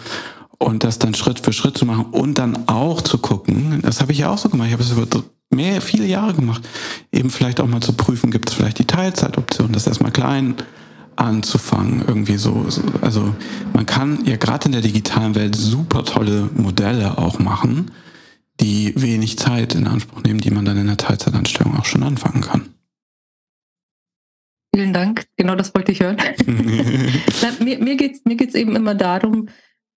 Und 0.58 0.84
das 0.84 0.98
dann 0.98 1.14
Schritt 1.14 1.40
für 1.40 1.52
Schritt 1.52 1.76
zu 1.76 1.86
machen 1.86 2.06
und 2.12 2.38
dann 2.38 2.68
auch 2.68 3.00
zu 3.00 3.18
gucken, 3.18 3.80
das 3.82 4.00
habe 4.00 4.12
ich 4.12 4.18
ja 4.18 4.30
auch 4.30 4.38
so 4.38 4.48
gemacht, 4.48 4.68
ich 4.68 4.72
habe 4.72 4.82
es 4.82 4.92
über 4.92 5.06
mehr, 5.50 5.80
viele 5.80 6.06
Jahre 6.06 6.34
gemacht, 6.34 6.68
eben 7.10 7.30
vielleicht 7.30 7.60
auch 7.60 7.66
mal 7.66 7.80
zu 7.80 7.92
prüfen, 7.92 8.30
gibt 8.30 8.48
es 8.48 8.54
vielleicht 8.54 8.78
die 8.78 8.86
Teilzeitoption, 8.86 9.72
das 9.72 9.86
erstmal 9.86 10.12
klein 10.12 10.54
anzufangen, 11.16 12.04
irgendwie 12.06 12.36
so. 12.36 12.66
Also 13.00 13.34
man 13.72 13.86
kann 13.86 14.24
ja 14.24 14.36
gerade 14.36 14.66
in 14.66 14.72
der 14.72 14.80
digitalen 14.80 15.34
Welt 15.34 15.54
super 15.54 16.04
tolle 16.04 16.48
Modelle 16.54 17.18
auch 17.18 17.38
machen, 17.38 17.90
die 18.62 18.94
wenig 18.96 19.38
Zeit 19.38 19.74
in 19.74 19.86
Anspruch 19.86 20.22
nehmen, 20.22 20.40
die 20.40 20.50
man 20.50 20.64
dann 20.64 20.78
in 20.78 20.86
der 20.86 20.96
Teilzeitanstellung 20.96 21.76
auch 21.76 21.84
schon 21.84 22.02
anfangen 22.02 22.40
kann. 22.40 22.68
Vielen 24.74 24.94
Dank, 24.94 25.26
genau 25.36 25.54
das 25.54 25.74
wollte 25.74 25.92
ich 25.92 26.00
hören. 26.00 26.16
Na, 26.46 27.64
mir 27.64 27.78
mir 27.78 27.96
geht 27.96 28.14
es 28.14 28.24
mir 28.24 28.36
geht's 28.36 28.54
eben 28.54 28.74
immer 28.74 28.94
darum, 28.94 29.48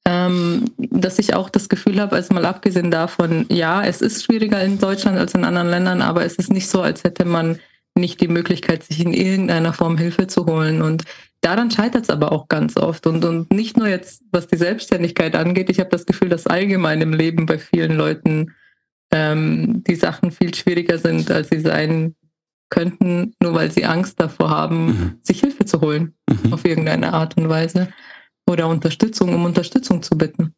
ähm, 0.06 0.66
dass 0.78 1.18
ich 1.18 1.34
auch 1.34 1.50
das 1.50 1.70
Gefühl 1.70 2.02
habe, 2.02 2.16
also 2.16 2.34
mal 2.34 2.46
abgesehen 2.46 2.92
davon, 2.92 3.46
ja, 3.50 3.84
es 3.84 4.02
ist 4.02 4.24
schwieriger 4.24 4.62
in 4.62 4.78
Deutschland 4.78 5.18
als 5.18 5.34
in 5.34 5.46
anderen 5.46 5.70
Ländern, 5.70 6.02
aber 6.02 6.26
es 6.26 6.36
ist 6.36 6.52
nicht 6.52 6.68
so, 6.68 6.82
als 6.82 7.04
hätte 7.04 7.24
man 7.24 7.60
nicht 7.98 8.20
die 8.22 8.28
Möglichkeit, 8.28 8.84
sich 8.84 9.00
in 9.00 9.14
irgendeiner 9.14 9.74
Form 9.74 9.98
Hilfe 9.98 10.28
zu 10.28 10.46
holen. 10.46 10.82
Und 10.82 11.04
daran 11.46 11.70
scheitert 11.70 12.04
es 12.04 12.10
aber 12.10 12.32
auch 12.32 12.48
ganz 12.48 12.76
oft. 12.76 13.06
Und, 13.06 13.24
und 13.24 13.54
nicht 13.54 13.78
nur 13.78 13.88
jetzt, 13.88 14.24
was 14.32 14.48
die 14.48 14.58
Selbstständigkeit 14.58 15.36
angeht. 15.36 15.70
Ich 15.70 15.80
habe 15.80 15.92
das 15.92 16.06
Gefühl, 16.06 16.30
dass 16.30 16.48
allgemein 16.48 17.02
im 17.02 17.14
Leben 17.14 17.46
bei 17.46 17.60
vielen 17.60 17.96
Leuten 17.96 18.54
ähm, 19.12 19.84
die 19.84 19.96
Sachen 19.96 20.32
viel 20.32 20.56
schwieriger 20.56 20.98
sind, 20.98 21.30
als 21.30 21.50
sie 21.50 21.60
sein 21.60 22.16
könnten, 22.70 23.36
nur 23.40 23.54
weil 23.54 23.72
sie 23.72 23.86
Angst 23.86 24.20
davor 24.20 24.50
haben, 24.50 24.86
mhm. 24.86 25.20
sich 25.22 25.40
Hilfe 25.40 25.66
zu 25.66 25.82
holen, 25.82 26.16
mhm. 26.28 26.52
auf 26.52 26.66
irgendeine 26.66 27.14
Art 27.14 27.38
und 27.38 27.48
Weise. 27.48 27.90
Oder 28.50 28.68
Unterstützung, 28.68 29.34
um 29.34 29.46
Unterstützung 29.46 30.02
zu 30.02 30.18
bitten. 30.18 30.56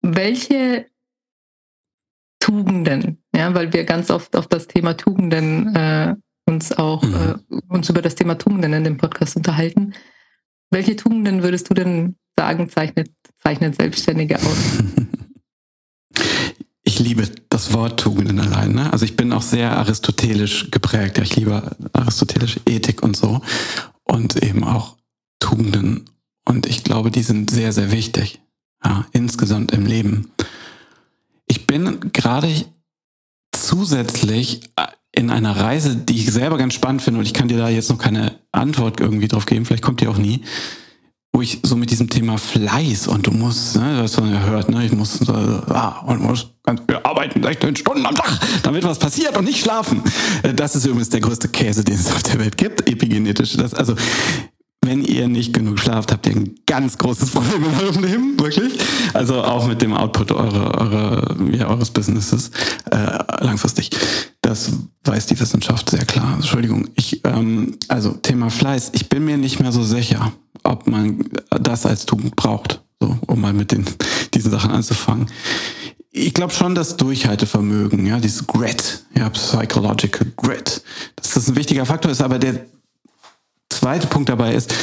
Welche 0.00 0.86
Tugenden, 2.40 3.22
ja, 3.34 3.54
weil 3.54 3.72
wir 3.72 3.84
ganz 3.84 4.10
oft 4.10 4.36
auf 4.36 4.46
das 4.46 4.66
Thema 4.66 4.94
Tugenden 4.94 5.74
äh, 5.74 6.14
uns 6.54 6.72
auch 6.72 7.02
mhm. 7.02 7.40
äh, 7.50 7.60
uns 7.68 7.88
über 7.90 8.02
das 8.02 8.14
Thema 8.14 8.36
Tugenden 8.36 8.72
in 8.72 8.84
dem 8.84 8.96
Podcast 8.96 9.36
unterhalten. 9.36 9.94
Welche 10.70 10.96
Tugenden 10.96 11.42
würdest 11.42 11.68
du 11.68 11.74
denn 11.74 12.16
sagen, 12.36 12.68
zeichnet, 12.68 13.10
zeichnet 13.42 13.76
Selbstständige 13.76 14.36
aus? 14.36 14.82
Ich 16.86 17.00
liebe 17.00 17.28
das 17.48 17.72
Wort 17.72 17.98
Tugenden 17.98 18.38
allein. 18.38 18.72
Ne? 18.72 18.92
Also 18.92 19.04
ich 19.04 19.16
bin 19.16 19.32
auch 19.32 19.42
sehr 19.42 19.76
aristotelisch 19.76 20.70
geprägt. 20.70 21.16
Ja, 21.16 21.24
ich 21.24 21.34
liebe 21.34 21.74
aristotelische 21.92 22.60
Ethik 22.66 23.02
und 23.02 23.16
so. 23.16 23.40
Und 24.04 24.40
eben 24.44 24.62
auch 24.62 24.96
Tugenden. 25.40 26.04
Und 26.44 26.66
ich 26.66 26.84
glaube, 26.84 27.10
die 27.10 27.22
sind 27.22 27.50
sehr, 27.50 27.72
sehr 27.72 27.90
wichtig. 27.90 28.42
Ja, 28.84 29.06
insgesamt 29.12 29.72
im 29.72 29.86
Leben. 29.86 30.30
Ich 31.46 31.66
bin 31.66 32.12
gerade 32.12 32.48
zusätzlich 33.50 34.60
in 35.16 35.30
einer 35.30 35.56
Reise, 35.56 35.96
die 35.96 36.16
ich 36.16 36.32
selber 36.32 36.58
ganz 36.58 36.74
spannend 36.74 37.02
finde, 37.02 37.20
und 37.20 37.26
ich 37.26 37.34
kann 37.34 37.48
dir 37.48 37.58
da 37.58 37.68
jetzt 37.68 37.90
noch 37.90 37.98
keine 37.98 38.40
Antwort 38.52 39.00
irgendwie 39.00 39.28
drauf 39.28 39.46
geben, 39.46 39.64
vielleicht 39.64 39.82
kommt 39.82 40.00
die 40.00 40.08
auch 40.08 40.18
nie, 40.18 40.42
wo 41.32 41.42
ich 41.42 41.60
so 41.64 41.76
mit 41.76 41.90
diesem 41.90 42.08
Thema 42.08 42.38
Fleiß 42.38 43.08
und 43.08 43.26
du 43.26 43.32
musst, 43.32 43.76
ne, 43.76 43.98
was 43.98 44.16
man 44.18 44.32
ja 44.32 44.40
hört, 44.44 44.68
ne, 44.68 44.86
ich 44.86 44.92
muss, 44.92 45.20
äh, 45.20 45.32
ah, 45.32 46.04
und 46.06 46.22
muss 46.22 46.54
ganz 46.62 46.80
viel 46.88 46.98
arbeiten, 47.02 47.42
16 47.42 47.76
Stunden 47.76 48.06
am 48.06 48.14
Tag, 48.14 48.38
damit 48.62 48.84
was 48.84 48.98
passiert 48.98 49.36
und 49.36 49.44
nicht 49.44 49.60
schlafen. 49.60 50.02
Äh, 50.42 50.54
das 50.54 50.76
ist 50.76 50.86
übrigens 50.86 51.08
der 51.08 51.20
größte 51.20 51.48
Käse, 51.48 51.82
den 51.82 51.94
es 51.94 52.12
auf 52.12 52.22
der 52.22 52.38
Welt 52.38 52.56
gibt, 52.56 52.88
epigenetisch. 52.88 53.56
Das, 53.56 53.74
also, 53.74 53.94
wenn 54.84 55.04
ihr 55.04 55.28
nicht 55.28 55.52
genug 55.52 55.78
schlaft, 55.78 56.12
habt 56.12 56.26
ihr 56.26 56.36
ein 56.36 56.58
ganz 56.66 56.98
großes 56.98 57.30
Problem 57.30 57.64
in 57.64 57.86
eurem 57.86 58.04
Leben, 58.04 58.40
wirklich. 58.40 58.78
Also 59.12 59.42
auch 59.42 59.66
mit 59.66 59.82
dem 59.82 59.94
Output 59.94 60.32
eure, 60.32 60.74
eure, 60.74 61.36
ja, 61.52 61.68
eures 61.68 61.90
Businesses 61.90 62.50
äh, 62.90 63.18
langfristig. 63.44 63.90
Das 64.42 64.72
weiß 65.04 65.26
die 65.26 65.38
Wissenschaft 65.40 65.90
sehr 65.90 66.04
klar. 66.04 66.34
Entschuldigung. 66.34 66.88
Ich, 66.96 67.24
ähm, 67.24 67.76
also 67.88 68.12
Thema 68.12 68.50
Fleiß. 68.50 68.90
Ich 68.94 69.08
bin 69.08 69.24
mir 69.24 69.36
nicht 69.36 69.60
mehr 69.60 69.72
so 69.72 69.82
sicher, 69.82 70.32
ob 70.62 70.86
man 70.86 71.28
das 71.50 71.86
als 71.86 72.06
Tugend 72.06 72.36
braucht, 72.36 72.82
so, 73.00 73.16
um 73.26 73.40
mal 73.40 73.52
mit 73.52 73.72
den, 73.72 73.84
diesen 74.34 74.50
Sachen 74.50 74.70
anzufangen. 74.70 75.26
Ich 76.10 76.32
glaube 76.32 76.52
schon, 76.52 76.74
dass 76.76 76.96
Durchhaltevermögen, 76.96 78.06
ja, 78.06 78.20
dieses 78.20 78.46
Grit, 78.46 79.04
ja, 79.16 79.28
Psychological 79.30 80.28
Grit, 80.36 80.82
dass 81.16 81.30
das 81.30 81.48
ein 81.48 81.56
wichtiger 81.56 81.86
Faktor 81.86 82.12
ist, 82.12 82.22
aber 82.22 82.38
der 82.38 82.66
zweite 83.84 84.06
Punkt 84.06 84.30
dabei 84.30 84.54
ist, 84.54 84.74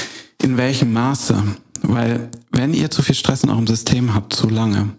in 0.43 0.57
welchem 0.57 0.93
Maße. 0.93 1.35
Weil 1.81 2.29
wenn 2.51 2.75
ihr 2.75 2.91
zu 2.91 3.01
viel 3.01 3.15
Stress 3.15 3.43
in 3.43 3.49
eurem 3.49 3.65
System 3.65 4.13
habt, 4.13 4.31
zu 4.31 4.47
lange, 4.47 4.89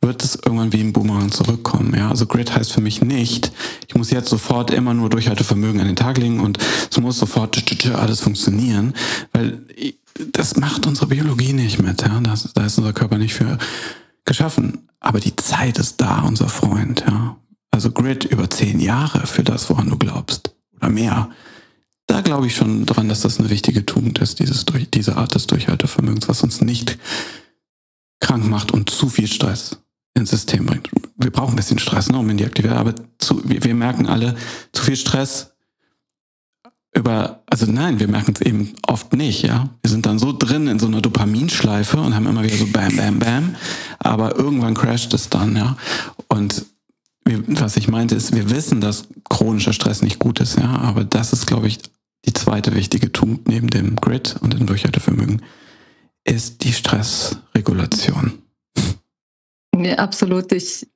wird 0.00 0.24
es 0.24 0.34
irgendwann 0.34 0.72
wie 0.72 0.80
ein 0.80 0.92
Boomerang 0.92 1.30
zurückkommen. 1.30 1.94
Ja, 1.96 2.08
also 2.08 2.26
Grid 2.26 2.52
heißt 2.52 2.72
für 2.72 2.80
mich 2.80 3.02
nicht, 3.02 3.52
ich 3.86 3.94
muss 3.94 4.10
jetzt 4.10 4.30
sofort 4.30 4.72
immer 4.72 4.94
nur 4.94 5.10
Durchhaltevermögen 5.10 5.80
an 5.80 5.86
den 5.86 5.94
Tag 5.94 6.18
legen 6.18 6.40
und 6.40 6.58
es 6.90 6.98
muss 6.98 7.20
sofort 7.20 7.56
alles 7.94 8.18
funktionieren, 8.18 8.94
weil 9.32 9.62
das 10.32 10.56
macht 10.56 10.84
unsere 10.88 11.06
Biologie 11.06 11.52
nicht 11.52 11.80
mit. 11.80 12.02
Ja, 12.02 12.18
das, 12.18 12.52
da 12.54 12.66
ist 12.66 12.78
unser 12.78 12.92
Körper 12.92 13.16
nicht 13.16 13.34
für 13.34 13.58
geschaffen. 14.24 14.88
Aber 14.98 15.20
die 15.20 15.36
Zeit 15.36 15.78
ist 15.78 16.00
da, 16.00 16.22
unser 16.22 16.48
Freund. 16.48 17.04
Ja, 17.06 17.36
also 17.70 17.92
Grid 17.92 18.24
über 18.24 18.50
zehn 18.50 18.80
Jahre 18.80 19.24
für 19.28 19.44
das, 19.44 19.70
woran 19.70 19.88
du 19.88 19.98
glaubst 19.98 20.52
oder 20.74 20.88
mehr 20.88 21.30
da 22.12 22.20
glaube 22.20 22.46
ich 22.46 22.54
schon 22.54 22.84
dran, 22.84 23.08
dass 23.08 23.22
das 23.22 23.38
eine 23.38 23.48
wichtige 23.48 23.86
Tugend 23.86 24.18
ist, 24.18 24.38
dieses 24.38 24.66
diese 24.92 25.16
Art 25.16 25.34
des 25.34 25.46
Durchhaltevermögens, 25.46 26.28
was 26.28 26.42
uns 26.42 26.60
nicht 26.60 26.98
krank 28.20 28.48
macht 28.48 28.70
und 28.70 28.90
zu 28.90 29.08
viel 29.08 29.26
Stress 29.26 29.78
ins 30.14 30.30
System 30.30 30.66
bringt. 30.66 30.90
Wir 31.16 31.30
brauchen 31.30 31.54
ein 31.54 31.56
bisschen 31.56 31.78
Stress, 31.78 32.10
ne, 32.10 32.18
um 32.18 32.28
in 32.28 32.36
die 32.36 32.44
Aktivität, 32.44 32.76
aber 32.76 32.94
zu, 33.18 33.42
wir, 33.48 33.64
wir 33.64 33.74
merken 33.74 34.06
alle, 34.06 34.36
zu 34.72 34.82
viel 34.82 34.96
Stress 34.96 35.52
über, 36.94 37.42
also 37.46 37.64
nein, 37.64 37.98
wir 37.98 38.08
merken 38.08 38.34
es 38.34 38.42
eben 38.42 38.74
oft 38.86 39.14
nicht, 39.14 39.42
ja. 39.42 39.70
Wir 39.82 39.90
sind 39.90 40.04
dann 40.04 40.18
so 40.18 40.34
drin 40.36 40.66
in 40.66 40.78
so 40.78 40.86
einer 40.86 41.00
Dopaminschleife 41.00 41.96
und 41.96 42.14
haben 42.14 42.26
immer 42.26 42.42
wieder 42.42 42.56
so 42.56 42.66
Bam, 42.66 42.94
Bam, 42.94 43.18
Bam, 43.18 43.56
aber 43.98 44.36
irgendwann 44.36 44.74
crasht 44.74 45.14
es 45.14 45.30
dann, 45.30 45.56
ja. 45.56 45.78
Und 46.28 46.66
wir, 47.24 47.42
was 47.46 47.78
ich 47.78 47.88
meinte 47.88 48.14
ist, 48.14 48.34
wir 48.34 48.50
wissen, 48.50 48.82
dass 48.82 49.04
chronischer 49.30 49.72
Stress 49.72 50.02
nicht 50.02 50.18
gut 50.18 50.40
ist, 50.40 50.58
ja, 50.58 50.68
aber 50.68 51.04
das 51.04 51.32
ist, 51.32 51.46
glaube 51.46 51.68
ich, 51.68 51.78
die 52.24 52.32
zweite 52.32 52.74
wichtige 52.74 53.12
Tugend 53.12 53.48
neben 53.48 53.68
dem 53.68 53.96
Grid 53.96 54.36
und 54.40 54.52
dem 54.52 54.66
Durchhaltevermögen 54.66 55.42
ist 56.24 56.62
die 56.64 56.72
Stressregulation. 56.72 58.42
Ja, 59.76 59.96
absolut. 59.96 60.52
Ich, 60.52 60.86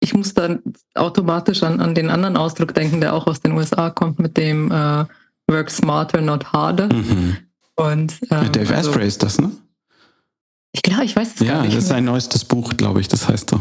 ich 0.00 0.14
muss 0.14 0.34
dann 0.34 0.62
automatisch 0.94 1.62
an, 1.62 1.80
an 1.80 1.94
den 1.94 2.10
anderen 2.10 2.36
Ausdruck 2.36 2.74
denken, 2.74 3.00
der 3.00 3.14
auch 3.14 3.26
aus 3.26 3.40
den 3.40 3.52
USA 3.52 3.90
kommt, 3.90 4.18
mit 4.18 4.36
dem 4.36 4.70
äh, 4.70 5.04
Work 5.48 5.70
smarter, 5.70 6.20
not 6.20 6.52
harder. 6.52 6.92
Mhm. 6.92 7.38
Und, 7.76 8.14
ähm, 8.30 8.52
Dave 8.52 8.74
also, 8.74 8.90
Asprey 8.90 9.08
ist 9.08 9.22
das, 9.22 9.40
ne? 9.40 9.50
Ich 10.70 10.82
glaube, 10.82 11.04
ich 11.04 11.16
weiß 11.16 11.34
es 11.34 11.40
ja, 11.40 11.54
gar 11.54 11.62
nicht. 11.62 11.70
Ja, 11.70 11.76
das 11.76 11.84
ist 11.84 11.88
sein 11.90 12.04
neuestes 12.04 12.44
Buch, 12.44 12.76
glaube 12.76 13.00
ich, 13.00 13.08
das 13.08 13.28
heißt 13.28 13.50
so 13.50 13.60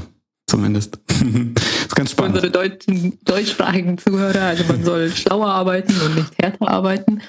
zumindest. 0.53 0.99
das 1.07 1.21
ist 1.87 1.95
ganz 1.95 2.11
spannend. 2.11 2.35
Unsere 2.35 2.51
deutschen, 2.51 3.17
deutschsprachigen 3.25 3.97
Zuhörer, 3.97 4.41
also 4.41 4.63
man 4.65 4.83
soll 4.83 5.09
schlauer 5.15 5.47
arbeiten 5.47 5.93
und 6.05 6.15
nicht 6.15 6.33
härter 6.39 6.69
arbeiten. 6.69 7.21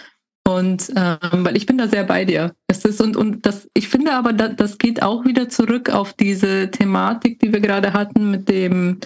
Und 0.47 0.93
ähm, 0.95 1.43
weil 1.43 1.57
ich 1.57 1.64
bin 1.64 1.79
da 1.79 1.89
sehr 1.89 2.05
bei 2.05 2.27
dir. 2.27 2.55
Es 2.66 2.85
ist 2.85 3.01
und, 3.01 3.16
und 3.16 3.47
das, 3.47 3.66
ich 3.72 3.89
finde 3.89 4.12
aber, 4.12 4.35
da, 4.35 4.49
das 4.49 4.77
geht 4.77 5.03
auch 5.03 5.25
wieder 5.25 5.49
zurück 5.49 5.89
auf 5.89 6.12
diese 6.12 6.70
Thematik, 6.70 7.39
die 7.39 7.51
wir 7.51 7.61
gerade 7.61 7.95
hatten, 7.95 8.31
mit 8.31 8.51
dem 8.51 8.99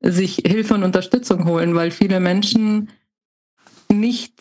sich 0.00 0.42
Hilfe 0.44 0.74
und 0.74 0.82
Unterstützung 0.82 1.44
holen, 1.44 1.76
weil 1.76 1.92
viele 1.92 2.18
Menschen 2.18 2.90
nicht 3.88 4.34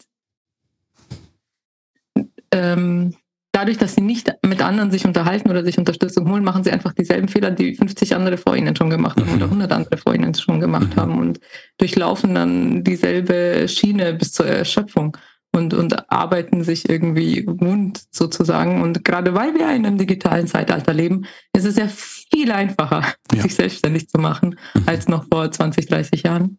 ähm, 2.51 3.13
dadurch, 3.51 3.77
dass 3.77 3.95
sie 3.95 4.01
nicht 4.01 4.31
mit 4.45 4.61
anderen 4.61 4.91
sich 4.91 5.05
unterhalten 5.05 5.49
oder 5.49 5.63
sich 5.63 5.77
Unterstützung 5.77 6.29
holen, 6.29 6.43
machen 6.43 6.63
sie 6.63 6.71
einfach 6.71 6.93
dieselben 6.93 7.27
Fehler, 7.27 7.51
die 7.51 7.75
50 7.75 8.15
andere 8.15 8.37
vor 8.37 8.55
ihnen 8.55 8.75
schon 8.75 8.89
gemacht 8.89 9.19
haben 9.19 9.29
mhm. 9.29 9.35
oder 9.35 9.45
100 9.45 9.71
andere 9.71 9.97
vor 9.97 10.15
ihnen 10.15 10.33
schon 10.33 10.59
gemacht 10.59 10.95
mhm. 10.95 10.99
haben 10.99 11.19
und 11.19 11.39
durchlaufen 11.77 12.35
dann 12.35 12.83
dieselbe 12.83 13.67
Schiene 13.67 14.13
bis 14.13 14.31
zur 14.31 14.47
Erschöpfung 14.47 15.17
und, 15.53 15.73
und 15.73 16.09
arbeiten 16.09 16.63
sich 16.63 16.89
irgendwie 16.89 17.45
wund 17.45 18.01
sozusagen. 18.11 18.81
Und 18.81 19.03
gerade 19.03 19.33
weil 19.35 19.53
wir 19.53 19.69
in 19.73 19.85
einem 19.85 19.97
digitalen 19.97 20.47
Zeitalter 20.47 20.93
leben, 20.93 21.25
ist 21.53 21.65
es 21.65 21.75
ja 21.75 21.87
viel 21.87 22.51
einfacher, 22.51 23.03
ja. 23.33 23.41
sich 23.41 23.55
selbstständig 23.55 24.07
zu 24.07 24.17
machen, 24.17 24.57
mhm. 24.73 24.83
als 24.85 25.07
noch 25.07 25.25
vor 25.31 25.51
20, 25.51 25.87
30 25.87 26.23
Jahren. 26.23 26.57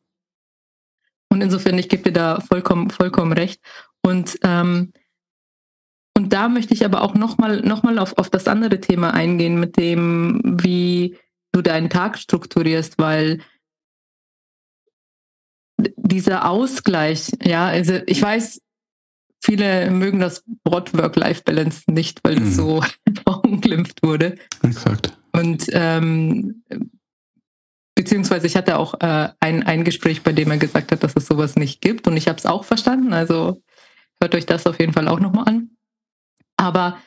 Und 1.31 1.41
insofern, 1.41 1.79
ich 1.79 1.89
gebe 1.89 2.03
dir 2.03 2.13
da 2.13 2.41
vollkommen, 2.41 2.91
vollkommen 2.91 3.33
recht. 3.33 3.63
Und 4.03 4.39
ähm, 4.43 4.93
und 6.23 6.33
da 6.33 6.49
möchte 6.49 6.73
ich 6.73 6.85
aber 6.85 7.03
auch 7.03 7.15
nochmal 7.15 7.63
noch 7.63 7.83
mal 7.83 7.99
auf, 7.99 8.17
auf 8.17 8.31
das 8.31 8.47
andere 8.47 8.81
Thema 8.81 9.13
eingehen, 9.13 9.59
mit 9.59 9.77
dem, 9.77 10.41
wie 10.45 11.17
du 11.51 11.63
deinen 11.63 11.91
Tag 11.91 12.17
strukturierst, 12.17 12.97
weil 12.99 13.41
dieser 15.97 16.49
Ausgleich, 16.49 17.33
ja, 17.43 17.67
also 17.67 17.95
ich 18.07 18.23
weiß, 18.23 18.61
viele 19.45 19.91
mögen 19.91 20.21
das 20.21 20.45
Wort 20.63 20.97
Work-Life-Balance 20.97 21.91
nicht, 21.91 22.21
weil 22.23 22.35
es 22.35 22.51
mhm. 22.51 22.53
so 22.53 22.85
verunglimpft 23.27 24.05
wurde. 24.05 24.37
Exakt. 24.63 25.19
Und 25.33 25.67
ähm, 25.73 26.63
beziehungsweise 27.97 28.47
ich 28.47 28.55
hatte 28.55 28.79
auch 28.79 28.95
äh, 29.01 29.31
ein, 29.41 29.65
ein 29.65 29.83
Gespräch, 29.83 30.23
bei 30.23 30.31
dem 30.31 30.53
er 30.53 30.59
gesagt 30.59 30.93
hat, 30.93 31.03
dass 31.03 31.17
es 31.17 31.27
sowas 31.27 31.57
nicht 31.57 31.81
gibt. 31.81 32.07
Und 32.07 32.17
ich 32.17 32.29
habe 32.29 32.39
es 32.39 32.47
auch 32.47 32.63
verstanden. 32.63 33.13
Also 33.13 33.61
hört 34.21 34.37
euch 34.37 34.47
das 34.47 34.69
auf 34.69 34.79
jeden 34.79 34.93
Fall 34.93 35.09
auch 35.09 35.19
nochmal 35.19 35.49
an. 35.49 35.71
Aber 36.63 36.99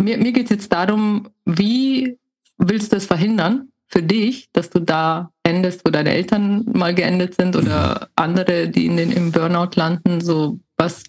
mir, 0.00 0.18
mir 0.18 0.32
geht 0.32 0.44
es 0.44 0.50
jetzt 0.50 0.72
darum, 0.72 1.28
wie 1.44 2.18
willst 2.58 2.92
du 2.92 2.96
es 2.96 3.06
verhindern 3.06 3.72
für 3.86 4.02
dich, 4.02 4.50
dass 4.52 4.68
du 4.70 4.80
da 4.80 5.32
endest, 5.42 5.84
wo 5.84 5.90
deine 5.90 6.10
Eltern 6.10 6.64
mal 6.72 6.94
geendet 6.94 7.34
sind 7.34 7.56
oder 7.56 8.00
mhm. 8.00 8.06
andere, 8.16 8.68
die 8.68 8.86
in 8.86 8.96
den, 8.96 9.10
im 9.10 9.32
Burnout 9.32 9.70
landen? 9.76 10.20
So 10.20 10.60
was, 10.76 11.04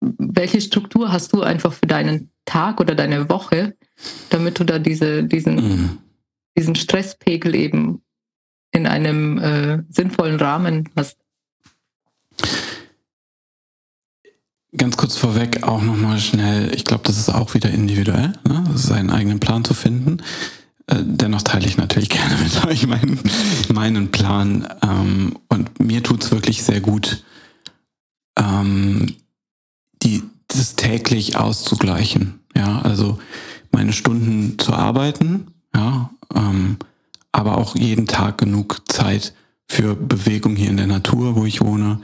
welche 0.00 0.60
Struktur 0.60 1.10
hast 1.10 1.32
du 1.32 1.42
einfach 1.42 1.72
für 1.72 1.86
deinen 1.86 2.30
Tag 2.44 2.80
oder 2.80 2.94
deine 2.94 3.28
Woche, 3.28 3.74
damit 4.30 4.58
du 4.58 4.64
da 4.64 4.78
diese, 4.78 5.24
diesen, 5.24 5.54
mhm. 5.54 5.98
diesen 6.56 6.74
Stresspegel 6.74 7.54
eben 7.54 8.02
in 8.72 8.86
einem 8.86 9.38
äh, 9.38 9.82
sinnvollen 9.88 10.36
Rahmen 10.36 10.88
hast? 10.96 11.18
Ganz 14.74 14.96
kurz 14.96 15.18
vorweg 15.18 15.64
auch 15.64 15.82
nochmal 15.82 16.18
schnell, 16.18 16.74
ich 16.74 16.84
glaube, 16.84 17.04
das 17.04 17.18
ist 17.18 17.28
auch 17.28 17.52
wieder 17.52 17.70
individuell, 17.70 18.32
ne? 18.48 18.64
seinen 18.74 19.10
eigenen 19.10 19.38
Plan 19.38 19.64
zu 19.64 19.74
finden. 19.74 20.22
Äh, 20.86 20.96
dennoch 21.04 21.42
teile 21.42 21.66
ich 21.66 21.76
natürlich 21.76 22.08
gerne 22.08 22.36
mit 22.42 22.64
euch 22.64 22.86
meinen, 22.86 23.20
meinen 23.72 24.10
Plan. 24.10 24.66
Ähm, 24.82 25.38
und 25.48 25.78
mir 25.78 26.02
tut's 26.02 26.30
wirklich 26.30 26.62
sehr 26.62 26.80
gut, 26.80 27.22
ähm, 28.38 29.14
die, 30.02 30.22
das 30.48 30.74
täglich 30.74 31.36
auszugleichen. 31.36 32.40
Ja, 32.56 32.80
also 32.80 33.18
meine 33.72 33.92
Stunden 33.92 34.58
zu 34.58 34.72
arbeiten, 34.72 35.48
ja, 35.74 36.10
ähm, 36.34 36.78
aber 37.30 37.58
auch 37.58 37.76
jeden 37.76 38.06
Tag 38.06 38.38
genug 38.38 38.82
Zeit 38.88 39.34
für 39.68 39.94
Bewegung 39.94 40.56
hier 40.56 40.68
in 40.68 40.76
der 40.76 40.86
Natur, 40.86 41.36
wo 41.36 41.46
ich 41.46 41.60
wohne, 41.60 42.00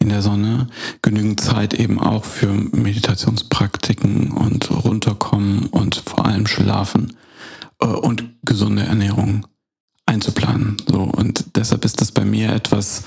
in 0.00 0.08
der 0.08 0.22
Sonne, 0.22 0.66
genügend 1.02 1.40
Zeit 1.40 1.74
eben 1.74 2.00
auch 2.00 2.24
für 2.24 2.48
Meditationspraktiken 2.48 4.32
und 4.32 4.70
runterkommen 4.70 5.66
und 5.66 6.02
vor 6.06 6.26
allem 6.26 6.46
schlafen 6.46 7.16
äh, 7.80 7.86
und 7.86 8.24
gesunde 8.42 8.82
Ernährung 8.82 9.46
einzuplanen. 10.06 10.78
So 10.88 11.02
und 11.02 11.56
deshalb 11.56 11.84
ist 11.84 12.00
das 12.00 12.12
bei 12.12 12.24
mir 12.24 12.50
etwas. 12.50 13.04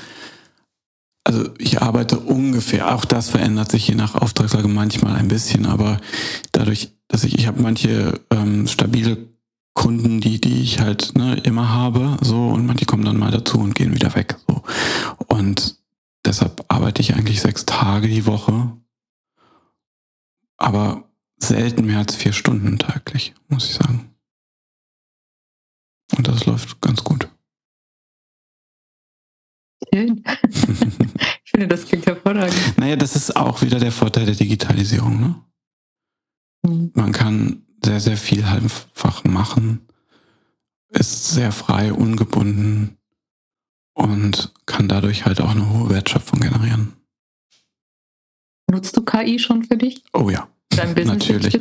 Also 1.26 1.50
ich 1.58 1.82
arbeite 1.82 2.20
ungefähr, 2.20 2.94
auch 2.94 3.06
das 3.06 3.30
verändert 3.30 3.72
sich 3.72 3.88
je 3.88 3.96
nach 3.96 4.16
Auftragslage 4.16 4.68
manchmal 4.68 5.16
ein 5.16 5.30
bisschen, 5.30 5.66
aber 5.66 6.00
dadurch, 6.52 6.92
dass 7.08 7.24
ich, 7.24 7.40
ich 7.40 7.48
habe 7.48 7.62
manche 7.62 8.20
ähm, 8.30 8.68
stabile 8.68 9.18
Kunden, 9.74 10.22
die, 10.22 10.40
die 10.40 10.62
ich 10.62 10.80
halt 10.80 11.18
ne, 11.18 11.36
immer 11.44 11.70
habe, 11.70 12.18
so 12.22 12.50
und 12.50 12.66
manche 12.68 12.86
kommen 12.86 13.06
dann 13.06 13.18
mal 13.18 13.32
dazu 13.32 13.58
und 13.60 13.74
gehen 13.74 13.96
wieder 13.96 14.14
weg. 14.16 14.38
So. 14.48 14.62
Und 15.28 15.78
deshalb 16.26 16.66
arbeite 16.68 17.02
ich 17.02 17.16
eigentlich 17.16 17.42
sechs 17.42 17.66
Tage 17.66 18.08
die 18.08 18.26
Woche, 18.26 18.78
aber 20.58 21.10
selten 21.38 21.86
mehr 21.86 22.00
als 22.00 22.16
vier 22.16 22.34
Stunden 22.34 22.80
täglich, 22.80 23.34
muss 23.48 23.70
ich 23.70 23.76
sagen. 23.76 24.16
Und 26.16 26.28
das 26.28 26.46
läuft 26.46 26.80
ganz 26.82 27.04
gut. 27.04 27.30
Schön. 29.94 30.24
ich 30.50 31.52
finde, 31.52 31.68
das 31.68 31.86
klingt 31.86 32.06
hervorragend. 32.06 32.78
Naja, 32.78 32.96
das 32.96 33.16
ist 33.16 33.36
auch 33.36 33.62
wieder 33.62 33.80
der 33.80 33.92
Vorteil 33.92 34.26
der 34.26 34.36
Digitalisierung. 34.36 35.20
Ne? 35.20 35.44
Mhm. 36.64 36.92
Man 36.94 37.12
kann 37.12 37.66
sehr, 37.84 38.00
sehr 38.00 38.18
viel 38.18 38.44
einfach 38.46 39.24
machen, 39.26 39.88
ist 40.90 41.32
sehr 41.32 41.52
frei, 41.52 41.92
ungebunden 41.92 42.98
und 43.94 44.52
kann 44.66 44.88
dadurch 44.88 45.26
halt 45.26 45.42
auch 45.42 45.52
eine 45.52 45.70
hohe 45.70 45.90
Wertschöpfung 45.90 46.40
generieren. 46.40 46.94
Nutzt 48.72 48.98
du 48.98 49.02
KI 49.02 49.40
schon 49.40 49.64
für 49.64 49.78
dich? 49.78 50.04
Oh 50.14 50.30
ja. 50.30 50.48
Dein 50.70 50.96
Business 50.96 51.28
Natürlich. 51.30 51.60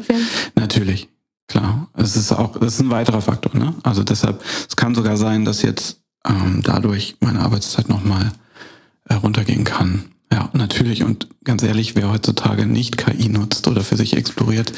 Natürlich. 0.54 1.08
Klar. 1.48 1.88
Es 1.94 2.16
ist 2.16 2.32
auch, 2.32 2.58
das 2.58 2.74
ist 2.74 2.80
ein 2.80 2.90
weiterer 2.90 3.20
Faktor, 3.20 3.54
ne? 3.54 3.74
Also 3.82 4.02
deshalb, 4.02 4.42
es 4.68 4.76
kann 4.76 4.94
sogar 4.94 5.16
sein, 5.16 5.44
dass 5.44 5.62
jetzt 5.62 6.00
ähm, 6.26 6.62
dadurch 6.62 7.16
meine 7.20 7.40
Arbeitszeit 7.40 7.88
nochmal 7.88 8.32
heruntergehen 9.06 9.64
kann. 9.64 10.04
Ja, 10.32 10.48
natürlich. 10.54 11.02
Und 11.02 11.28
ganz 11.44 11.62
ehrlich, 11.62 11.94
wer 11.94 12.10
heutzutage 12.10 12.64
nicht 12.64 12.96
KI 12.96 13.28
nutzt 13.28 13.68
oder 13.68 13.82
für 13.82 13.96
sich 13.96 14.16
exploriert, 14.16 14.72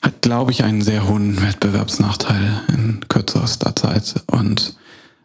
hat, 0.00 0.22
glaube 0.22 0.52
ich, 0.52 0.62
einen 0.62 0.82
sehr 0.82 1.08
hohen 1.08 1.42
Wettbewerbsnachteil 1.42 2.62
in 2.68 3.00
kürzester 3.08 3.74
Zeit. 3.74 4.22
Und 4.26 4.76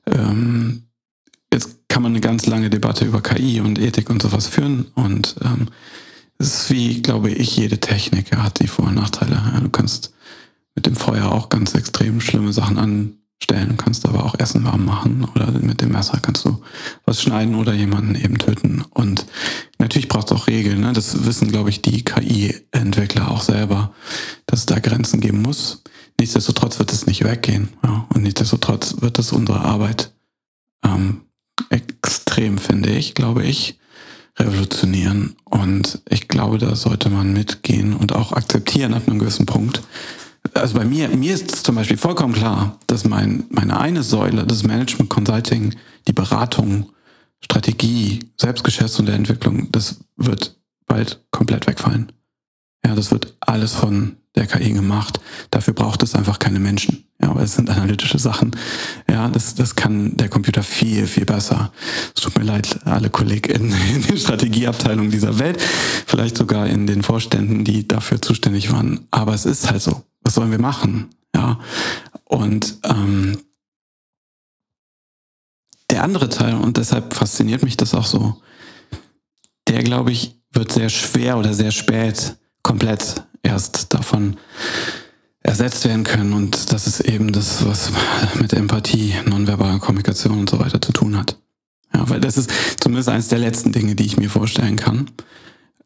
ähm, 0.07 0.86
jetzt 1.53 1.77
kann 1.87 2.03
man 2.03 2.11
eine 2.11 2.21
ganz 2.21 2.45
lange 2.45 2.69
Debatte 2.69 3.05
über 3.05 3.21
KI 3.21 3.61
und 3.61 3.79
Ethik 3.79 4.09
und 4.09 4.21
sowas 4.21 4.47
führen. 4.47 4.87
Und 4.95 5.35
ähm, 5.43 5.67
es 6.37 6.47
ist 6.47 6.71
wie, 6.71 7.01
glaube 7.01 7.31
ich, 7.31 7.55
jede 7.55 7.79
Technik 7.79 8.35
hat 8.35 8.59
die 8.59 8.67
Vor- 8.67 8.87
und 8.87 8.95
Nachteile. 8.95 9.35
Ja, 9.35 9.59
du 9.59 9.69
kannst 9.69 10.13
mit 10.75 10.85
dem 10.85 10.95
Feuer 10.95 11.31
auch 11.31 11.49
ganz 11.49 11.73
extrem 11.73 12.21
schlimme 12.21 12.53
Sachen 12.53 12.77
anstellen, 12.77 13.77
kannst 13.77 14.05
aber 14.05 14.23
auch 14.23 14.37
Essen 14.37 14.63
warm 14.63 14.85
machen 14.85 15.27
oder 15.33 15.51
mit 15.51 15.81
dem 15.81 15.91
Messer 15.91 16.19
kannst 16.21 16.45
du 16.45 16.61
was 17.05 17.21
schneiden 17.21 17.55
oder 17.55 17.73
jemanden 17.73 18.13
eben 18.13 18.37
töten. 18.37 18.83
Und 18.91 19.25
natürlich 19.79 20.07
braucht 20.07 20.29
es 20.29 20.37
auch 20.37 20.45
Regeln. 20.45 20.81
Ne? 20.81 20.93
Das 20.93 21.25
wissen, 21.25 21.51
glaube 21.51 21.71
ich, 21.71 21.81
die 21.81 22.05
KI-Entwickler 22.05 23.31
auch 23.31 23.41
selber, 23.41 23.91
dass 24.45 24.59
es 24.59 24.65
da 24.67 24.77
Grenzen 24.77 25.19
geben 25.19 25.41
muss. 25.41 25.81
Nichtsdestotrotz 26.19 26.77
wird 26.77 26.93
es 26.93 27.07
nicht 27.07 27.23
weggehen. 27.23 27.69
Ja? 27.83 28.05
Und 28.13 28.21
nichtsdestotrotz 28.21 28.97
wird 29.01 29.17
es 29.17 29.31
unsere 29.31 29.61
Arbeit 29.61 30.13
ähm, 30.83 31.21
extrem, 31.69 32.57
finde 32.57 32.89
ich, 32.89 33.13
glaube 33.13 33.43
ich, 33.43 33.79
revolutionieren. 34.37 35.35
Und 35.45 36.01
ich 36.09 36.27
glaube, 36.27 36.57
da 36.57 36.75
sollte 36.75 37.09
man 37.09 37.33
mitgehen 37.33 37.95
und 37.95 38.13
auch 38.13 38.33
akzeptieren 38.33 38.93
ab 38.93 39.03
einem 39.07 39.19
gewissen 39.19 39.45
Punkt, 39.45 39.81
also 40.53 40.75
bei 40.75 40.85
mir, 40.85 41.09
mir 41.09 41.33
ist 41.33 41.65
zum 41.65 41.75
Beispiel 41.75 41.97
vollkommen 41.97 42.33
klar, 42.33 42.79
dass 42.87 43.03
mein, 43.03 43.45
meine 43.49 43.79
eine 43.79 44.03
Säule, 44.03 44.45
das 44.45 44.63
Management 44.63 45.09
Consulting, 45.09 45.75
die 46.07 46.13
Beratung, 46.13 46.91
Strategie, 47.41 48.31
Selbstgeschäfts- 48.39 48.99
und 48.99 49.07
der 49.07 49.15
Entwicklung, 49.15 49.71
das 49.71 49.99
wird 50.15 50.57
bald 50.85 51.23
komplett 51.31 51.67
wegfallen. 51.67 52.11
Ja, 52.85 52.95
das 52.95 53.11
wird 53.11 53.35
alles 53.39 53.73
von 53.73 54.17
der 54.37 54.47
KI 54.47 54.71
gemacht. 54.71 55.19
Dafür 55.51 55.73
braucht 55.73 56.03
es 56.03 56.15
einfach 56.15 56.39
keine 56.39 56.59
Menschen. 56.59 57.03
Ja, 57.21 57.31
aber 57.31 57.41
es 57.41 57.55
sind 57.55 57.69
analytische 57.69 58.19
Sachen. 58.19 58.55
Ja, 59.09 59.27
das, 59.27 59.55
das 59.55 59.75
kann 59.75 60.15
der 60.15 60.29
Computer 60.29 60.63
viel, 60.63 61.07
viel 61.07 61.25
besser. 61.25 61.73
Es 62.15 62.21
tut 62.21 62.37
mir 62.37 62.45
leid, 62.45 62.79
alle 62.85 63.09
Kollegen 63.09 63.51
in 63.51 64.03
den 64.07 64.17
Strategieabteilungen 64.17 65.11
dieser 65.11 65.39
Welt, 65.39 65.59
vielleicht 66.05 66.37
sogar 66.37 66.67
in 66.67 66.87
den 66.87 67.03
Vorständen, 67.03 67.65
die 67.65 67.87
dafür 67.87 68.21
zuständig 68.21 68.71
waren. 68.71 69.07
Aber 69.11 69.33
es 69.33 69.45
ist 69.45 69.69
halt 69.69 69.81
so 69.81 70.03
was 70.27 70.35
sollen 70.35 70.51
wir 70.51 70.59
machen? 70.59 71.09
Ja. 71.33 71.57
Und 72.25 72.79
ähm, 72.83 73.39
der 75.89 76.03
andere 76.03 76.27
Teil, 76.27 76.55
und 76.55 76.75
deshalb 76.75 77.13
fasziniert 77.13 77.63
mich 77.63 77.77
das 77.77 77.93
auch 77.95 78.05
so, 78.05 78.41
der, 79.69 79.83
glaube 79.83 80.11
ich, 80.11 80.35
wird 80.51 80.73
sehr 80.73 80.89
schwer 80.89 81.37
oder 81.37 81.53
sehr 81.53 81.71
spät 81.71 82.35
komplett 82.61 83.23
erst 83.43 83.93
davon 83.93 84.37
ersetzt 85.41 85.85
werden 85.85 86.03
können. 86.03 86.33
Und 86.33 86.71
das 86.71 86.87
ist 86.87 87.01
eben 87.01 87.31
das, 87.31 87.65
was 87.65 87.91
mit 88.39 88.53
Empathie, 88.53 89.15
nonverbaler 89.25 89.79
Kommunikation 89.79 90.39
und 90.39 90.49
so 90.49 90.59
weiter 90.59 90.81
zu 90.81 90.91
tun 90.91 91.17
hat. 91.17 91.37
Ja, 91.93 92.09
weil 92.09 92.19
das 92.19 92.37
ist 92.37 92.51
zumindest 92.79 93.09
eines 93.09 93.29
der 93.29 93.39
letzten 93.39 93.71
Dinge, 93.71 93.95
die 93.95 94.05
ich 94.05 94.17
mir 94.17 94.29
vorstellen 94.29 94.75
kann. 94.75 95.09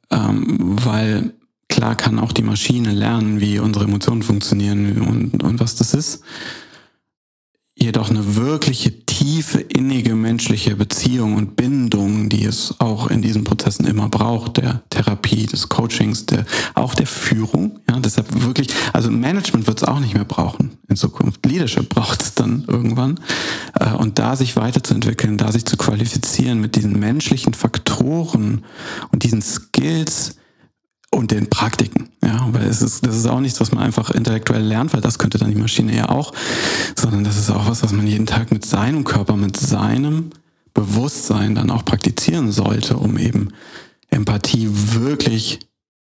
Ähm, 0.10 0.78
weil 0.84 1.34
Klar 1.72 1.96
kann 1.96 2.20
auch 2.20 2.34
die 2.34 2.44
Maschine 2.44 2.92
lernen, 2.92 3.40
wie 3.40 3.58
unsere 3.58 3.86
Emotionen 3.86 4.24
funktionieren 4.24 5.02
und, 5.02 5.42
und 5.42 5.62
was 5.62 5.76
das 5.76 5.94
ist. 5.94 6.22
Jedoch 7.76 8.10
eine 8.10 8.36
wirkliche 8.36 9.06
tiefe, 9.06 9.60
innige 9.60 10.14
menschliche 10.14 10.76
Beziehung 10.76 11.36
und 11.36 11.56
Bindung, 11.56 12.28
die 12.28 12.44
es 12.44 12.76
auch 12.80 13.10
in 13.10 13.22
diesen 13.22 13.44
Prozessen 13.44 13.86
immer 13.86 14.10
braucht, 14.10 14.58
der 14.58 14.82
Therapie, 14.90 15.46
des 15.46 15.70
Coachings, 15.70 16.26
der, 16.26 16.46
auch 16.74 16.94
der 16.96 17.08
Führung. 17.08 17.80
Ja, 17.90 17.98
deshalb 18.00 18.44
wirklich, 18.44 18.70
also 18.94 19.10
Management 19.10 19.68
wird 19.68 19.82
es 19.82 19.88
auch 19.88 20.00
nicht 20.00 20.16
mehr 20.16 20.26
brauchen 20.26 20.78
in 20.90 20.96
Zukunft. 20.98 21.46
Leadership 21.46 21.88
braucht 21.90 22.22
es 22.22 22.34
dann 22.34 22.66
irgendwann. 22.68 23.20
Äh, 23.80 23.94
und 23.94 24.20
da 24.20 24.36
sich 24.36 24.56
weiterzuentwickeln, 24.58 25.38
da 25.38 25.52
sich 25.52 25.66
zu 25.66 25.78
qualifizieren 25.78 26.60
mit 26.60 26.76
diesen 26.76 27.00
menschlichen 27.00 27.54
Faktoren 27.54 28.66
und 29.12 29.24
diesen 29.24 29.42
Skills, 29.42 30.36
und 31.12 31.32
den 31.32 31.50
Praktiken. 31.50 32.10
Ja, 32.24 32.48
weil 32.52 32.68
es 32.68 32.82
ist, 32.82 33.06
das 33.06 33.16
ist 33.18 33.28
auch 33.28 33.40
nichts, 33.40 33.60
was 33.60 33.72
man 33.72 33.84
einfach 33.84 34.10
intellektuell 34.10 34.64
lernt, 34.64 34.94
weil 34.94 35.02
das 35.02 35.20
könnte 35.20 35.38
dann 35.38 35.50
die 35.50 35.60
Maschine 35.60 35.96
ja 35.96 36.10
auch, 36.10 36.34
sondern 36.96 37.24
das 37.24 37.38
ist 37.38 37.52
auch 37.52 37.68
was, 37.68 37.84
was 37.84 37.92
man 37.92 38.08
jeden 38.08 38.26
Tag 38.26 38.52
mit 38.52 38.66
seinem 38.66 39.04
Körper, 39.04 39.36
mit 39.36 39.58
seinem 39.58 40.32
Bewusstsein 40.74 41.54
dann 41.54 41.70
auch 41.70 41.84
praktizieren 41.84 42.52
sollte, 42.52 42.98
um 42.98 43.18
eben 43.18 43.50
Empathie 44.10 44.70
wirklich 44.72 45.60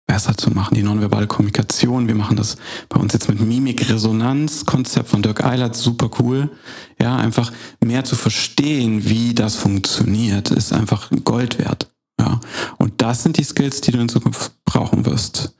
besser 0.07 0.37
zu 0.37 0.51
machen, 0.51 0.75
die 0.75 0.83
nonverbale 0.83 1.27
Kommunikation. 1.27 2.07
Wir 2.07 2.15
machen 2.15 2.37
das 2.37 2.57
bei 2.89 2.99
uns 2.99 3.13
jetzt 3.13 3.27
mit 3.27 3.39
Mimik-Resonanz-Konzept 3.39 5.09
von 5.09 5.21
Dirk 5.21 5.43
Eilert, 5.43 5.75
super 5.75 6.09
cool. 6.19 6.51
Ja, 6.99 7.15
einfach 7.15 7.51
mehr 7.83 8.05
zu 8.05 8.15
verstehen, 8.15 9.07
wie 9.09 9.33
das 9.33 9.55
funktioniert, 9.55 10.51
ist 10.51 10.73
einfach 10.73 11.09
Gold 11.23 11.57
wert. 11.57 11.87
Ja. 12.25 12.39
Und 12.77 13.01
das 13.01 13.23
sind 13.23 13.37
die 13.37 13.43
Skills, 13.43 13.81
die 13.81 13.91
du 13.91 13.99
in 13.99 14.09
Zukunft 14.09 14.51
brauchen 14.65 15.05
wirst. 15.05 15.55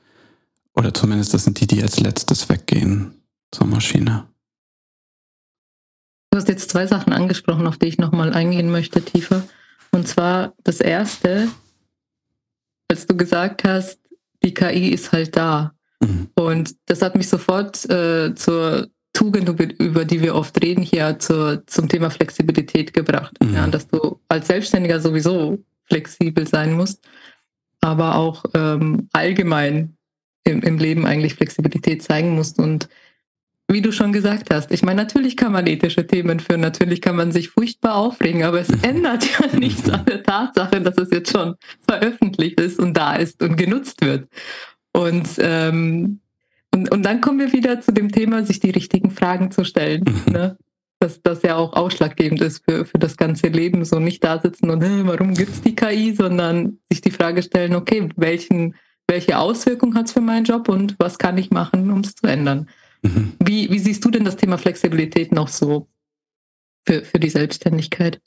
Oder 0.74 0.92
zumindest 0.92 1.32
das 1.32 1.44
sind 1.44 1.60
die, 1.60 1.66
die 1.66 1.82
als 1.82 2.00
letztes 2.00 2.48
weggehen 2.48 3.14
zur 3.50 3.66
Maschine. 3.66 4.26
Du 6.30 6.38
hast 6.38 6.48
jetzt 6.48 6.70
zwei 6.70 6.86
Sachen 6.86 7.12
angesprochen, 7.12 7.66
auf 7.66 7.78
die 7.78 7.86
ich 7.86 7.98
nochmal 7.98 8.34
eingehen 8.34 8.70
möchte, 8.70 9.00
tiefer. 9.00 9.44
Und 9.92 10.06
zwar 10.06 10.52
das 10.64 10.80
erste, 10.80 11.48
als 12.90 13.06
du 13.06 13.16
gesagt 13.16 13.64
hast, 13.64 14.00
die 14.42 14.52
KI 14.52 14.90
ist 14.90 15.12
halt 15.12 15.36
da. 15.36 15.72
Mhm. 16.00 16.28
Und 16.34 16.76
das 16.86 17.00
hat 17.00 17.16
mich 17.16 17.28
sofort 17.28 17.88
äh, 17.88 18.34
zur 18.34 18.88
Tugend, 19.14 19.48
über 19.80 20.04
die 20.04 20.20
wir 20.20 20.34
oft 20.34 20.62
reden, 20.62 20.82
hier 20.82 21.18
zur, 21.18 21.66
zum 21.66 21.88
Thema 21.88 22.10
Flexibilität 22.10 22.92
gebracht. 22.92 23.34
Mhm. 23.42 23.54
Ja, 23.54 23.66
dass 23.66 23.88
du 23.88 24.20
als 24.28 24.48
Selbstständiger 24.48 25.00
sowieso 25.00 25.64
flexibel 25.86 26.46
sein 26.46 26.72
musst, 26.72 27.06
aber 27.80 28.16
auch 28.16 28.44
ähm, 28.54 29.08
allgemein 29.12 29.96
im, 30.44 30.62
im 30.62 30.78
Leben 30.78 31.06
eigentlich 31.06 31.34
Flexibilität 31.34 32.02
zeigen 32.02 32.34
musst. 32.34 32.58
Und 32.58 32.88
wie 33.68 33.82
du 33.82 33.90
schon 33.92 34.12
gesagt 34.12 34.52
hast, 34.54 34.70
ich 34.70 34.82
meine, 34.82 35.02
natürlich 35.02 35.36
kann 35.36 35.52
man 35.52 35.66
ethische 35.66 36.06
Themen 36.06 36.38
führen, 36.38 36.60
natürlich 36.60 37.00
kann 37.00 37.16
man 37.16 37.32
sich 37.32 37.48
furchtbar 37.48 37.96
aufregen, 37.96 38.44
aber 38.44 38.60
es 38.60 38.68
ändert 38.82 39.26
ja 39.38 39.56
nichts 39.56 39.90
an 39.90 40.04
der 40.04 40.22
Tatsache, 40.22 40.80
dass 40.80 40.96
es 40.98 41.10
jetzt 41.10 41.32
schon 41.32 41.56
veröffentlicht 41.86 42.60
ist 42.60 42.78
und 42.78 42.94
da 42.94 43.16
ist 43.16 43.42
und 43.42 43.56
genutzt 43.56 44.04
wird. 44.04 44.28
Und, 44.92 45.28
ähm, 45.38 46.20
und, 46.72 46.90
und 46.92 47.02
dann 47.02 47.20
kommen 47.20 47.38
wir 47.38 47.52
wieder 47.52 47.80
zu 47.80 47.92
dem 47.92 48.12
Thema, 48.12 48.44
sich 48.44 48.60
die 48.60 48.70
richtigen 48.70 49.10
Fragen 49.10 49.50
zu 49.50 49.64
stellen. 49.64 50.04
Ne? 50.30 50.56
Dass 50.98 51.22
das 51.22 51.42
ja 51.42 51.56
auch 51.56 51.74
ausschlaggebend 51.74 52.40
ist 52.40 52.64
für, 52.64 52.86
für 52.86 52.98
das 52.98 53.16
ganze 53.16 53.48
Leben. 53.48 53.84
So 53.84 53.98
nicht 53.98 54.24
da 54.24 54.40
sitzen 54.40 54.70
und, 54.70 54.82
warum 55.06 55.34
gibt 55.34 55.52
es 55.52 55.62
die 55.62 55.76
KI, 55.76 56.14
sondern 56.14 56.78
sich 56.88 57.00
die 57.00 57.10
Frage 57.10 57.42
stellen, 57.42 57.74
okay, 57.74 58.08
welchen, 58.16 58.74
welche 59.06 59.38
Auswirkung 59.38 59.94
hat 59.94 60.06
es 60.06 60.12
für 60.12 60.20
meinen 60.20 60.44
Job 60.44 60.68
und 60.68 60.96
was 60.98 61.18
kann 61.18 61.38
ich 61.38 61.50
machen, 61.50 61.90
um 61.90 62.00
es 62.00 62.14
zu 62.14 62.26
ändern? 62.26 62.68
Mhm. 63.02 63.34
Wie, 63.38 63.70
wie 63.70 63.78
siehst 63.78 64.04
du 64.04 64.10
denn 64.10 64.24
das 64.24 64.36
Thema 64.36 64.58
Flexibilität 64.58 65.32
noch 65.32 65.48
so 65.48 65.86
für, 66.86 67.04
für 67.04 67.20
die 67.20 67.30
Selbstständigkeit? 67.30 68.20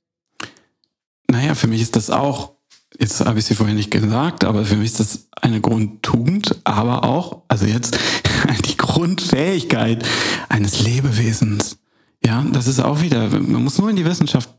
Naja, 1.27 1.55
für 1.55 1.67
mich 1.67 1.81
ist 1.81 1.95
das 1.95 2.09
auch, 2.09 2.53
jetzt 2.99 3.23
habe 3.25 3.39
ich 3.39 3.45
sie 3.45 3.55
vorhin 3.55 3.75
nicht 3.75 3.91
gesagt, 3.91 4.43
aber 4.43 4.65
für 4.65 4.75
mich 4.75 4.91
ist 4.91 4.99
das 4.99 5.27
eine 5.41 5.61
Grundtugend, 5.61 6.59
aber 6.63 7.03
auch, 7.03 7.43
also 7.47 7.65
jetzt 7.65 7.99
die 8.65 8.77
Grundfähigkeit 8.77 10.05
eines 10.49 10.81
Lebewesens. 10.81 11.78
Ja, 12.25 12.45
das 12.51 12.67
ist 12.67 12.79
auch 12.79 13.01
wieder, 13.01 13.29
man 13.29 13.63
muss 13.63 13.77
nur 13.77 13.89
in 13.89 13.95
die 13.95 14.05
Wissenschaft 14.05 14.49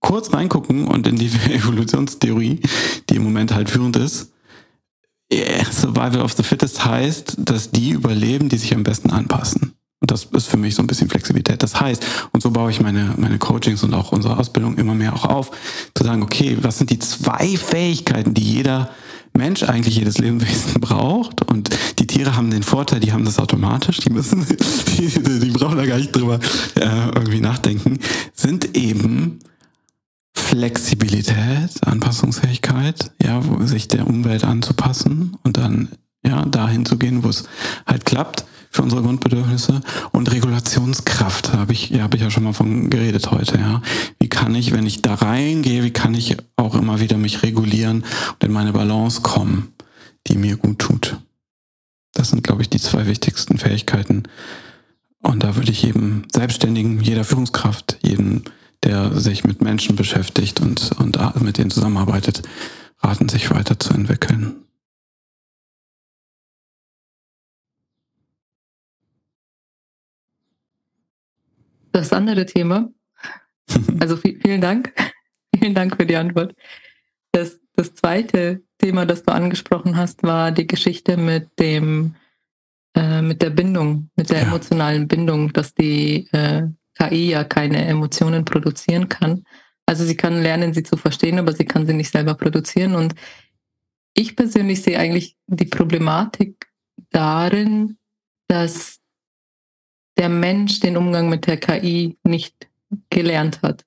kurz 0.00 0.32
reingucken 0.32 0.86
und 0.86 1.06
in 1.06 1.16
die 1.16 1.26
Evolutionstheorie, 1.50 2.60
die 3.08 3.16
im 3.16 3.22
Moment 3.22 3.54
halt 3.54 3.70
führend 3.70 3.96
ist. 3.96 4.32
Survival 5.72 6.20
of 6.20 6.32
the 6.34 6.42
Fittest 6.42 6.84
heißt, 6.84 7.36
dass 7.38 7.70
die 7.70 7.90
überleben, 7.90 8.48
die 8.48 8.58
sich 8.58 8.74
am 8.74 8.84
besten 8.84 9.10
anpassen. 9.10 9.74
Und 10.00 10.10
das 10.10 10.24
ist 10.24 10.48
für 10.48 10.58
mich 10.58 10.74
so 10.74 10.82
ein 10.82 10.86
bisschen 10.86 11.08
Flexibilität. 11.08 11.62
Das 11.62 11.80
heißt, 11.80 12.04
und 12.32 12.42
so 12.42 12.50
baue 12.50 12.70
ich 12.70 12.80
meine, 12.80 13.14
meine 13.16 13.38
Coachings 13.38 13.82
und 13.82 13.94
auch 13.94 14.12
unsere 14.12 14.38
Ausbildung 14.38 14.76
immer 14.76 14.94
mehr 14.94 15.14
auch 15.14 15.24
auf, 15.24 15.50
zu 15.94 16.04
sagen, 16.04 16.22
okay, 16.22 16.58
was 16.60 16.76
sind 16.76 16.90
die 16.90 16.98
zwei 16.98 17.56
Fähigkeiten, 17.56 18.34
die 18.34 18.42
jeder 18.42 18.90
Mensch 19.32 19.62
eigentlich 19.62 19.96
jedes 19.96 20.18
Lebewesen 20.18 20.74
braucht. 20.80 21.40
Und 21.50 21.70
Tiere 22.14 22.36
haben 22.36 22.48
den 22.52 22.62
Vorteil, 22.62 23.00
die 23.00 23.12
haben 23.12 23.24
das 23.24 23.40
automatisch, 23.40 23.98
die 23.98 24.10
müssen, 24.10 24.46
die, 24.98 25.40
die 25.40 25.50
brauchen 25.50 25.76
da 25.76 25.84
gar 25.84 25.98
nicht 25.98 26.14
drüber 26.14 26.38
äh, 26.76 27.08
irgendwie 27.12 27.40
nachdenken, 27.40 27.98
sind 28.32 28.76
eben 28.76 29.40
Flexibilität, 30.32 31.70
Anpassungsfähigkeit, 31.84 33.10
ja, 33.20 33.42
sich 33.64 33.88
der 33.88 34.06
Umwelt 34.06 34.44
anzupassen 34.44 35.36
und 35.42 35.56
dann 35.56 35.88
ja 36.24 36.44
dahin 36.44 36.86
zu 36.86 36.98
gehen, 36.98 37.24
wo 37.24 37.30
es 37.30 37.48
halt 37.84 38.06
klappt 38.06 38.44
für 38.70 38.82
unsere 38.82 39.02
Grundbedürfnisse. 39.02 39.80
Und 40.12 40.30
Regulationskraft 40.30 41.52
habe 41.52 41.72
ich 41.72 41.90
ja 41.90 42.04
habe 42.04 42.16
ich 42.16 42.22
ja 42.22 42.30
schon 42.30 42.44
mal 42.44 42.52
von 42.52 42.90
geredet 42.90 43.32
heute 43.32 43.58
ja. 43.58 43.82
Wie 44.20 44.28
kann 44.28 44.54
ich 44.54 44.72
wenn 44.72 44.86
ich 44.86 45.02
da 45.02 45.14
reingehe 45.14 45.82
wie 45.82 45.92
kann 45.92 46.14
ich 46.14 46.36
auch 46.56 46.76
immer 46.76 47.00
wieder 47.00 47.16
mich 47.18 47.42
regulieren 47.42 48.04
und 48.34 48.44
in 48.44 48.52
meine 48.52 48.72
Balance 48.72 49.20
kommen 49.22 49.72
die 50.28 50.36
mir 50.36 50.56
gut 50.56 50.78
tut 50.78 51.18
das 52.14 52.30
sind 52.30 52.42
glaube 52.42 52.62
ich 52.62 52.70
die 52.70 52.80
zwei 52.80 53.06
wichtigsten 53.06 53.58
Fähigkeiten 53.58 54.24
und 55.20 55.42
da 55.42 55.56
würde 55.56 55.70
ich 55.70 55.82
jedem 55.82 56.24
Selbstständigen 56.32 57.00
jeder 57.00 57.24
Führungskraft 57.24 57.98
jedem 58.02 58.42
der 58.82 59.12
sich 59.18 59.44
mit 59.44 59.62
Menschen 59.62 59.96
beschäftigt 59.96 60.60
und 60.60 60.92
und 60.98 61.42
mit 61.42 61.58
denen 61.58 61.70
zusammenarbeitet 61.70 62.42
raten 63.02 63.28
sich 63.28 63.50
weiterzuentwickeln 63.50 64.64
das 71.94 72.12
andere 72.12 72.44
Thema. 72.44 72.90
Also 74.00 74.18
vielen 74.18 74.60
Dank. 74.60 74.92
Vielen 75.58 75.74
Dank 75.74 75.96
für 75.96 76.04
die 76.04 76.16
Antwort. 76.16 76.54
Das, 77.32 77.60
das 77.74 77.94
zweite 77.94 78.62
Thema, 78.78 79.06
das 79.06 79.22
du 79.22 79.32
angesprochen 79.32 79.96
hast, 79.96 80.22
war 80.22 80.52
die 80.52 80.66
Geschichte 80.66 81.16
mit 81.16 81.58
dem 81.58 82.14
äh, 82.96 83.22
mit 83.22 83.42
der 83.42 83.50
Bindung, 83.50 84.10
mit 84.16 84.30
der 84.30 84.42
ja. 84.42 84.46
emotionalen 84.46 85.08
Bindung, 85.08 85.52
dass 85.52 85.74
die 85.74 86.28
äh, 86.32 86.68
KI 86.96 87.30
ja 87.30 87.44
keine 87.44 87.84
Emotionen 87.86 88.44
produzieren 88.44 89.08
kann. 89.08 89.44
Also 89.86 90.04
sie 90.04 90.16
kann 90.16 90.40
lernen, 90.40 90.72
sie 90.72 90.82
zu 90.82 90.96
verstehen, 90.96 91.38
aber 91.38 91.52
sie 91.52 91.64
kann 91.64 91.86
sie 91.86 91.92
nicht 91.92 92.12
selber 92.12 92.34
produzieren. 92.34 92.94
Und 92.94 93.14
ich 94.14 94.36
persönlich 94.36 94.82
sehe 94.82 94.98
eigentlich 94.98 95.36
die 95.46 95.66
Problematik 95.66 96.68
darin, 97.10 97.98
dass 98.48 99.00
der 100.16 100.28
Mensch 100.28 100.80
den 100.80 100.96
Umgang 100.96 101.28
mit 101.28 101.46
der 101.46 101.56
KI 101.56 102.16
nicht 102.22 102.68
gelernt 103.10 103.60
hat. 103.62 103.84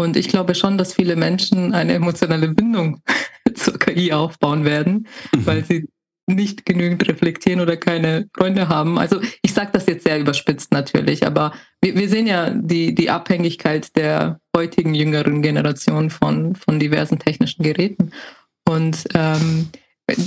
Und 0.00 0.16
ich 0.16 0.28
glaube 0.28 0.54
schon, 0.54 0.78
dass 0.78 0.94
viele 0.94 1.14
Menschen 1.14 1.74
eine 1.74 1.92
emotionale 1.92 2.48
Bindung 2.48 3.02
zur 3.54 3.78
KI 3.78 4.12
aufbauen 4.12 4.64
werden, 4.64 5.06
mhm. 5.34 5.46
weil 5.46 5.64
sie 5.64 5.88
nicht 6.26 6.64
genügend 6.64 7.06
reflektieren 7.06 7.60
oder 7.60 7.76
keine 7.76 8.28
Freunde 8.34 8.68
haben. 8.68 8.98
Also 8.98 9.20
ich 9.42 9.52
sage 9.52 9.70
das 9.72 9.86
jetzt 9.86 10.04
sehr 10.04 10.18
überspitzt 10.18 10.72
natürlich, 10.72 11.26
aber 11.26 11.52
wir, 11.82 11.96
wir 11.96 12.08
sehen 12.08 12.26
ja 12.26 12.50
die, 12.50 12.94
die 12.94 13.10
Abhängigkeit 13.10 13.94
der 13.96 14.40
heutigen 14.56 14.94
jüngeren 14.94 15.42
Generation 15.42 16.08
von, 16.08 16.54
von 16.54 16.78
diversen 16.78 17.18
technischen 17.18 17.62
Geräten. 17.62 18.12
Und 18.66 19.04
ähm, 19.14 19.68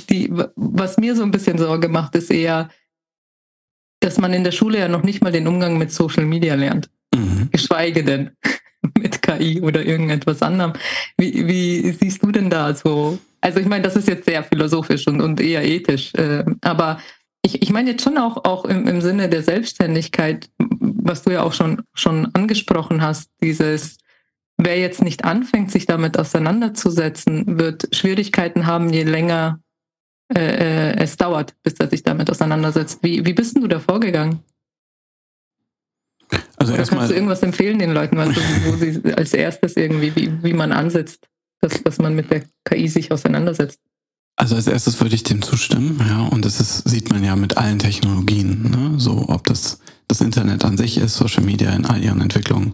die, 0.09 0.31
was 0.55 0.97
mir 0.97 1.15
so 1.15 1.23
ein 1.23 1.31
bisschen 1.31 1.57
Sorge 1.57 1.87
macht, 1.87 2.15
ist 2.15 2.29
eher, 2.29 2.69
dass 4.01 4.19
man 4.19 4.33
in 4.33 4.43
der 4.43 4.51
Schule 4.51 4.79
ja 4.79 4.87
noch 4.87 5.03
nicht 5.03 5.23
mal 5.23 5.31
den 5.31 5.47
Umgang 5.47 5.77
mit 5.77 5.91
Social 5.91 6.25
Media 6.25 6.55
lernt. 6.55 6.89
Geschweige 7.53 8.03
denn 8.03 8.31
mit 8.97 9.21
KI 9.21 9.61
oder 9.61 9.85
irgendetwas 9.85 10.41
anderem. 10.41 10.73
Wie, 11.17 11.47
wie 11.47 11.91
siehst 11.91 12.21
du 12.21 12.31
denn 12.31 12.49
da 12.49 12.73
so? 12.75 13.17
Also 13.39 13.59
ich 13.59 13.67
meine, 13.67 13.83
das 13.83 13.95
ist 13.95 14.07
jetzt 14.09 14.25
sehr 14.25 14.43
philosophisch 14.43 15.07
und, 15.07 15.21
und 15.21 15.39
eher 15.39 15.63
ethisch, 15.63 16.13
äh, 16.15 16.43
aber 16.61 16.99
ich, 17.45 17.61
ich 17.61 17.71
meine 17.71 17.91
jetzt 17.91 18.03
schon 18.03 18.17
auch, 18.17 18.45
auch 18.45 18.65
im, 18.65 18.87
im 18.87 19.01
Sinne 19.01 19.27
der 19.29 19.43
Selbstständigkeit, 19.43 20.49
was 20.57 21.23
du 21.23 21.31
ja 21.31 21.43
auch 21.43 21.53
schon, 21.53 21.81
schon 21.93 22.33
angesprochen 22.33 23.01
hast, 23.01 23.29
dieses, 23.41 23.97
wer 24.57 24.79
jetzt 24.79 25.01
nicht 25.01 25.25
anfängt, 25.25 25.71
sich 25.71 25.85
damit 25.85 26.17
auseinanderzusetzen, 26.17 27.59
wird 27.59 27.93
Schwierigkeiten 27.93 28.65
haben, 28.65 28.91
je 28.91 29.03
länger 29.03 29.59
äh, 30.33 30.91
äh, 30.91 30.97
es 30.99 31.17
dauert, 31.17 31.53
bis 31.63 31.73
er 31.73 31.89
sich 31.89 32.03
damit 32.03 32.29
auseinandersetzt. 32.29 32.99
Wie, 33.01 33.25
wie 33.25 33.33
bist 33.33 33.57
du 33.57 33.67
da 33.67 33.79
vorgegangen? 33.79 34.39
Also 36.57 36.73
Oder 36.73 36.85
kannst 36.85 37.09
du 37.09 37.15
irgendwas 37.15 37.41
empfehlen 37.41 37.79
den 37.79 37.93
Leuten, 37.93 38.15
du, 38.15 38.25
wo 38.25 38.75
sie 38.77 39.13
als 39.17 39.33
erstes 39.33 39.75
irgendwie, 39.75 40.15
wie, 40.15 40.43
wie 40.43 40.53
man 40.53 40.71
ansetzt, 40.71 41.27
dass, 41.61 41.81
dass 41.83 41.97
man 41.97 42.15
mit 42.15 42.29
der 42.31 42.43
KI 42.65 42.87
sich 42.87 43.11
auseinandersetzt? 43.11 43.79
Also 44.35 44.55
als 44.55 44.67
erstes 44.67 44.99
würde 44.99 45.15
ich 45.15 45.23
dem 45.23 45.41
zustimmen, 45.41 45.99
ja, 46.07 46.21
und 46.27 46.43
das 46.43 46.59
ist, 46.59 46.89
sieht 46.89 47.11
man 47.11 47.23
ja 47.23 47.35
mit 47.35 47.57
allen 47.57 47.77
Technologien, 47.79 48.63
ne? 48.63 48.99
so 48.99 49.25
ob 49.29 49.45
das 49.45 49.79
das 50.07 50.21
Internet 50.21 50.65
an 50.65 50.77
sich 50.77 50.97
ist, 50.97 51.15
Social 51.15 51.43
Media 51.43 51.71
in 51.71 51.85
all 51.85 52.03
ihren 52.03 52.21
Entwicklungen. 52.21 52.73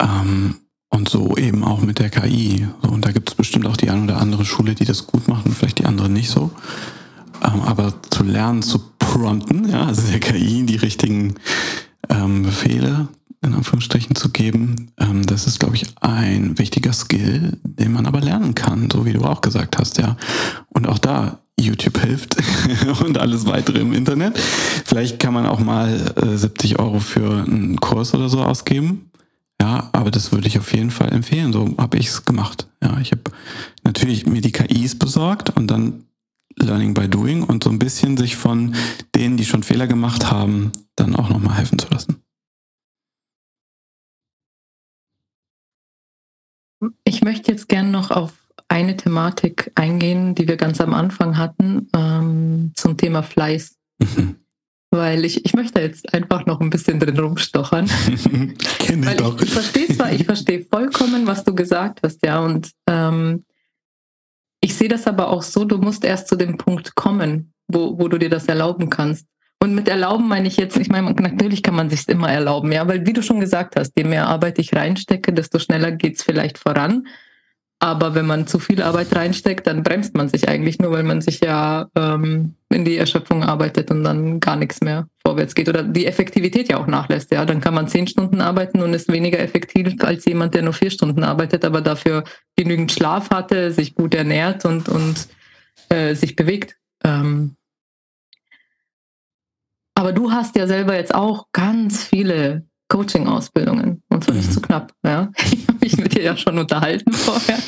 Ähm, 0.00 0.56
und 0.90 1.08
so 1.08 1.36
eben 1.36 1.62
auch 1.62 1.80
mit 1.80 1.98
der 1.98 2.10
KI. 2.10 2.66
So, 2.82 2.90
und 2.90 3.04
da 3.04 3.12
gibt 3.12 3.30
es 3.30 3.34
bestimmt 3.36 3.66
auch 3.66 3.76
die 3.76 3.90
eine 3.90 4.04
oder 4.04 4.20
andere 4.20 4.44
Schule, 4.44 4.74
die 4.74 4.84
das 4.84 5.06
gut 5.06 5.28
macht 5.28 5.46
und 5.46 5.54
vielleicht 5.54 5.78
die 5.78 5.86
andere 5.86 6.08
nicht 6.08 6.30
so. 6.30 6.50
Ähm, 7.44 7.62
aber 7.62 7.94
zu 8.10 8.24
lernen, 8.24 8.62
zu 8.62 8.80
prompten, 8.98 9.68
ja, 9.68 9.86
also 9.86 10.02
der 10.02 10.20
KI 10.20 10.64
die 10.64 10.76
richtigen 10.76 11.34
ähm, 12.08 12.42
Befehle 12.42 13.08
in 13.42 13.54
Anführungsstrichen 13.54 14.16
zu 14.16 14.28
geben, 14.28 14.90
ähm, 14.98 15.24
das 15.24 15.46
ist, 15.46 15.60
glaube 15.60 15.74
ich, 15.74 15.86
ein 16.02 16.58
wichtiger 16.58 16.92
Skill, 16.92 17.58
den 17.62 17.92
man 17.92 18.06
aber 18.06 18.20
lernen 18.20 18.54
kann, 18.54 18.90
so 18.90 19.06
wie 19.06 19.14
du 19.14 19.22
auch 19.22 19.40
gesagt 19.40 19.78
hast, 19.78 19.96
ja. 19.96 20.16
Und 20.68 20.86
auch 20.86 20.98
da 20.98 21.38
YouTube 21.58 21.98
hilft 22.00 22.36
und 23.02 23.16
alles 23.16 23.46
weitere 23.46 23.78
im 23.78 23.94
Internet. 23.94 24.38
Vielleicht 24.38 25.18
kann 25.18 25.32
man 25.32 25.46
auch 25.46 25.60
mal 25.60 26.12
äh, 26.16 26.36
70 26.36 26.78
Euro 26.78 27.00
für 27.00 27.44
einen 27.44 27.80
Kurs 27.80 28.12
oder 28.12 28.28
so 28.28 28.42
ausgeben 28.42 29.10
ja, 29.60 29.90
aber 29.92 30.10
das 30.10 30.32
würde 30.32 30.48
ich 30.48 30.58
auf 30.58 30.72
jeden 30.72 30.90
Fall 30.90 31.12
empfehlen. 31.12 31.52
So 31.52 31.74
habe 31.76 31.98
ich 31.98 32.08
es 32.08 32.24
gemacht. 32.24 32.66
Ja, 32.82 32.98
ich 32.98 33.12
habe 33.12 33.24
natürlich 33.84 34.26
mir 34.26 34.40
die 34.40 34.52
KIs 34.52 34.98
besorgt 34.98 35.50
und 35.50 35.66
dann 35.66 36.04
Learning 36.56 36.94
by 36.94 37.08
Doing 37.08 37.42
und 37.42 37.64
so 37.64 37.70
ein 37.70 37.78
bisschen 37.78 38.16
sich 38.16 38.36
von 38.36 38.74
denen, 39.14 39.36
die 39.36 39.44
schon 39.44 39.62
Fehler 39.62 39.86
gemacht 39.86 40.30
haben, 40.30 40.72
dann 40.96 41.16
auch 41.16 41.28
nochmal 41.28 41.56
helfen 41.56 41.78
zu 41.78 41.88
lassen. 41.90 42.22
Ich 47.04 47.22
möchte 47.22 47.52
jetzt 47.52 47.68
gerne 47.68 47.90
noch 47.90 48.10
auf 48.10 48.32
eine 48.68 48.96
Thematik 48.96 49.70
eingehen, 49.74 50.34
die 50.34 50.48
wir 50.48 50.56
ganz 50.56 50.80
am 50.80 50.94
Anfang 50.94 51.36
hatten, 51.36 51.88
ähm, 51.94 52.72
zum 52.74 52.96
Thema 52.96 53.22
Fleiß. 53.22 53.76
Mhm 53.98 54.36
weil 54.90 55.24
ich, 55.24 55.44
ich 55.44 55.54
möchte 55.54 55.80
jetzt 55.80 56.12
einfach 56.12 56.46
noch 56.46 56.60
ein 56.60 56.70
bisschen 56.70 56.98
drin 56.98 57.18
rumstochern. 57.18 57.86
Kenn 58.78 59.02
ich 59.02 59.16
doch. 59.16 59.36
Ich, 59.36 59.44
ich 59.44 59.52
verstehe 59.52 59.88
zwar, 59.88 60.12
ich 60.12 60.24
verstehe 60.24 60.64
vollkommen, 60.64 61.26
was 61.26 61.44
du 61.44 61.54
gesagt 61.54 62.00
hast, 62.02 62.24
ja, 62.24 62.40
und 62.40 62.72
ähm, 62.88 63.44
ich 64.60 64.76
sehe 64.76 64.88
das 64.88 65.06
aber 65.06 65.30
auch 65.30 65.42
so, 65.42 65.64
du 65.64 65.78
musst 65.78 66.04
erst 66.04 66.28
zu 66.28 66.36
dem 66.36 66.56
Punkt 66.56 66.94
kommen, 66.94 67.52
wo, 67.68 67.98
wo 67.98 68.08
du 68.08 68.18
dir 68.18 68.30
das 68.30 68.46
erlauben 68.46 68.90
kannst. 68.90 69.26
Und 69.62 69.74
mit 69.74 69.88
erlauben 69.88 70.26
meine 70.26 70.48
ich 70.48 70.56
jetzt, 70.56 70.76
ich 70.78 70.88
meine, 70.88 71.12
natürlich 71.12 71.62
kann 71.62 71.74
man 71.74 71.90
sich 71.90 72.08
immer 72.08 72.30
erlauben, 72.30 72.72
ja, 72.72 72.86
weil 72.88 73.06
wie 73.06 73.12
du 73.12 73.22
schon 73.22 73.40
gesagt 73.40 73.76
hast, 73.76 73.92
je 73.96 74.04
mehr 74.04 74.26
Arbeit 74.26 74.58
ich 74.58 74.74
reinstecke, 74.74 75.32
desto 75.32 75.58
schneller 75.58 75.92
geht 75.92 76.16
es 76.16 76.22
vielleicht 76.22 76.58
voran. 76.58 77.06
Aber 77.82 78.14
wenn 78.14 78.26
man 78.26 78.46
zu 78.46 78.58
viel 78.58 78.82
Arbeit 78.82 79.16
reinsteckt, 79.16 79.66
dann 79.66 79.82
bremst 79.82 80.14
man 80.14 80.28
sich 80.28 80.50
eigentlich 80.50 80.78
nur, 80.78 80.92
weil 80.92 81.02
man 81.02 81.22
sich 81.22 81.40
ja 81.40 81.88
ähm, 81.96 82.54
in 82.68 82.84
die 82.84 82.98
Erschöpfung 82.98 83.42
arbeitet 83.42 83.90
und 83.90 84.04
dann 84.04 84.38
gar 84.38 84.56
nichts 84.56 84.82
mehr 84.82 85.08
vorwärts 85.24 85.54
geht 85.54 85.66
oder 85.70 85.82
die 85.82 86.04
Effektivität 86.04 86.68
ja 86.68 86.76
auch 86.76 86.86
nachlässt. 86.86 87.32
Ja, 87.32 87.46
dann 87.46 87.62
kann 87.62 87.72
man 87.72 87.88
zehn 87.88 88.06
Stunden 88.06 88.42
arbeiten 88.42 88.82
und 88.82 88.92
ist 88.92 89.10
weniger 89.10 89.38
effektiv 89.38 89.94
als 90.00 90.26
jemand, 90.26 90.52
der 90.52 90.60
nur 90.60 90.74
vier 90.74 90.90
Stunden 90.90 91.24
arbeitet, 91.24 91.64
aber 91.64 91.80
dafür 91.80 92.24
genügend 92.54 92.92
Schlaf 92.92 93.30
hatte, 93.30 93.72
sich 93.72 93.94
gut 93.94 94.14
ernährt 94.14 94.66
und 94.66 94.90
und 94.90 95.28
äh, 95.88 96.14
sich 96.14 96.36
bewegt. 96.36 96.76
Ähm, 97.02 97.56
aber 99.94 100.12
du 100.12 100.32
hast 100.32 100.54
ja 100.54 100.66
selber 100.66 100.96
jetzt 100.96 101.14
auch 101.14 101.46
ganz 101.52 102.04
viele 102.04 102.66
Coaching-Ausbildungen 102.88 104.02
und 104.20 104.24
so 104.24 104.32
nicht 104.32 104.48
mhm. 104.48 104.52
zu 104.52 104.60
knapp. 104.60 104.92
Ja? 105.02 105.32
Ich 105.50 105.66
habe 105.66 105.78
mich 105.80 105.96
mit 105.96 106.14
dir 106.14 106.22
ja 106.22 106.36
schon 106.36 106.58
unterhalten 106.58 107.12
vorher. 107.12 107.58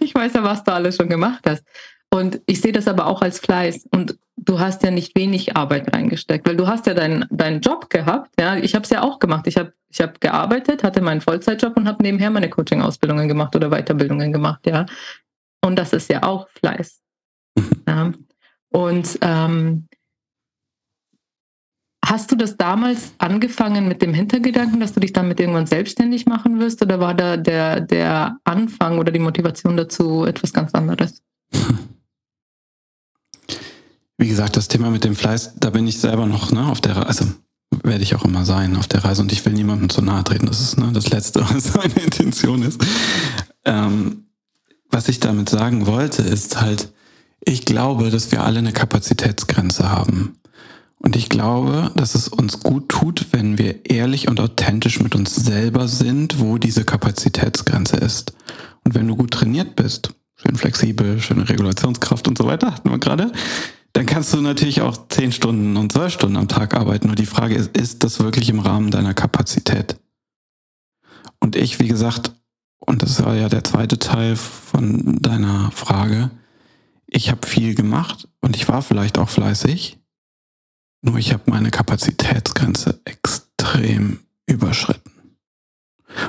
Ich 0.00 0.14
weiß 0.14 0.32
ja, 0.32 0.42
was 0.42 0.64
du 0.64 0.72
alles 0.72 0.96
schon 0.96 1.08
gemacht 1.08 1.42
hast. 1.46 1.64
Und 2.12 2.40
ich 2.46 2.60
sehe 2.60 2.72
das 2.72 2.88
aber 2.88 3.06
auch 3.06 3.22
als 3.22 3.38
Fleiß. 3.38 3.86
Und 3.92 4.18
du 4.36 4.58
hast 4.58 4.82
ja 4.82 4.90
nicht 4.90 5.14
wenig 5.16 5.56
Arbeit 5.56 5.94
reingesteckt, 5.94 6.48
weil 6.48 6.56
du 6.56 6.66
hast 6.66 6.86
ja 6.86 6.94
deinen, 6.94 7.26
deinen 7.30 7.60
Job 7.60 7.90
gehabt. 7.90 8.32
Ja, 8.40 8.56
ich 8.56 8.74
habe 8.74 8.84
es 8.84 8.90
ja 8.90 9.02
auch 9.02 9.18
gemacht. 9.18 9.46
Ich 9.46 9.56
habe 9.56 9.72
ich 9.90 10.00
hab 10.00 10.20
gearbeitet, 10.20 10.82
hatte 10.82 11.00
meinen 11.00 11.20
Vollzeitjob 11.20 11.76
und 11.76 11.86
habe 11.86 12.02
nebenher 12.02 12.30
meine 12.30 12.48
Coaching-Ausbildungen 12.48 13.28
gemacht 13.28 13.54
oder 13.54 13.70
Weiterbildungen 13.70 14.32
gemacht. 14.32 14.66
Ja, 14.66 14.86
und 15.62 15.78
das 15.78 15.92
ist 15.92 16.08
ja 16.08 16.22
auch 16.22 16.48
Fleiß. 16.58 17.00
Mhm. 17.56 17.70
Ja. 17.86 18.12
Und 18.72 19.18
ähm, 19.20 19.88
Hast 22.10 22.32
du 22.32 22.34
das 22.34 22.56
damals 22.56 23.12
angefangen 23.18 23.86
mit 23.86 24.02
dem 24.02 24.12
Hintergedanken, 24.12 24.80
dass 24.80 24.92
du 24.92 24.98
dich 24.98 25.12
damit 25.12 25.38
irgendwann 25.38 25.68
selbstständig 25.68 26.26
machen 26.26 26.58
wirst? 26.58 26.82
Oder 26.82 26.98
war 26.98 27.14
da 27.14 27.36
der, 27.36 27.80
der 27.80 28.40
Anfang 28.42 28.98
oder 28.98 29.12
die 29.12 29.20
Motivation 29.20 29.76
dazu 29.76 30.24
etwas 30.24 30.52
ganz 30.52 30.74
anderes? 30.74 31.22
Wie 34.18 34.26
gesagt, 34.26 34.56
das 34.56 34.66
Thema 34.66 34.90
mit 34.90 35.04
dem 35.04 35.14
Fleiß, 35.14 35.54
da 35.60 35.70
bin 35.70 35.86
ich 35.86 36.00
selber 36.00 36.26
noch 36.26 36.50
ne, 36.50 36.66
auf 36.66 36.80
der 36.80 36.96
Reise. 36.96 37.06
Also 37.06 37.26
werde 37.84 38.02
ich 38.02 38.16
auch 38.16 38.24
immer 38.24 38.44
sein 38.44 38.74
auf 38.76 38.88
der 38.88 39.04
Reise 39.04 39.22
und 39.22 39.30
ich 39.30 39.46
will 39.46 39.52
niemandem 39.52 39.88
zu 39.88 40.02
nahe 40.02 40.24
treten. 40.24 40.46
Das 40.46 40.60
ist 40.60 40.80
ne, 40.80 40.90
das 40.92 41.10
Letzte, 41.10 41.42
was 41.54 41.74
meine 41.74 41.94
Intention 41.94 42.64
ist. 42.64 42.84
Ähm, 43.64 44.26
was 44.90 45.08
ich 45.08 45.20
damit 45.20 45.48
sagen 45.48 45.86
wollte, 45.86 46.22
ist 46.22 46.60
halt, 46.60 46.92
ich 47.38 47.64
glaube, 47.64 48.10
dass 48.10 48.32
wir 48.32 48.42
alle 48.42 48.58
eine 48.58 48.72
Kapazitätsgrenze 48.72 49.88
haben. 49.88 50.39
Und 51.02 51.16
ich 51.16 51.30
glaube, 51.30 51.90
dass 51.96 52.14
es 52.14 52.28
uns 52.28 52.60
gut 52.60 52.90
tut, 52.90 53.28
wenn 53.32 53.56
wir 53.56 53.90
ehrlich 53.90 54.28
und 54.28 54.38
authentisch 54.38 55.00
mit 55.00 55.14
uns 55.14 55.34
selber 55.34 55.88
sind, 55.88 56.40
wo 56.40 56.58
diese 56.58 56.84
Kapazitätsgrenze 56.84 57.96
ist. 57.96 58.34
Und 58.84 58.94
wenn 58.94 59.08
du 59.08 59.16
gut 59.16 59.30
trainiert 59.30 59.76
bist, 59.76 60.14
schön 60.36 60.56
flexibel, 60.56 61.18
schöne 61.18 61.48
Regulationskraft 61.48 62.28
und 62.28 62.36
so 62.36 62.46
weiter, 62.46 62.74
hatten 62.74 62.90
wir 62.90 62.98
gerade, 62.98 63.32
dann 63.94 64.04
kannst 64.06 64.34
du 64.34 64.42
natürlich 64.42 64.82
auch 64.82 65.08
zehn 65.08 65.32
Stunden 65.32 65.76
und 65.78 65.92
zwölf 65.92 66.12
Stunden 66.12 66.36
am 66.36 66.48
Tag 66.48 66.74
arbeiten. 66.74 67.06
Nur 67.06 67.16
die 67.16 67.26
Frage 67.26 67.54
ist, 67.54 67.76
ist 67.76 68.04
das 68.04 68.20
wirklich 68.20 68.50
im 68.50 68.60
Rahmen 68.60 68.90
deiner 68.90 69.14
Kapazität? 69.14 69.96
Und 71.40 71.56
ich, 71.56 71.80
wie 71.80 71.88
gesagt, 71.88 72.32
und 72.78 73.02
das 73.02 73.24
war 73.24 73.34
ja 73.34 73.48
der 73.48 73.64
zweite 73.64 73.98
Teil 73.98 74.36
von 74.36 75.18
deiner 75.20 75.70
Frage, 75.70 76.30
ich 77.06 77.30
habe 77.30 77.46
viel 77.46 77.74
gemacht 77.74 78.28
und 78.40 78.54
ich 78.54 78.68
war 78.68 78.82
vielleicht 78.82 79.18
auch 79.18 79.28
fleißig, 79.28 79.99
nur 81.02 81.16
ich 81.16 81.32
habe 81.32 81.44
meine 81.46 81.70
Kapazitätsgrenze 81.70 83.00
extrem 83.04 84.20
überschritten. 84.46 85.10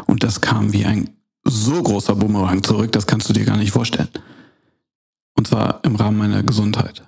Und 0.06 0.24
das 0.24 0.42
kam 0.42 0.74
wie 0.74 0.86
ein 0.86 1.10
so 1.44 1.82
großer 1.82 2.16
Bumerang 2.16 2.64
zurück, 2.64 2.92
das 2.92 3.08
kannst 3.08 3.28
du 3.30 3.34
dir 3.34 3.46
gar 3.46 3.58
nicht 3.58 3.72
vorstellen. 3.72 4.10
Und 5.36 5.48
zwar 5.48 5.80
im 5.84 5.96
Rahmen 5.96 6.18
meiner 6.18 6.44
Gesundheit. 6.44 7.04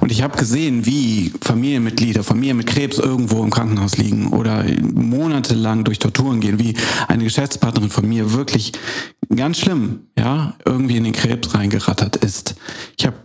Und 0.00 0.10
ich 0.10 0.22
habe 0.22 0.38
gesehen, 0.38 0.86
wie 0.86 1.32
Familienmitglieder, 1.40 2.24
Familien 2.24 2.56
mit 2.56 2.66
Krebs 2.66 2.98
irgendwo 2.98 3.42
im 3.42 3.50
Krankenhaus 3.50 3.96
liegen 3.96 4.28
oder 4.28 4.64
monatelang 4.80 5.84
durch 5.84 5.98
Torturen 5.98 6.40
gehen, 6.40 6.58
wie 6.58 6.74
eine 7.08 7.24
Geschäftspartnerin 7.24 7.90
von 7.90 8.08
mir 8.08 8.32
wirklich 8.32 8.72
ganz 9.34 9.58
schlimm, 9.58 10.06
ja, 10.18 10.54
irgendwie 10.64 10.96
in 10.96 11.04
den 11.04 11.12
Krebs 11.12 11.54
reingerattert 11.54 12.16
ist. 12.16 12.56
Ich 12.96 13.06
habe 13.06 13.16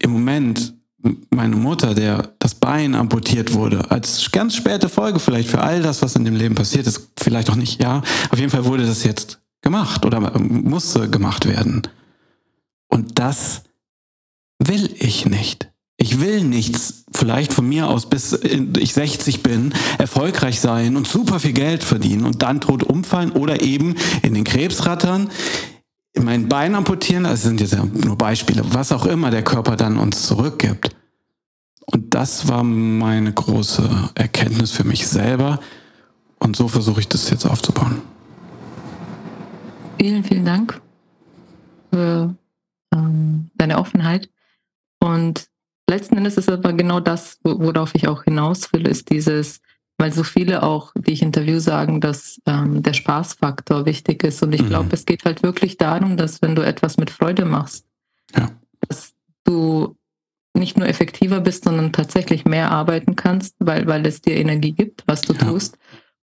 im 0.00 0.10
Moment 0.10 0.77
meine 1.30 1.56
Mutter, 1.56 1.94
der 1.94 2.32
das 2.38 2.54
Bein 2.54 2.94
amputiert 2.94 3.54
wurde, 3.54 3.90
als 3.90 4.30
ganz 4.30 4.54
späte 4.54 4.88
Folge 4.88 5.18
vielleicht 5.18 5.48
für 5.48 5.60
all 5.60 5.82
das, 5.82 6.02
was 6.02 6.16
in 6.16 6.24
dem 6.24 6.34
Leben 6.34 6.54
passiert 6.54 6.86
ist, 6.86 7.10
vielleicht 7.18 7.50
auch 7.50 7.56
nicht, 7.56 7.82
ja. 7.82 8.02
Auf 8.30 8.38
jeden 8.38 8.50
Fall 8.50 8.64
wurde 8.64 8.86
das 8.86 9.04
jetzt 9.04 9.40
gemacht 9.62 10.04
oder 10.04 10.20
musste 10.38 11.08
gemacht 11.10 11.46
werden. 11.46 11.82
Und 12.88 13.18
das 13.18 13.62
will 14.58 14.94
ich 14.98 15.26
nicht. 15.26 15.70
Ich 16.00 16.20
will 16.20 16.44
nichts, 16.44 17.04
vielleicht 17.12 17.52
von 17.52 17.68
mir 17.68 17.88
aus, 17.88 18.08
bis 18.08 18.32
ich 18.32 18.92
60 18.94 19.42
bin, 19.42 19.74
erfolgreich 19.98 20.60
sein 20.60 20.96
und 20.96 21.08
super 21.08 21.40
viel 21.40 21.52
Geld 21.52 21.82
verdienen 21.82 22.24
und 22.24 22.42
dann 22.42 22.60
tot 22.60 22.84
umfallen 22.84 23.32
oder 23.32 23.62
eben 23.62 23.96
in 24.22 24.34
den 24.34 24.44
Krebsrattern 24.44 25.28
mein 26.22 26.48
Bein 26.48 26.74
amputieren, 26.74 27.24
das 27.24 27.42
sind 27.42 27.60
jetzt 27.60 27.72
ja 27.72 27.84
nur 27.84 28.16
Beispiele, 28.16 28.62
was 28.72 28.92
auch 28.92 29.06
immer 29.06 29.30
der 29.30 29.42
Körper 29.42 29.76
dann 29.76 29.98
uns 29.98 30.22
zurückgibt. 30.22 30.94
Und 31.90 32.14
das 32.14 32.48
war 32.48 32.64
meine 32.64 33.32
große 33.32 34.10
Erkenntnis 34.14 34.72
für 34.72 34.84
mich 34.84 35.08
selber. 35.08 35.58
Und 36.38 36.54
so 36.54 36.68
versuche 36.68 37.00
ich 37.00 37.08
das 37.08 37.30
jetzt 37.30 37.46
aufzubauen. 37.46 38.02
Vielen, 39.98 40.22
vielen 40.22 40.44
Dank 40.44 40.80
für 41.90 42.34
ähm, 42.94 43.50
deine 43.56 43.78
Offenheit. 43.78 44.28
Und 45.00 45.48
letzten 45.88 46.18
Endes 46.18 46.36
ist 46.36 46.50
aber 46.50 46.72
genau 46.74 47.00
das, 47.00 47.38
worauf 47.42 47.94
ich 47.94 48.06
auch 48.06 48.24
hinaus 48.24 48.72
will, 48.72 48.86
ist 48.86 49.10
dieses, 49.10 49.60
weil 49.96 50.12
so 50.12 50.22
viele 50.22 50.62
auch, 50.62 50.92
die 50.94 51.12
ich 51.12 51.22
interview, 51.22 51.58
sagen, 51.58 52.00
dass 52.00 52.40
ähm, 52.46 52.82
der 52.82 52.92
Spaßfaktor 52.92 53.86
wichtig 53.86 54.22
ist. 54.24 54.42
Und 54.42 54.54
ich 54.54 54.62
mhm. 54.62 54.68
glaube, 54.68 54.88
es 54.92 55.06
geht 55.06 55.24
halt 55.24 55.42
wirklich 55.42 55.78
darum, 55.78 56.16
dass 56.18 56.42
wenn 56.42 56.54
du 56.54 56.62
etwas 56.62 56.98
mit 56.98 57.10
Freude 57.10 57.46
machst, 57.46 57.86
ja. 58.36 58.50
dass 58.86 59.14
du 59.44 59.96
nicht 60.58 60.76
nur 60.76 60.88
effektiver 60.88 61.40
bist, 61.40 61.64
sondern 61.64 61.92
tatsächlich 61.92 62.44
mehr 62.44 62.70
arbeiten 62.70 63.16
kannst, 63.16 63.56
weil, 63.58 63.86
weil 63.86 64.06
es 64.06 64.20
dir 64.20 64.36
Energie 64.36 64.72
gibt, 64.72 65.04
was 65.06 65.22
du 65.22 65.32
ja. 65.32 65.40
tust. 65.40 65.78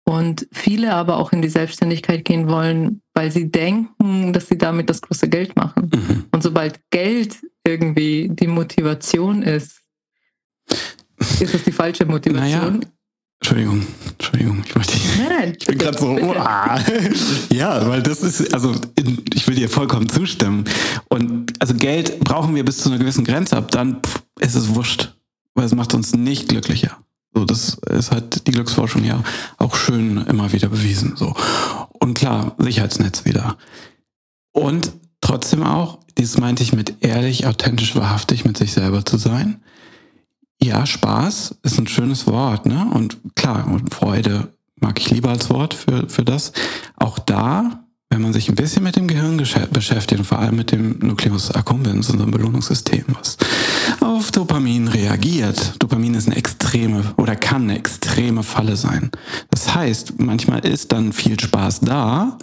Und 0.05 0.49
viele 0.53 0.95
aber 0.95 1.18
auch 1.18 1.33
in 1.33 1.43
die 1.43 1.49
Selbstständigkeit 1.49 2.24
gehen 2.24 2.49
wollen, 2.49 3.03
weil 3.14 3.31
sie 3.31 3.51
denken, 3.51 4.33
dass 4.33 4.49
sie 4.49 4.59
damit 4.59 4.91
das 4.91 5.03
große 5.03 5.28
Geld 5.28 5.57
machen. 5.57 5.91
Mhm. 5.95 6.24
Und 6.33 6.43
sobald 6.43 6.81
Geld 6.91 7.39
irgendwie 7.64 8.28
die 8.33 8.47
Motivation 8.47 9.43
ist, 9.43 9.83
ist 11.41 11.55
es 11.55 11.64
die 11.64 11.72
falsche 11.72 12.07
Motivation. 12.07 12.78
Naja, 12.78 12.91
Entschuldigung, 13.43 13.86
Entschuldigung, 14.18 14.62
ich 14.66 14.76
wollte 14.76 14.93
Nein, 15.26 15.57
ich 15.59 15.66
bin 15.66 15.78
gerade 15.78 15.99
so, 15.99 16.11
oh, 16.11 16.34
ah. 16.36 16.78
ja, 17.51 17.88
weil 17.88 18.03
das 18.03 18.20
ist, 18.20 18.53
also 18.53 18.74
ich 19.34 19.49
will 19.49 19.55
dir 19.55 19.70
vollkommen 19.70 20.11
zustimmen. 20.11 20.64
Und 21.09 21.55
also 21.59 21.74
Geld 21.74 22.20
brauchen 22.20 22.55
wir 22.55 22.64
bis 22.66 22.78
zu 22.78 22.91
einer 22.91 22.99
gewissen 22.99 23.24
Grenze 23.24 23.57
ab, 23.57 23.70
dann 23.70 24.03
pff, 24.03 24.22
ist 24.41 24.57
es 24.57 24.74
wurscht, 24.74 25.14
weil 25.55 25.64
es 25.64 25.74
macht 25.74 25.95
uns 25.95 26.14
nicht 26.14 26.49
glücklicher. 26.49 26.99
So, 27.32 27.47
das 27.47 27.78
ist 27.88 28.11
halt 28.11 28.47
die 28.47 28.51
Glücksforschung 28.51 29.05
ja 29.05 29.22
auch 29.57 29.74
schön 29.74 30.18
immer 30.26 30.53
wieder 30.53 30.68
bewiesen. 30.68 31.16
So 31.16 31.34
und 31.99 32.14
klar 32.14 32.55
Sicherheitsnetz 32.59 33.24
wieder. 33.24 33.57
Und 34.53 34.93
trotzdem 35.22 35.62
auch, 35.62 36.01
dies 36.18 36.36
meinte 36.36 36.62
ich 36.62 36.74
mit 36.74 36.97
ehrlich, 37.01 37.47
authentisch, 37.47 37.97
wahrhaftig 37.97 38.45
mit 38.45 38.59
sich 38.59 38.72
selber 38.72 39.05
zu 39.07 39.16
sein 39.16 39.62
ja, 40.63 40.87
Spaß 40.87 41.57
ist 41.63 41.79
ein 41.79 41.87
schönes 41.87 42.27
Wort, 42.27 42.67
ne? 42.67 42.87
Und 42.93 43.19
klar, 43.35 43.67
und 43.67 43.93
Freude 43.93 44.53
mag 44.77 44.99
ich 44.99 45.11
lieber 45.11 45.31
als 45.31 45.51
Wort 45.51 45.75
für, 45.75 46.09
für 46.09 46.25
das. 46.25 46.53
Auch 46.97 47.19
da, 47.19 47.85
wenn 48.11 48.23
man 48.23 48.33
sich 48.33 48.49
ein 48.49 48.57
bisschen 48.57 48.83
mit 48.83 48.97
dem 48.97 49.07
Gehirn 49.07 49.37
beschäftigt 49.37 50.19
und 50.19 50.25
vor 50.25 50.39
allem 50.39 50.57
mit 50.57 50.73
dem 50.73 50.99
Nucleus 50.99 51.51
accumbens, 51.51 52.11
unserem 52.11 52.31
Belohnungssystem, 52.31 53.05
was 53.19 53.37
auf 54.01 54.33
Dopamin 54.33 54.89
reagiert. 54.89 55.75
Dopamin 55.79 56.15
ist 56.15 56.27
eine 56.27 56.37
extreme 56.37 57.05
oder 57.17 57.37
kann 57.37 57.63
eine 57.63 57.79
extreme 57.79 58.43
Falle 58.43 58.77
sein. 58.77 59.11
Das 59.51 59.75
heißt, 59.75 60.19
manchmal 60.19 60.67
ist 60.67 60.93
dann 60.93 61.13
viel 61.13 61.39
Spaß 61.39 61.81
da, 61.81 62.37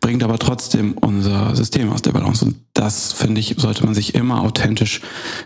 bringt 0.00 0.22
aber 0.22 0.38
trotzdem 0.38 0.92
unser 0.92 1.54
System 1.56 1.90
aus 1.92 2.02
der 2.02 2.12
Balance. 2.12 2.44
Und 2.44 2.56
das, 2.74 3.12
finde 3.12 3.40
ich, 3.40 3.54
sollte 3.58 3.84
man 3.84 3.94
sich 3.94 4.14
immer 4.14 4.40
authentisch 4.42 5.00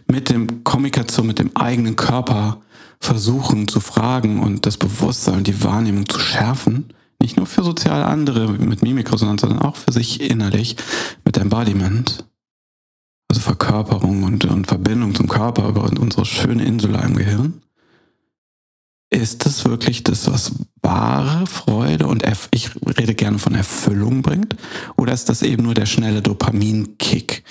mit 0.06 0.30
dem 0.30 0.64
Kommunikation, 0.64 1.26
mit 1.26 1.38
dem 1.38 1.56
eigenen 1.56 1.96
Körper 1.96 2.60
versuchen 3.00 3.68
zu 3.68 3.80
fragen 3.80 4.40
und 4.40 4.66
das 4.66 4.76
Bewusstsein 4.76 5.38
und 5.38 5.46
die 5.46 5.62
Wahrnehmung 5.62 6.08
zu 6.08 6.18
schärfen. 6.18 6.92
Nicht 7.20 7.36
nur 7.36 7.46
für 7.46 7.62
sozial 7.62 8.02
andere 8.02 8.48
mit 8.48 8.82
Mimikresonanz, 8.82 9.40
sondern 9.40 9.60
auch 9.60 9.76
für 9.76 9.92
sich 9.92 10.20
innerlich 10.20 10.76
mit 11.24 11.36
Embodiment. 11.36 12.24
Also 13.28 13.40
Verkörperung 13.40 14.22
und, 14.22 14.44
und 14.44 14.66
Verbindung 14.66 15.14
zum 15.14 15.28
Körper 15.28 15.68
über 15.68 15.84
unsere 15.84 16.24
schöne 16.24 16.64
Insula 16.64 17.00
im 17.00 17.16
Gehirn 17.16 17.62
ist 19.10 19.46
es 19.46 19.64
wirklich 19.64 20.02
das, 20.02 20.30
was 20.30 20.52
wahre 20.82 21.46
Freude 21.46 22.06
und 22.06 22.22
Erf 22.22 22.48
ich 22.52 22.70
rede 22.98 23.14
gerne 23.14 23.38
von 23.38 23.54
Erfüllung 23.54 24.22
bringt? 24.22 24.56
Oder 24.96 25.12
ist 25.12 25.28
das 25.28 25.42
eben 25.42 25.62
nur 25.62 25.74
der 25.74 25.86
schnelle 25.86 26.22
Dopaminkick, 26.22 27.44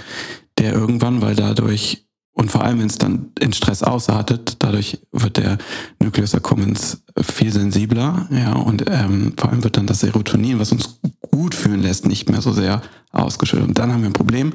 der 0.57 0.73
irgendwann, 0.73 1.21
weil 1.21 1.35
dadurch 1.35 2.05
und 2.37 2.51
vor 2.51 2.65
allem, 2.65 2.79
wenn 2.79 2.87
es 2.87 2.97
dann 2.97 3.31
in 3.39 3.53
Stress 3.53 3.81
ausartet, 3.81 4.57
dadurch 4.59 4.99
wird 5.13 5.37
der 5.37 5.57
Nucleus 6.03 6.35
accumbens 6.35 7.01
viel 7.21 7.51
sensibler, 7.51 8.27
ja, 8.29 8.51
und 8.51 8.83
ähm, 8.89 9.33
vor 9.37 9.51
allem 9.51 9.63
wird 9.63 9.77
dann 9.77 9.87
das 9.87 10.01
Serotonin, 10.01 10.59
was 10.59 10.73
uns 10.73 10.99
gut 11.21 11.55
fühlen 11.55 11.81
lässt, 11.81 12.05
nicht 12.05 12.29
mehr 12.29 12.41
so 12.41 12.51
sehr 12.51 12.81
ausgeschüttet. 13.13 13.69
Und 13.69 13.79
dann 13.79 13.93
haben 13.93 14.01
wir 14.01 14.09
ein 14.09 14.13
Problem 14.13 14.51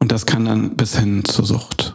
und 0.00 0.10
das 0.10 0.26
kann 0.26 0.44
dann 0.44 0.76
bis 0.76 0.98
hin 0.98 1.24
zur 1.24 1.46
Sucht 1.46 1.94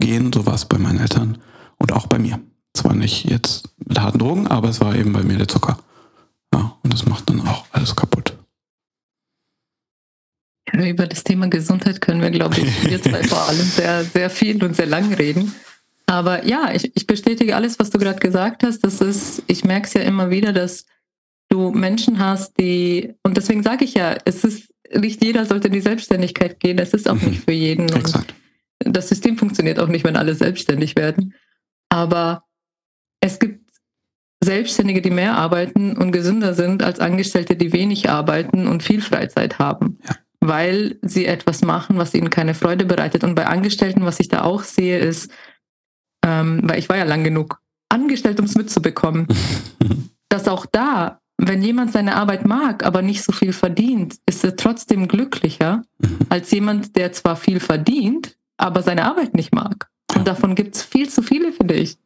gehen. 0.00 0.32
So 0.32 0.46
war 0.46 0.54
es 0.54 0.64
bei 0.64 0.78
meinen 0.78 1.00
Eltern 1.00 1.38
und 1.78 1.92
auch 1.92 2.06
bei 2.06 2.20
mir. 2.20 2.38
Zwar 2.76 2.94
nicht 2.94 3.24
jetzt 3.24 3.70
mit 3.86 3.98
harten 3.98 4.18
Drogen, 4.18 4.46
aber 4.48 4.68
es 4.68 4.80
war 4.80 4.94
eben 4.94 5.12
bei 5.12 5.22
mir 5.22 5.38
der 5.38 5.48
Zucker. 5.48 5.78
Ja, 6.52 6.76
und 6.82 6.92
das 6.92 7.06
macht 7.06 7.30
dann 7.30 7.40
auch 7.48 7.64
alles 7.72 7.96
kaputt. 7.96 8.36
Über 10.72 11.06
das 11.06 11.24
Thema 11.24 11.48
Gesundheit 11.48 12.02
können 12.02 12.20
wir, 12.20 12.30
glaube 12.30 12.58
ich, 12.58 12.90
wir 12.90 13.00
zwei 13.00 13.22
vor 13.28 13.48
allem 13.48 13.64
sehr, 13.64 14.04
sehr 14.04 14.28
viel 14.28 14.62
und 14.62 14.76
sehr 14.76 14.86
lang 14.86 15.14
reden. 15.14 15.54
Aber 16.04 16.44
ja, 16.44 16.70
ich, 16.74 16.94
ich 16.94 17.06
bestätige 17.06 17.56
alles, 17.56 17.78
was 17.78 17.88
du 17.88 17.98
gerade 17.98 18.18
gesagt 18.18 18.62
hast. 18.62 18.80
Das 18.80 19.00
ist, 19.00 19.42
ich 19.46 19.64
merke 19.64 19.86
es 19.86 19.94
ja 19.94 20.02
immer 20.02 20.28
wieder, 20.28 20.52
dass 20.52 20.84
du 21.48 21.70
Menschen 21.70 22.18
hast, 22.18 22.58
die, 22.58 23.14
und 23.22 23.38
deswegen 23.38 23.62
sage 23.62 23.84
ich 23.84 23.94
ja, 23.94 24.16
es 24.24 24.44
ist, 24.44 24.68
nicht 24.94 25.24
jeder 25.24 25.46
sollte 25.46 25.68
in 25.68 25.74
die 25.74 25.80
Selbstständigkeit 25.80 26.60
gehen. 26.60 26.78
Es 26.78 26.92
ist 26.92 27.08
auch 27.08 27.20
mhm. 27.20 27.28
nicht 27.30 27.44
für 27.44 27.52
jeden. 27.52 27.88
Exakt. 27.88 28.34
das 28.80 29.08
System 29.08 29.38
funktioniert 29.38 29.78
auch 29.78 29.88
nicht, 29.88 30.04
wenn 30.04 30.16
alle 30.16 30.34
selbstständig 30.34 30.94
werden. 30.94 31.34
Aber 31.88 32.45
es 33.20 33.38
gibt 33.38 33.70
Selbstständige, 34.42 35.00
die 35.00 35.10
mehr 35.10 35.36
arbeiten 35.36 35.96
und 35.96 36.12
gesünder 36.12 36.54
sind 36.54 36.82
als 36.82 37.00
Angestellte, 37.00 37.56
die 37.56 37.72
wenig 37.72 38.10
arbeiten 38.10 38.66
und 38.66 38.82
viel 38.82 39.00
Freizeit 39.00 39.58
haben. 39.58 39.98
Ja 40.06 40.16
weil 40.48 40.98
sie 41.02 41.26
etwas 41.26 41.62
machen, 41.62 41.98
was 41.98 42.14
ihnen 42.14 42.30
keine 42.30 42.54
Freude 42.54 42.84
bereitet. 42.84 43.24
Und 43.24 43.34
bei 43.34 43.46
Angestellten, 43.46 44.04
was 44.04 44.20
ich 44.20 44.28
da 44.28 44.42
auch 44.42 44.62
sehe, 44.62 44.98
ist, 44.98 45.30
ähm, 46.24 46.60
weil 46.64 46.78
ich 46.78 46.88
war 46.88 46.96
ja 46.96 47.04
lang 47.04 47.24
genug 47.24 47.60
angestellt, 47.88 48.38
um 48.38 48.46
es 48.46 48.54
mitzubekommen, 48.54 49.26
dass 50.28 50.48
auch 50.48 50.66
da, 50.66 51.20
wenn 51.38 51.62
jemand 51.62 51.92
seine 51.92 52.16
Arbeit 52.16 52.46
mag, 52.46 52.84
aber 52.84 53.02
nicht 53.02 53.22
so 53.22 53.32
viel 53.32 53.52
verdient, 53.52 54.16
ist 54.26 54.44
er 54.44 54.56
trotzdem 54.56 55.08
glücklicher 55.08 55.82
mhm. 55.98 56.18
als 56.28 56.50
jemand, 56.50 56.96
der 56.96 57.12
zwar 57.12 57.36
viel 57.36 57.60
verdient, 57.60 58.36
aber 58.56 58.82
seine 58.82 59.04
Arbeit 59.04 59.34
nicht 59.34 59.54
mag. 59.54 59.88
Und 60.16 60.26
davon 60.26 60.54
gibt 60.54 60.76
es 60.76 60.82
viel 60.82 61.08
zu 61.08 61.22
viele, 61.22 61.52
finde 61.52 61.74
ich. 61.74 61.98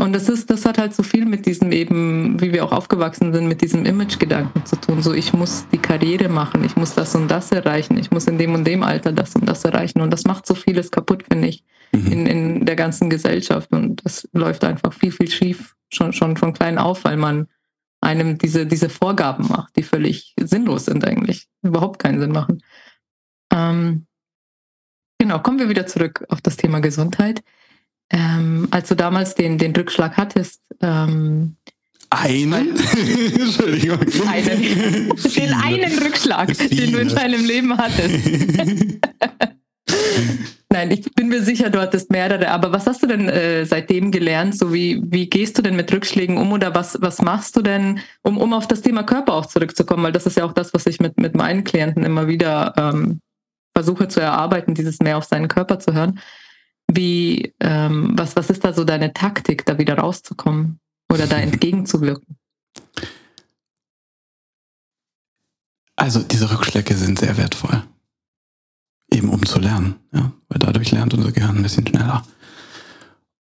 Und 0.00 0.14
das 0.14 0.30
ist, 0.30 0.48
das 0.48 0.64
hat 0.64 0.78
halt 0.78 0.94
so 0.94 1.02
viel 1.02 1.26
mit 1.26 1.44
diesem 1.44 1.72
eben, 1.72 2.40
wie 2.40 2.54
wir 2.54 2.64
auch 2.64 2.72
aufgewachsen 2.72 3.34
sind, 3.34 3.46
mit 3.48 3.60
diesem 3.60 3.84
Image-Gedanken 3.84 4.64
zu 4.64 4.76
tun. 4.76 5.02
So, 5.02 5.12
ich 5.12 5.34
muss 5.34 5.66
die 5.72 5.78
Karriere 5.78 6.30
machen, 6.30 6.64
ich 6.64 6.74
muss 6.74 6.94
das 6.94 7.14
und 7.14 7.28
das 7.28 7.52
erreichen, 7.52 7.98
ich 7.98 8.10
muss 8.10 8.26
in 8.26 8.38
dem 8.38 8.54
und 8.54 8.64
dem 8.64 8.82
Alter 8.82 9.12
das 9.12 9.34
und 9.34 9.46
das 9.46 9.62
erreichen. 9.62 10.00
Und 10.00 10.10
das 10.10 10.24
macht 10.24 10.46
so 10.46 10.54
vieles 10.54 10.90
kaputt, 10.90 11.24
finde 11.30 11.48
ich, 11.48 11.64
mhm. 11.92 12.12
in, 12.12 12.26
in 12.26 12.66
der 12.66 12.76
ganzen 12.76 13.10
Gesellschaft. 13.10 13.72
Und 13.72 14.02
das 14.02 14.26
läuft 14.32 14.64
einfach 14.64 14.94
viel, 14.94 15.12
viel 15.12 15.30
schief, 15.30 15.76
schon, 15.92 16.14
schon 16.14 16.38
von 16.38 16.54
klein 16.54 16.78
auf, 16.78 17.04
weil 17.04 17.18
man 17.18 17.48
einem 18.00 18.38
diese, 18.38 18.64
diese 18.64 18.88
Vorgaben 18.88 19.48
macht, 19.48 19.76
die 19.76 19.82
völlig 19.82 20.34
sinnlos 20.40 20.86
sind 20.86 21.06
eigentlich, 21.06 21.46
überhaupt 21.60 21.98
keinen 21.98 22.20
Sinn 22.20 22.32
machen. 22.32 22.62
Ähm, 23.52 24.06
genau, 25.18 25.40
kommen 25.40 25.58
wir 25.58 25.68
wieder 25.68 25.86
zurück 25.86 26.24
auf 26.30 26.40
das 26.40 26.56
Thema 26.56 26.80
Gesundheit 26.80 27.42
ähm, 28.10 28.68
als 28.70 28.88
du 28.88 28.96
damals 28.96 29.34
den, 29.34 29.58
den 29.58 29.74
Rückschlag 29.74 30.16
hattest. 30.16 30.60
Ähm, 30.82 31.56
einen? 32.10 32.76
Entschuldigung. 33.38 34.00
Einen. 34.28 35.12
Den 35.36 35.54
einen 35.54 35.98
Rückschlag, 35.98 36.56
Viele. 36.56 36.86
den 36.86 36.92
du 36.92 36.98
in 36.98 37.08
deinem 37.08 37.44
Leben 37.44 37.78
hattest. 37.78 38.26
Nein, 40.72 40.92
ich 40.92 41.02
bin 41.14 41.28
mir 41.28 41.42
sicher, 41.42 41.68
du 41.68 41.80
hattest 41.80 42.10
mehrere. 42.10 42.48
Aber 42.50 42.72
was 42.72 42.86
hast 42.86 43.02
du 43.02 43.06
denn 43.06 43.28
äh, 43.28 43.64
seitdem 43.64 44.12
gelernt? 44.12 44.56
So 44.56 44.72
wie, 44.72 45.02
wie 45.04 45.28
gehst 45.28 45.58
du 45.58 45.62
denn 45.62 45.74
mit 45.76 45.92
Rückschlägen 45.92 46.36
um 46.36 46.52
oder 46.52 46.74
was, 46.74 46.96
was 47.00 47.22
machst 47.22 47.56
du 47.56 47.62
denn, 47.62 48.00
um, 48.22 48.38
um 48.38 48.52
auf 48.52 48.68
das 48.68 48.80
Thema 48.80 49.02
Körper 49.02 49.34
auch 49.34 49.46
zurückzukommen? 49.46 50.04
Weil 50.04 50.12
das 50.12 50.26
ist 50.26 50.36
ja 50.36 50.44
auch 50.44 50.52
das, 50.52 50.72
was 50.72 50.86
ich 50.86 51.00
mit, 51.00 51.18
mit 51.18 51.34
meinen 51.34 51.64
Klienten 51.64 52.04
immer 52.04 52.28
wieder 52.28 52.74
ähm, 52.76 53.20
versuche 53.74 54.08
zu 54.08 54.20
erarbeiten, 54.20 54.74
dieses 54.74 55.00
mehr 55.00 55.18
auf 55.18 55.24
seinen 55.24 55.48
Körper 55.48 55.78
zu 55.80 55.92
hören. 55.92 56.20
Wie, 56.92 57.54
ähm, 57.60 58.12
was, 58.16 58.34
was 58.36 58.50
ist 58.50 58.64
da 58.64 58.72
so 58.72 58.84
deine 58.84 59.12
Taktik, 59.12 59.64
da 59.64 59.78
wieder 59.78 59.98
rauszukommen 59.98 60.80
oder 61.10 61.26
da 61.26 61.36
entgegenzuwirken? 61.38 62.36
Also 65.94 66.22
diese 66.22 66.50
Rückschläge 66.50 66.94
sind 66.94 67.18
sehr 67.18 67.36
wertvoll. 67.36 67.82
Eben 69.12 69.28
um 69.28 69.44
zu 69.44 69.58
lernen, 69.58 69.96
ja, 70.12 70.32
weil 70.48 70.58
dadurch 70.58 70.90
lernt 70.92 71.14
unser 71.14 71.32
Gehirn 71.32 71.56
ein 71.56 71.62
bisschen 71.62 71.86
schneller. 71.86 72.24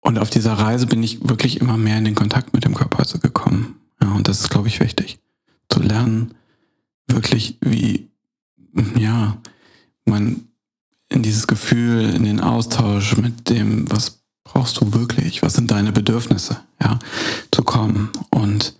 Und 0.02 0.20
auf 0.20 0.30
dieser 0.30 0.54
Reise 0.54 0.86
bin 0.86 1.02
ich 1.02 1.28
wirklich 1.28 1.62
immer 1.62 1.78
mehr 1.78 1.97
in 1.97 2.06
den 2.06 2.16
Kontakt 2.16 2.54
mit 2.54 2.66
dem 2.66 2.76
Körper 2.76 3.04
gekommen. 3.20 3.80
Ja, 4.02 4.12
und 4.14 4.28
das 4.28 4.41
ist, 4.41 4.50
glaube 4.50 4.68
ich, 4.68 4.80
wichtig. 4.80 5.20
Zu 5.70 5.82
lernen, 5.82 6.36
wirklich 7.08 7.58
wie, 7.62 8.10
ja, 8.97 9.38
man 10.06 10.49
in 11.10 11.24
dieses 11.24 11.47
Gefühl, 11.47 12.14
in 12.14 12.24
den 12.24 12.39
Austausch 12.39 13.18
mit 13.18 13.49
dem, 13.49 13.89
was 13.91 14.22
brauchst 14.43 14.80
du 14.80 14.93
wirklich, 14.93 15.41
was 15.41 15.53
sind 15.53 15.72
deine 15.72 15.91
Bedürfnisse, 15.91 16.62
ja, 16.82 16.99
zu 17.51 17.64
kommen. 17.64 18.10
Und 18.30 18.76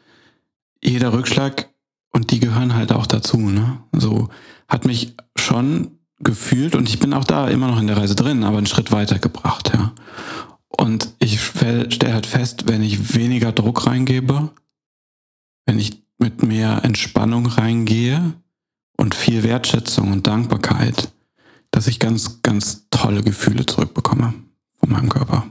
jeder 0.82 1.14
Rückschlag, 1.14 1.70
und 2.12 2.32
die 2.32 2.40
gehören 2.40 2.74
halt 2.74 2.92
auch 2.92 3.06
dazu, 3.06 3.38
ne? 3.38 3.80
So 3.92 4.30
hat 4.68 4.86
mich 4.86 5.16
schon 5.36 6.00
gefühlt, 6.20 6.76
und 6.76 6.90
ich 6.90 7.00
bin 7.00 7.14
auch 7.14 7.24
da 7.24 7.48
immer 7.48 7.68
noch 7.68 7.80
in 7.80 7.88
der 7.88 7.98
Reise 7.98 8.16
drin, 8.16 8.44
aber 8.44 8.58
einen 8.58 8.68
Schritt 8.68 8.92
weiter 8.92 9.20
gebracht, 9.20 9.72
ja. 9.74 9.94
Und 10.68 11.14
ich 11.20 11.42
stelle 11.42 12.14
halt 12.14 12.26
fest, 12.26 12.68
wenn 12.68 12.84
ich 12.84 13.16
weniger 13.16 13.52
Druck 13.52 13.86
reingebe, 13.86 14.52
wenn 15.66 15.80
ich 15.80 16.04
mit 16.18 16.44
mehr 16.44 16.84
Entspannung 16.84 17.46
reingehe 17.46 18.34
und 18.98 19.16
viel 19.16 19.44
Wertschätzung 19.44 20.12
und 20.12 20.28
Dankbarkeit, 20.28 21.12
dass 21.72 21.88
ich 21.88 22.00
ganz, 22.00 22.42
ganz 22.42 22.88
tolle 22.90 23.24
Gefühle 23.24 23.66
zurückbekomme 23.66 24.34
von 24.78 24.90
meinem 24.90 25.10
Körper. 25.10 25.50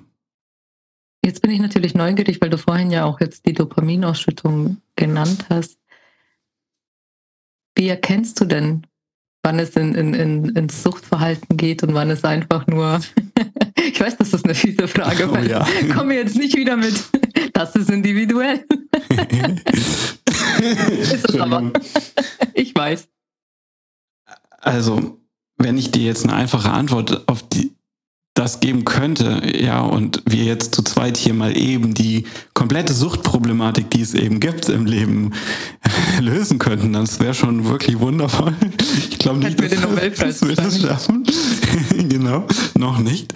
Jetzt 1.25 1.43
bin 1.43 1.51
ich 1.51 1.61
natürlich 1.61 1.95
neugierig, 1.95 2.41
weil 2.41 2.51
du 2.51 2.59
vorhin 2.59 2.91
ja 2.91 3.05
auch 3.05 3.21
jetzt 3.21 3.47
die 3.47 3.53
Dopaminausschüttung 3.53 4.79
genannt 4.97 5.47
hast. 5.51 5.79
Wie 7.75 7.89
erkennst 7.89 8.41
du 8.41 8.45
denn, 8.45 8.87
wann 9.43 9.59
es 9.59 9.77
in, 9.77 9.95
in, 9.95 10.15
in, 10.15 10.45
ins 10.57 10.83
Suchtverhalten 10.83 11.57
geht 11.57 11.83
und 11.83 11.95
wann 11.95 12.11
es 12.11 12.25
einfach 12.25 12.67
nur, 12.67 13.01
ich 13.77 14.01
weiß, 14.01 14.17
das 14.17 14.33
ist 14.33 14.45
eine 14.45 14.55
fiese 14.55 14.89
Frage, 14.89 15.29
oh, 15.29 15.33
weil 15.33 15.51
ja. 15.51 15.67
komme 15.95 16.15
jetzt 16.15 16.37
nicht 16.37 16.57
wieder 16.57 16.77
mit, 16.77 16.95
das 17.53 17.77
ist 17.77 17.91
individuell. 17.91 18.65
ist 21.03 21.29
es 21.29 21.41
aber. 21.41 21.73
Ich 22.55 22.75
weiß. 22.75 23.09
Also, 24.61 25.18
wenn 25.59 25.77
ich 25.77 25.91
dir 25.91 26.05
jetzt 26.05 26.25
eine 26.25 26.35
einfache 26.35 26.71
Antwort 26.71 27.29
auf 27.29 27.43
die, 27.43 27.73
das 28.35 28.61
geben 28.61 28.85
könnte, 28.85 29.43
ja, 29.61 29.81
und 29.81 30.23
wir 30.25 30.45
jetzt 30.45 30.73
zu 30.75 30.83
zweit 30.83 31.17
hier 31.17 31.35
mal 31.35 31.57
eben 31.57 31.93
die 31.93 32.25
komplette 32.55 32.95
Suchtproblematik, 32.95 33.91
die 33.91 34.01
es 34.01 34.15
eben 34.15 34.39
gibt 34.39 34.69
im 34.69 34.87
Leben, 34.87 35.33
lösen 36.21 36.61
könnten, 36.61 36.93
das 36.93 37.19
wäre 37.19 37.35
schon 37.35 37.65
wirklich 37.65 37.99
wundervoll. 37.99 38.55
Ich 39.11 39.19
glaube 39.19 39.41
nicht, 39.41 39.61
dass, 39.61 40.41
dass 40.41 40.49
wir 40.49 40.55
das 40.55 40.81
schaffen. 40.81 41.25
genau, 42.09 42.47
noch 42.77 42.99
nicht. 42.99 43.35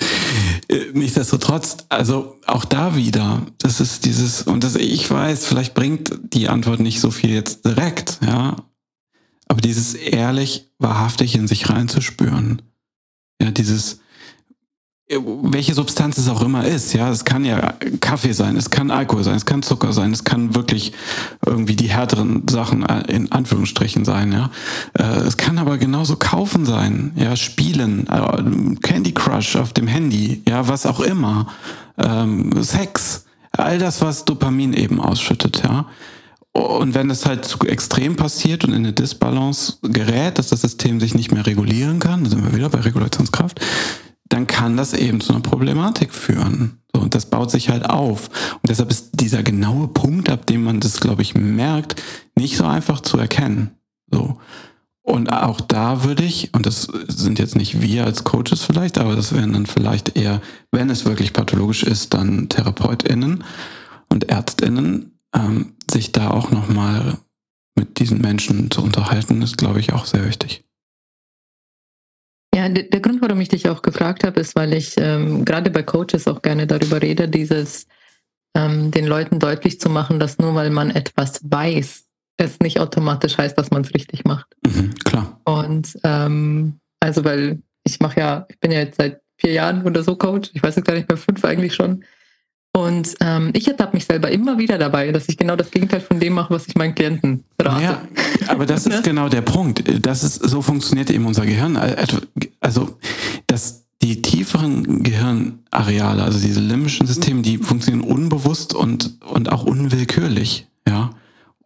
Äh, 0.68 0.93
nichtsdestotrotz, 0.95 1.79
also 1.89 2.39
auch 2.47 2.64
da 2.64 2.95
wieder, 2.95 3.43
das 3.59 3.81
ist 3.81 4.05
dieses, 4.05 4.43
und 4.43 4.62
das, 4.62 4.77
ich 4.77 5.11
weiß, 5.11 5.47
vielleicht 5.47 5.75
bringt 5.75 6.12
die 6.33 6.49
Antwort 6.49 6.79
nicht 6.79 7.01
so 7.01 7.11
viel 7.11 7.31
jetzt 7.31 7.64
direkt, 7.64 8.20
ja, 8.25 8.57
aber 9.53 9.61
dieses 9.61 9.92
ehrlich, 9.92 10.70
wahrhaftig 10.78 11.34
in 11.34 11.46
sich 11.46 11.68
reinzuspüren. 11.68 12.62
Ja, 13.38 13.50
dieses, 13.50 14.00
welche 15.11 15.74
Substanz 15.74 16.16
es 16.16 16.30
auch 16.30 16.40
immer 16.40 16.64
ist, 16.64 16.94
ja, 16.94 17.11
es 17.11 17.26
kann 17.26 17.44
ja 17.44 17.74
Kaffee 18.00 18.32
sein, 18.32 18.57
es 18.57 18.70
kann 18.70 18.90
Alkohol 18.90 19.24
sein, 19.24 19.34
es 19.34 19.44
kann 19.44 19.62
Zucker 19.62 19.92
sein, 19.92 20.11
es 20.11 20.24
kann 20.24 20.55
wirklich 20.55 20.94
irgendwie 21.44 21.76
die 21.76 21.90
härteren 21.90 22.48
Sachen 22.48 22.82
in 23.09 23.30
Anführungsstrichen 23.30 24.07
sein, 24.07 24.32
ja. 24.32 24.50
Äh, 24.98 25.18
es 25.18 25.36
kann 25.36 25.59
aber 25.59 25.76
genauso 25.76 26.16
kaufen 26.16 26.64
sein, 26.64 27.12
ja, 27.16 27.36
spielen, 27.36 28.07
äh, 28.09 28.76
Candy 28.80 29.12
Crush 29.12 29.57
auf 29.57 29.74
dem 29.74 29.86
Handy, 29.86 30.42
ja, 30.48 30.66
was 30.66 30.86
auch 30.86 31.00
immer, 31.00 31.46
ähm, 31.98 32.62
Sex, 32.62 33.26
all 33.50 33.78
das, 33.78 34.00
was 34.00 34.24
Dopamin 34.24 34.72
eben 34.72 34.98
ausschüttet, 34.98 35.62
ja. 35.62 35.84
Und 36.53 36.94
wenn 36.94 37.09
es 37.09 37.24
halt 37.24 37.46
zu 37.46 37.59
extrem 37.61 38.16
passiert 38.16 38.64
und 38.64 38.72
in 38.72 38.84
eine 38.84 38.92
Disbalance 38.92 39.78
gerät, 39.82 40.38
dass 40.38 40.48
das 40.48 40.61
System 40.61 41.00
sich 41.00 41.14
nicht 41.14 41.32
mehr 41.32 41.46
regulieren 41.46 41.98
kann, 41.98 42.24
da 42.24 42.30
sind 42.30 42.44
wir 42.44 42.55
wieder 42.55 42.68
bei 42.68 42.80
Regulationskraft, 42.80 43.59
dann 44.28 44.46
kann 44.46 44.76
das 44.76 44.92
eben 44.92 45.20
zu 45.20 45.32
einer 45.32 45.42
Problematik 45.42 46.12
führen. 46.12 46.82
So, 46.94 47.00
und 47.03 47.14
das 47.14 47.26
baut 47.26 47.50
sich 47.50 47.70
halt 47.70 47.88
auf. 47.88 48.28
Und 48.55 48.68
deshalb 48.68 48.90
ist 48.90 49.11
dieser 49.14 49.42
genaue 49.42 49.88
Punkt, 49.88 50.28
ab 50.28 50.46
dem 50.46 50.64
man 50.64 50.80
das, 50.80 51.00
glaube 51.00 51.22
ich, 51.22 51.34
merkt, 51.34 52.03
nicht 52.36 52.57
so 52.57 52.64
einfach 52.64 53.00
zu 53.00 53.18
erkennen. 53.18 53.70
So. 54.11 54.38
Und 55.03 55.32
auch 55.32 55.61
da 55.61 56.05
würde 56.05 56.22
ich, 56.22 56.55
und 56.55 56.64
das 56.64 56.82
sind 57.09 57.38
jetzt 57.38 57.57
nicht 57.57 57.82
wir 57.82 58.05
als 58.05 58.24
Coaches 58.24 58.62
vielleicht, 58.62 58.98
aber 58.98 59.16
das 59.16 59.34
wären 59.34 59.53
dann 59.53 59.66
vielleicht 59.66 60.16
eher, 60.16 60.40
wenn 60.70 60.90
es 60.90 61.05
wirklich 61.05 61.32
pathologisch 61.32 61.82
ist, 61.82 62.14
dann 62.14 62.48
TherapeutInnen 62.48 63.42
und 64.09 64.30
ÄrztInnen, 64.30 65.12
ähm, 65.35 65.74
sich 65.91 66.12
da 66.12 66.30
auch 66.30 66.51
nochmal 66.51 67.18
mit 67.74 67.99
diesen 67.99 68.20
Menschen 68.20 68.70
zu 68.70 68.83
unterhalten, 68.83 69.43
ist, 69.43 69.57
glaube 69.57 69.80
ich, 69.80 69.93
auch 69.93 70.07
sehr 70.07 70.26
wichtig. 70.26 70.64
Ja, 72.55 72.68
der, 72.68 73.01
Grund, 73.01 73.22
warum 73.22 73.41
ich 73.41 73.49
dich 73.49 73.68
auch 73.70 73.80
gefragt 73.80 74.24
habe, 74.24 74.39
ist, 74.39 74.55
weil 74.55 74.74
ich 74.74 74.95
ähm, 74.99 75.45
gerade 75.45 75.70
bei 75.70 75.83
Coaches 75.83 76.28
auch 76.28 76.43
gerne 76.43 76.66
darüber 76.66 77.01
rede, 77.01 77.26
dieses 77.26 77.87
ähm, 78.55 78.91
den 78.91 79.07
Leuten 79.07 79.39
deutlich 79.39 79.80
zu 79.80 79.89
machen, 79.89 80.20
dass 80.20 80.39
nur 80.39 80.55
weil 80.55 80.68
man 80.68 80.91
etwas 80.91 81.41
weiß, 81.43 82.05
es 82.37 82.61
nicht 82.61 82.78
automatisch 82.78 83.39
heißt, 83.39 83.57
dass 83.57 83.70
man 83.70 83.83
es 83.83 83.95
richtig 83.95 84.24
macht. 84.24 84.47
Mhm, 84.66 84.95
klar. 85.05 85.41
Und 85.45 85.99
ähm, 86.05 86.78
also, 87.01 87.24
weil 87.24 87.62
ich 87.85 88.01
mache 88.01 88.20
ja, 88.20 88.47
ich 88.49 88.61
bin 88.61 88.70
ja 88.70 88.80
jetzt 88.80 88.99
seit 88.99 89.20
vier 89.39 89.53
Jahren 89.53 89.83
oder 89.85 90.03
so 90.05 90.16
Coach, 90.16 90.51
ich 90.53 90.62
weiß 90.62 90.76
jetzt 90.76 90.87
gar 90.87 90.95
nicht 90.95 91.09
mehr, 91.09 91.18
fünf 91.18 91.45
eigentlich 91.45 91.74
schon. 91.74 92.05
Und 92.75 93.16
ähm, 93.20 93.51
ich 93.53 93.68
ertappe 93.68 93.95
mich 93.95 94.07
selber 94.07 94.31
immer 94.31 94.57
wieder 94.57 94.79
dabei, 94.79 95.12
dass 95.12 95.29
ich 95.29 95.37
genau 95.37 95.57
das 95.57 95.70
Gegenteil 95.70 96.01
von 96.01 96.18
dem 96.18 96.33
mache, 96.33 96.55
was 96.55 96.66
ich 96.66 96.75
meinen 96.75 96.95
Klienten 96.95 97.45
rate. 97.61 97.83
Ja, 97.83 98.03
aber 98.49 98.64
das 98.64 98.87
ist 98.87 99.05
genau 99.05 99.29
der 99.29 99.43
Punkt. 99.43 99.85
Das 100.07 100.25
ist, 100.25 100.37
so 100.37 100.62
funktioniert 100.62 101.11
eben 101.11 101.27
unser 101.27 101.45
Gehirn. 101.45 101.79
Also, 102.61 102.99
dass 103.47 103.85
die 104.01 104.23
tieferen 104.23 105.03
Gehirnareale, 105.03 106.23
also 106.25 106.39
diese 106.39 106.61
limbischen 106.61 107.07
Systeme, 107.07 107.43
die 107.43 107.59
funktionieren 107.59 108.09
unbewusst 108.09 108.75
und, 108.75 109.18
und 109.27 109.53
auch 109.53 109.64
unwillkürlich. 109.64 110.66
Ja. 110.89 111.11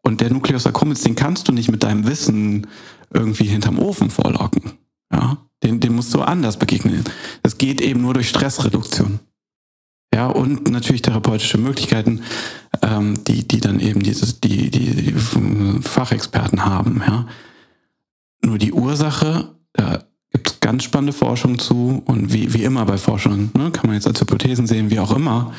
Und 0.02 0.20
der 0.20 0.32
Nucleus 0.32 0.66
accumbens, 0.66 1.02
den 1.02 1.14
kannst 1.14 1.46
du 1.46 1.52
nicht 1.52 1.70
mit 1.70 1.84
deinem 1.84 2.06
Wissen 2.06 2.66
irgendwie 3.14 3.44
hinterm 3.44 3.78
Ofen 3.78 4.10
vorlocken. 4.10 4.72
Ja. 5.12 5.38
Den, 5.62 5.80
den 5.80 5.94
musst 5.94 6.12
du 6.12 6.20
anders 6.20 6.58
begegnen. 6.58 7.04
Das 7.42 7.58
geht 7.58 7.80
eben 7.80 8.02
nur 8.02 8.12
durch 8.14 8.28
Stressreduktion. 8.28 9.20
Ja, 10.14 10.28
und 10.28 10.70
natürlich 10.70 11.02
therapeutische 11.02 11.58
Möglichkeiten, 11.58 12.22
ähm, 12.82 13.22
die, 13.24 13.46
die 13.46 13.60
dann 13.60 13.80
eben 13.80 14.02
dieses, 14.02 14.40
die, 14.40 14.70
die, 14.70 14.94
die 14.94 15.14
Fachexperten 15.82 16.64
haben. 16.64 17.02
Ja. 17.06 17.26
Nur 18.42 18.58
die 18.58 18.72
Ursache, 18.72 19.54
da 19.72 20.04
gibt 20.32 20.48
es 20.48 20.60
ganz 20.60 20.84
spannende 20.84 21.12
Forschung 21.12 21.58
zu 21.58 22.02
und 22.06 22.32
wie, 22.32 22.52
wie 22.54 22.64
immer 22.64 22.84
bei 22.86 22.98
Forschung, 22.98 23.50
ne, 23.54 23.70
kann 23.70 23.86
man 23.86 23.94
jetzt 23.94 24.06
als 24.06 24.20
Hypothesen 24.20 24.66
sehen, 24.66 24.90
wie 24.90 25.00
auch 25.00 25.14
immer, 25.14 25.52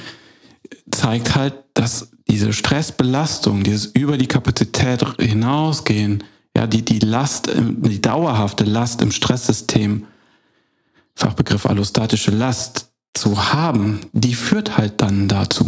zeigt 0.91 1.35
halt, 1.35 1.53
dass 1.73 2.09
diese 2.27 2.53
Stressbelastung, 2.53 3.63
dieses 3.63 3.87
über 3.87 4.17
die 4.17 4.27
Kapazität 4.27 5.05
hinausgehen, 5.19 6.23
ja, 6.55 6.67
die, 6.67 6.83
die 6.83 6.99
Last, 6.99 7.49
die 7.55 8.01
dauerhafte 8.01 8.63
Last 8.63 9.01
im 9.01 9.11
Stresssystem, 9.11 10.05
Fachbegriff 11.15 11.65
allostatische 11.65 12.31
Last, 12.31 12.86
zu 13.19 13.53
haben, 13.53 14.01
die 14.13 14.35
führt 14.35 14.77
halt 14.77 15.01
dann 15.01 15.27
dazu. 15.27 15.65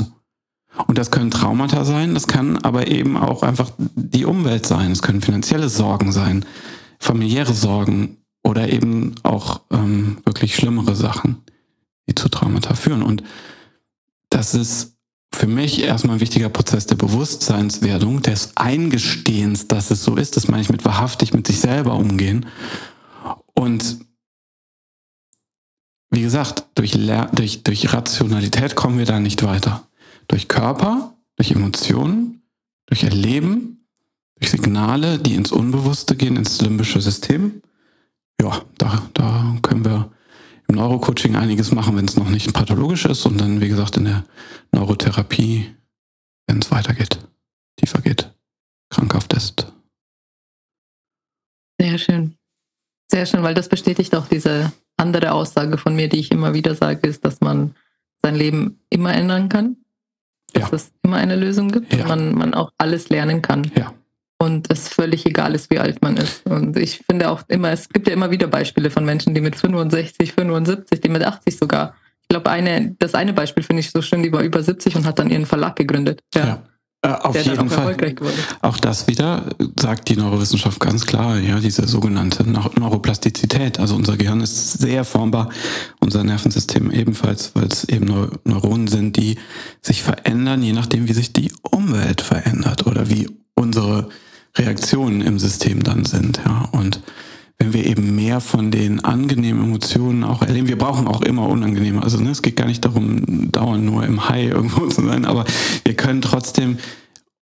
Und 0.88 0.98
das 0.98 1.12
können 1.12 1.32
Traumata 1.32 1.84
sein, 1.84 2.14
das 2.14 2.28
kann 2.28 2.58
aber 2.58 2.88
eben 2.88 3.18
auch 3.18 3.44
einfach 3.44 3.72
die 3.78 4.26
Umwelt 4.26 4.66
sein, 4.66 4.92
es 4.92 5.02
können 5.02 5.22
finanzielle 5.22 5.68
Sorgen 5.68 6.12
sein, 6.12 6.46
familiäre 7.00 7.54
Sorgen 7.54 8.18
oder 8.44 8.70
eben 8.70 9.16
auch 9.24 9.62
ähm, 9.72 10.18
wirklich 10.26 10.56
schlimmere 10.56 10.96
Sachen, 10.96 11.44
die 12.08 12.16
zu 12.16 12.30
Traumata 12.30 12.76
führen. 12.76 13.04
Und 13.04 13.24
das 14.30 14.54
ist 14.54 14.96
für 15.34 15.48
mich 15.48 15.82
erstmal 15.82 16.18
ein 16.18 16.22
wichtiger 16.22 16.50
Prozess 16.50 16.86
der 16.86 16.96
Bewusstseinswerdung, 16.96 18.22
des 18.22 18.56
Eingestehens, 18.56 19.68
dass 19.68 19.92
es 19.92 20.04
so 20.04 20.16
ist. 20.16 20.38
Das 20.38 20.48
meine 20.48 20.62
ich 20.62 20.70
mit 20.70 20.86
wahrhaftig 20.86 21.34
mit 21.34 21.48
sich 21.48 21.60
selber 21.60 21.96
umgehen. 21.96 22.46
Und 23.54 24.00
gesagt, 26.40 26.66
durch, 26.76 26.92
durch, 27.34 27.64
durch 27.64 27.94
Rationalität 27.94 28.76
kommen 28.76 28.98
wir 28.98 29.06
da 29.06 29.20
nicht 29.20 29.44
weiter. 29.44 29.88
Durch 30.28 30.48
Körper, 30.48 31.16
durch 31.36 31.52
Emotionen, 31.52 32.42
durch 32.86 33.04
Erleben, 33.04 33.86
durch 34.36 34.52
Signale, 34.52 35.20
die 35.20 35.36
ins 35.36 35.52
Unbewusste 35.52 36.16
gehen, 36.16 36.38
ins 36.38 36.62
limbische 36.62 37.02
System. 37.02 37.62
Ja, 38.42 38.62
da, 38.78 39.10
da 39.14 39.58
können 39.62 39.84
wir 39.84 40.12
im 40.70 40.76
Neurocoaching 40.76 41.36
einiges 41.36 41.72
machen, 41.72 41.98
wenn 41.98 42.06
es 42.06 42.16
noch 42.16 42.30
nicht 42.30 42.54
pathologisch 42.54 43.06
ist 43.06 43.26
und 43.26 43.38
dann, 43.40 43.60
wie 43.60 43.68
gesagt, 43.68 43.98
in 43.98 44.06
der 44.06 44.24
Neurotherapie, 44.72 45.76
wenn 46.48 46.60
es 46.60 46.72
weitergeht, 46.72 47.20
tiefer 47.76 48.02
geht, 48.02 48.32
krankhaft 48.90 49.34
ist. 49.34 49.74
Sehr 51.82 51.98
schön. 51.98 52.36
Sehr 53.12 53.26
schön, 53.26 53.44
weil 53.44 53.56
das 53.56 53.68
bestätigt 53.68 54.16
auch 54.16 54.28
diese 54.28 54.72
andere 55.00 55.32
Aussage 55.32 55.78
von 55.78 55.96
mir, 55.96 56.10
die 56.10 56.20
ich 56.20 56.32
immer 56.32 56.54
wieder 56.54 56.76
sage, 56.76 57.08
ist, 57.08 57.26
dass 57.26 57.42
man 57.42 57.76
sein 58.22 58.36
Leben 58.36 58.80
immer 58.90 59.14
ändern 59.14 59.50
kann. 59.50 59.78
Dass 60.54 60.72
ja. 60.72 60.76
es 60.76 60.92
immer 61.04 61.18
eine 61.18 61.36
Lösung 61.36 61.70
gibt 61.72 61.94
ja. 61.94 62.02
und 62.02 62.08
man, 62.08 62.36
man 62.36 62.54
auch 62.54 62.72
alles 62.78 63.10
lernen 63.10 63.42
kann. 63.42 63.72
Ja. 63.76 63.94
Und 64.42 64.72
es 64.72 64.88
völlig 64.88 65.26
egal 65.26 65.54
ist, 65.54 65.70
wie 65.70 65.80
alt 65.80 66.02
man 66.02 66.18
ist. 66.18 66.46
Und 66.46 66.78
ich 66.78 67.02
finde 67.10 67.30
auch 67.30 67.44
immer, 67.50 67.72
es 67.72 67.90
gibt 67.90 68.08
ja 68.08 68.14
immer 68.14 68.32
wieder 68.32 68.48
Beispiele 68.48 68.90
von 68.90 69.04
Menschen, 69.06 69.34
die 69.36 69.42
mit 69.42 69.56
65, 69.56 70.34
75, 70.34 71.02
die 71.02 71.10
mit 71.10 71.24
80 71.24 71.58
sogar. 71.58 71.94
Ich 72.22 72.30
glaube, 72.30 72.50
eine, 72.50 72.96
das 73.00 73.16
eine 73.16 73.34
Beispiel 73.34 73.64
finde 73.64 73.82
ich 73.82 73.92
so 73.92 74.02
schön, 74.02 74.24
die 74.24 74.32
war 74.32 74.42
über 74.42 74.64
70 74.64 74.96
und 74.96 75.06
hat 75.06 75.20
dann 75.20 75.30
ihren 75.30 75.46
Verlag 75.46 75.76
gegründet. 75.76 76.22
Ja. 76.34 76.64
Äh, 77.02 77.08
auf 77.10 77.32
der 77.32 77.44
jeden 77.44 77.70
Fall. 77.70 77.96
Auch 78.62 78.78
das 78.78 79.08
wieder 79.08 79.46
sagt 79.80 80.10
die 80.10 80.18
Neurowissenschaft 80.18 80.82
ganz 80.82 81.06
klar, 81.06 81.38
ja, 81.38 81.60
diese 81.60 81.88
sogenannte 81.88 82.44
Neuroplastizität. 82.44 83.80
Also 83.80 83.96
unser 83.96 84.18
Gehirn 84.18 84.42
ist 84.42 84.80
sehr 84.80 85.06
formbar, 85.06 85.50
unser 86.02 86.26
Nervensystem 86.26 86.92
ebenfalls, 86.92 87.52
weil 87.56 87.68
es 87.68 87.86
eben 87.86 88.06
Neuronen 88.44 88.88
sind, 88.88 89.16
die 89.16 89.38
sich 89.82 90.04
verändern, 90.04 90.62
je 90.62 90.74
nachdem, 90.74 91.08
wie 91.08 91.14
sich 91.14 91.32
die 91.32 91.54
Umwelt 91.62 92.20
verändert 92.20 92.86
oder 92.86 93.10
wie 93.10 93.30
unsere 93.56 94.10
Reaktionen 94.58 95.22
im 95.22 95.40
System 95.40 95.84
dann 95.84 96.04
sind. 96.04 96.42
Ja. 96.46 96.68
Und 96.74 97.00
wenn 97.60 97.74
wir 97.74 97.86
eben 97.86 98.16
mehr 98.16 98.40
von 98.40 98.72
den 98.72 99.04
angenehmen 99.04 99.64
Emotionen 99.64 100.24
auch 100.24 100.42
erleben, 100.42 100.70
wir 100.70 100.78
brauchen 100.78 101.08
auch 101.08 101.22
immer 101.22 101.48
unangenehme. 101.48 102.02
Also 102.02 102.20
ne, 102.20 102.32
es 102.32 102.42
geht 102.42 102.56
gar 102.56 102.68
nicht 102.68 102.86
darum, 102.86 103.52
dauernd 103.52 103.84
nur 103.84 104.06
im 104.06 104.30
High 104.30 104.52
irgendwo 104.52 104.88
zu 104.88 105.06
sein, 105.06 105.26
aber 105.26 105.46
wir 105.84 105.94
können 105.94 106.22
trotzdem 106.22 106.78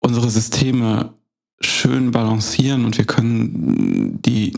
unsere 0.00 0.28
Systeme 0.28 1.14
schön 1.60 2.10
balancieren 2.10 2.84
und 2.84 2.98
wir 2.98 3.04
können 3.04 4.20
die 4.22 4.52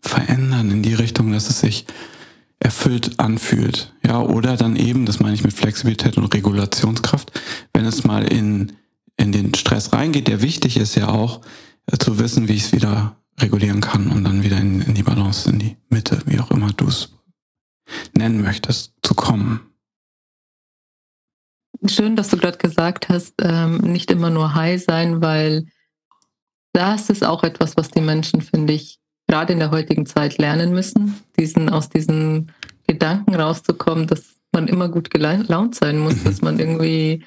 verändern 0.00 0.70
in 0.70 0.82
die 0.82 0.94
Richtung, 0.94 1.32
dass 1.32 1.50
es 1.50 1.60
sich 1.60 1.84
erfüllt 2.60 3.18
anfühlt. 3.18 3.92
Ja, 4.06 4.20
oder 4.20 4.56
dann 4.56 4.76
eben, 4.76 5.04
das 5.04 5.20
meine 5.20 5.34
ich 5.34 5.44
mit 5.44 5.52
Flexibilität 5.52 6.16
und 6.16 6.32
Regulationskraft, 6.32 7.32
wenn 7.74 7.84
es 7.84 8.04
mal 8.04 8.24
in, 8.24 8.72
in 9.18 9.32
den 9.32 9.52
Stress 9.54 9.92
reingeht, 9.92 10.28
der 10.28 10.40
wichtig 10.40 10.78
ist 10.78 10.94
ja 10.94 11.08
auch, 11.08 11.42
äh, 11.90 11.98
zu 11.98 12.18
wissen, 12.18 12.48
wie 12.48 12.54
ich 12.54 12.64
es 12.64 12.72
wieder 12.72 13.16
regulieren 13.40 13.80
kann 13.80 14.10
und 14.10 14.24
dann 14.24 14.42
wieder 14.42 14.58
in, 14.58 14.80
in 14.82 14.94
die 14.94 15.02
Balance, 15.02 15.50
in 15.50 15.58
die 15.58 15.76
Mitte, 15.88 16.20
wie 16.26 16.38
auch 16.38 16.50
immer 16.50 16.72
du 16.72 16.86
es 16.86 17.12
nennen 18.16 18.42
möchtest, 18.42 18.94
zu 19.02 19.14
kommen. 19.14 19.60
Schön, 21.86 22.16
dass 22.16 22.28
du 22.28 22.38
gerade 22.38 22.58
gesagt 22.58 23.08
hast, 23.08 23.34
ähm, 23.42 23.78
nicht 23.78 24.10
immer 24.10 24.30
nur 24.30 24.54
high 24.54 24.82
sein, 24.82 25.20
weil 25.20 25.66
das 26.72 27.10
ist 27.10 27.24
auch 27.24 27.42
etwas, 27.44 27.76
was 27.76 27.90
die 27.90 28.00
Menschen, 28.00 28.40
finde 28.40 28.72
ich, 28.72 28.98
gerade 29.28 29.52
in 29.52 29.58
der 29.58 29.70
heutigen 29.70 30.06
Zeit 30.06 30.38
lernen 30.38 30.72
müssen, 30.72 31.20
diesen, 31.38 31.68
aus 31.68 31.88
diesen 31.88 32.52
Gedanken 32.86 33.34
rauszukommen, 33.34 34.06
dass 34.06 34.36
man 34.52 34.68
immer 34.68 34.88
gut 34.88 35.10
gelaunt 35.10 35.74
sein 35.74 35.98
muss, 35.98 36.16
mhm. 36.16 36.24
dass 36.24 36.42
man 36.42 36.58
irgendwie 36.58 37.24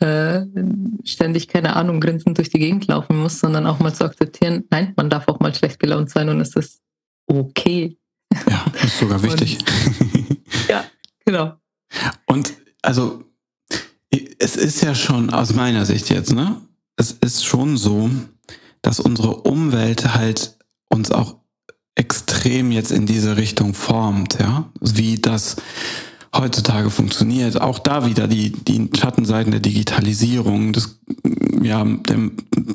äh, 0.00 0.46
ständig, 1.04 1.48
keine 1.48 1.76
Ahnung, 1.76 2.00
grinsend 2.00 2.38
durch 2.38 2.50
die 2.50 2.58
Gegend 2.58 2.86
laufen 2.86 3.18
muss, 3.18 3.38
sondern 3.38 3.66
auch 3.66 3.78
mal 3.78 3.94
zu 3.94 4.04
akzeptieren, 4.04 4.64
nein, 4.70 4.92
man 4.96 5.10
darf 5.10 5.28
auch 5.28 5.40
mal 5.40 5.54
schlecht 5.54 5.78
gelaunt 5.78 6.10
sein 6.10 6.28
und 6.28 6.40
es 6.40 6.56
ist 6.56 6.80
okay. 7.26 7.96
Ja, 8.48 8.64
ist 8.82 8.98
sogar 8.98 9.22
wichtig. 9.22 9.58
Und, 9.58 10.68
ja, 10.68 10.84
genau. 11.24 11.54
Und 12.26 12.52
also, 12.82 13.24
es 14.38 14.56
ist 14.56 14.82
ja 14.82 14.94
schon 14.94 15.30
aus 15.30 15.54
meiner 15.54 15.84
Sicht 15.84 16.10
jetzt, 16.10 16.32
ne? 16.32 16.60
Es 16.96 17.12
ist 17.12 17.44
schon 17.44 17.76
so, 17.76 18.10
dass 18.82 19.00
unsere 19.00 19.36
Umwelt 19.42 20.14
halt 20.14 20.58
uns 20.88 21.10
auch 21.10 21.36
extrem 21.94 22.72
jetzt 22.72 22.90
in 22.90 23.06
diese 23.06 23.36
Richtung 23.36 23.74
formt, 23.74 24.38
ja? 24.40 24.70
Wie 24.80 25.16
das 25.16 25.56
heutzutage 26.34 26.90
funktioniert. 26.90 27.60
Auch 27.60 27.78
da 27.78 28.06
wieder 28.06 28.28
die, 28.28 28.50
die 28.52 28.88
Schattenseiten 28.96 29.50
der 29.50 29.60
Digitalisierung, 29.60 30.72
des, 30.72 31.00
ja, 31.62 31.84
der 31.84 32.30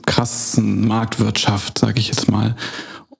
krassen 0.05 0.87
Marktwirtschaft, 0.87 1.77
sage 1.77 1.99
ich 1.99 2.07
jetzt 2.07 2.29
mal, 2.29 2.55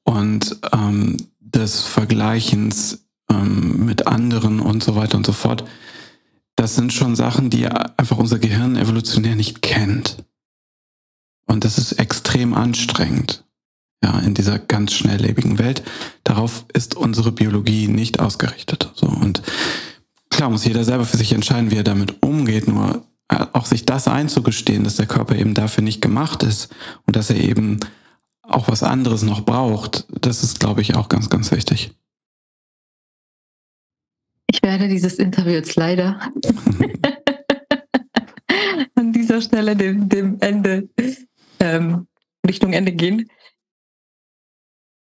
und 0.04 0.58
ähm, 0.74 1.18
des 1.40 1.82
Vergleichens 1.82 3.06
ähm, 3.30 3.86
mit 3.86 4.08
anderen 4.08 4.60
und 4.60 4.84
so 4.84 4.96
weiter 4.96 5.18
und 5.18 5.26
so 5.26 5.32
fort. 5.32 5.64
das 6.58 6.76
sind 6.76 6.94
schon 6.94 7.16
Sachen, 7.16 7.50
die 7.50 7.68
einfach 7.68 8.18
unser 8.18 8.40
Gehirn 8.40 8.78
evolutionär 8.78 9.36
nicht 9.36 9.62
kennt. 9.62 10.24
Und 11.48 11.64
das 11.64 11.78
ist 11.78 11.94
extrem 11.94 12.54
anstrengend. 12.54 13.44
Ja, 14.04 14.20
in 14.20 14.34
dieser 14.34 14.60
ganz 14.60 14.94
schnelllebigen 14.94 15.58
Welt. 15.58 15.84
Darauf 16.24 16.66
ist 16.74 16.96
unsere 16.96 17.32
Biologie 17.32 17.88
nicht 17.88 18.20
ausgerichtet. 18.20 18.92
So. 18.94 19.08
Und 19.08 19.42
klar 20.36 20.50
muss 20.50 20.66
jeder 20.66 20.84
selber 20.84 21.06
für 21.06 21.18
sich 21.18 21.32
entscheiden, 21.32 21.72
wie 21.72 21.78
er 21.78 21.84
damit 21.84 22.22
umgeht. 22.22 22.68
Nur 22.68 23.06
äh, 23.30 23.46
auch 23.54 23.66
sich 23.66 23.86
das 23.86 24.08
einzugestehen, 24.08 24.84
dass 24.84 24.98
der 24.98 25.08
Körper 25.08 25.36
eben 25.36 25.54
dafür 25.54 25.84
nicht 25.84 26.02
gemacht 26.02 26.44
ist 26.44 26.76
und 27.08 27.16
dass 27.16 27.30
er 27.30 27.38
eben 27.38 27.80
auch 28.44 28.68
was 28.68 28.84
anderes 28.84 29.24
noch 29.24 29.44
braucht, 29.44 30.06
das 30.22 30.44
ist, 30.44 30.60
glaube 30.60 30.82
ich, 30.82 30.96
auch 30.96 31.10
ganz, 31.10 31.30
ganz 31.30 31.52
wichtig. 31.52 31.92
Ich 34.48 34.62
werde 34.62 34.88
dieses 34.88 35.16
Interview 35.16 35.54
jetzt 35.54 35.76
leider 35.76 36.20
an 38.96 39.12
dieser 39.12 39.42
Stelle 39.42 39.76
dem, 39.76 40.08
dem 40.08 40.40
Ende, 40.42 40.90
ähm, 41.60 42.08
Richtung 42.46 42.74
Ende 42.74 42.92
gehen. 42.92 43.30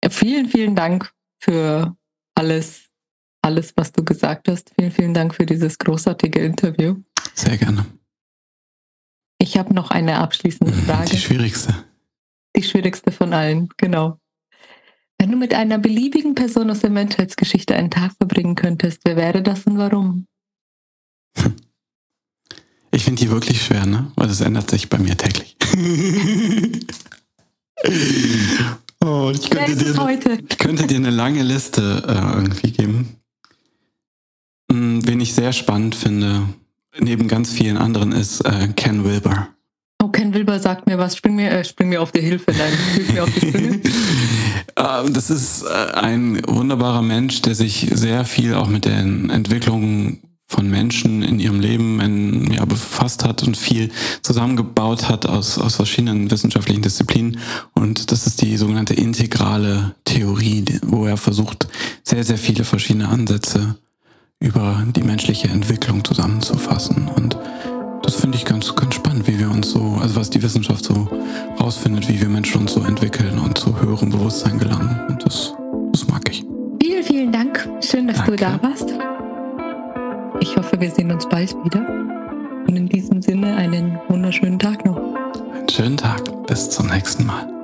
Vielen, 0.08 0.48
vielen 0.48 0.76
Dank 0.76 1.12
für 1.40 1.96
alles, 2.34 2.81
alles, 3.42 3.72
was 3.76 3.92
du 3.92 4.04
gesagt 4.04 4.48
hast. 4.48 4.70
Vielen, 4.78 4.92
vielen 4.92 5.14
Dank 5.14 5.34
für 5.34 5.44
dieses 5.44 5.78
großartige 5.78 6.40
Interview. 6.40 6.96
Sehr 7.34 7.58
gerne. 7.58 7.86
Ich 9.38 9.58
habe 9.58 9.74
noch 9.74 9.90
eine 9.90 10.18
abschließende 10.18 10.72
Frage. 10.72 11.10
Die 11.10 11.18
schwierigste. 11.18 11.74
Die 12.56 12.62
schwierigste 12.62 13.10
von 13.10 13.32
allen, 13.32 13.68
genau. 13.76 14.18
Wenn 15.18 15.32
du 15.32 15.36
mit 15.36 15.54
einer 15.54 15.78
beliebigen 15.78 16.34
Person 16.34 16.70
aus 16.70 16.80
der 16.80 16.90
Menschheitsgeschichte 16.90 17.74
einen 17.74 17.90
Tag 17.90 18.12
verbringen 18.16 18.54
könntest, 18.54 19.00
wer 19.04 19.16
wäre 19.16 19.42
das 19.42 19.64
und 19.64 19.78
warum? 19.78 20.26
Ich 22.94 23.04
finde 23.04 23.22
die 23.22 23.30
wirklich 23.30 23.64
schwer, 23.64 23.86
ne? 23.86 24.12
Weil 24.16 24.28
das 24.28 24.42
ändert 24.42 24.68
sich 24.68 24.90
bei 24.90 24.98
mir 24.98 25.16
täglich. 25.16 25.56
oh, 29.02 29.32
ich 29.34 29.48
könnte, 29.48 29.76
dir, 29.76 29.96
heute? 29.96 30.38
ich 30.46 30.58
könnte 30.58 30.86
dir 30.86 30.98
eine 30.98 31.08
lange 31.08 31.42
Liste 31.42 32.04
äh, 32.06 32.34
irgendwie 32.36 32.70
geben. 32.70 33.21
Hm, 34.72 35.06
wen 35.06 35.20
ich 35.20 35.34
sehr 35.34 35.52
spannend 35.52 35.94
finde, 35.94 36.48
neben 36.98 37.28
ganz 37.28 37.52
vielen 37.52 37.76
anderen, 37.76 38.12
ist 38.12 38.40
äh, 38.40 38.68
Ken 38.74 39.04
Wilber. 39.04 39.48
Oh, 40.02 40.08
Ken 40.08 40.32
Wilber 40.32 40.58
sagt 40.58 40.86
mir 40.86 40.96
was. 40.96 41.14
Spring 41.14 41.34
mir, 41.34 41.50
äh, 41.50 41.62
spring 41.62 41.90
mir 41.90 42.00
auf 42.00 42.10
die 42.10 42.22
Hilfe. 42.22 42.52
Nein, 42.52 42.72
hilf 42.94 43.12
mir 43.12 43.22
auf 43.24 43.30
die 43.34 43.48
Sprünge. 43.48 43.80
Ähm, 44.74 45.12
das 45.12 45.28
ist 45.28 45.64
äh, 45.64 45.92
ein 45.94 46.40
wunderbarer 46.46 47.02
Mensch, 47.02 47.42
der 47.42 47.54
sich 47.54 47.90
sehr 47.92 48.24
viel 48.24 48.54
auch 48.54 48.68
mit 48.68 48.86
den 48.86 49.28
Entwicklungen 49.28 50.20
von 50.46 50.70
Menschen 50.70 51.22
in 51.22 51.38
ihrem 51.38 51.60
Leben 51.60 52.00
in, 52.00 52.52
ja, 52.52 52.64
befasst 52.64 53.24
hat 53.24 53.42
und 53.42 53.56
viel 53.56 53.90
zusammengebaut 54.22 55.10
hat 55.10 55.26
aus, 55.26 55.58
aus 55.58 55.76
verschiedenen 55.76 56.30
wissenschaftlichen 56.30 56.80
Disziplinen. 56.80 57.38
Und 57.74 58.12
das 58.12 58.26
ist 58.26 58.40
die 58.40 58.56
sogenannte 58.56 58.94
integrale 58.94 59.94
Theorie, 60.04 60.64
wo 60.86 61.04
er 61.04 61.18
versucht, 61.18 61.68
sehr, 62.02 62.24
sehr 62.24 62.38
viele 62.38 62.64
verschiedene 62.64 63.08
Ansätze 63.08 63.76
über 64.42 64.82
die 64.94 65.02
menschliche 65.02 65.48
Entwicklung 65.48 66.04
zusammenzufassen. 66.04 67.08
Und 67.08 67.38
das 68.02 68.16
finde 68.16 68.36
ich 68.36 68.44
ganz, 68.44 68.74
ganz 68.74 68.94
spannend, 68.96 69.26
wie 69.28 69.38
wir 69.38 69.50
uns 69.50 69.70
so, 69.70 69.98
also 70.00 70.16
was 70.16 70.30
die 70.30 70.42
Wissenschaft 70.42 70.84
so 70.84 71.08
rausfindet, 71.60 72.08
wie 72.08 72.20
wir 72.20 72.28
Menschen 72.28 72.62
uns 72.62 72.72
so 72.72 72.82
entwickeln 72.82 73.38
und 73.38 73.56
zu 73.56 73.80
höherem 73.80 74.10
Bewusstsein 74.10 74.58
gelangen. 74.58 75.00
Und 75.08 75.24
das, 75.24 75.54
das 75.92 76.08
mag 76.08 76.28
ich. 76.28 76.44
Vielen, 76.82 77.04
vielen 77.04 77.32
Dank. 77.32 77.68
Schön, 77.80 78.08
dass 78.08 78.16
Danke. 78.16 78.32
du 78.32 78.36
da 78.36 78.60
warst. 78.62 78.92
Ich 80.40 80.56
hoffe, 80.56 80.80
wir 80.80 80.90
sehen 80.90 81.12
uns 81.12 81.28
bald 81.28 81.54
wieder. 81.64 81.86
Und 82.66 82.76
in 82.76 82.88
diesem 82.88 83.22
Sinne 83.22 83.54
einen 83.54 83.98
wunderschönen 84.08 84.58
Tag 84.58 84.84
noch. 84.84 84.96
Einen 84.96 85.68
schönen 85.70 85.96
Tag. 85.96 86.20
Bis 86.48 86.68
zum 86.68 86.88
nächsten 86.88 87.24
Mal. 87.26 87.61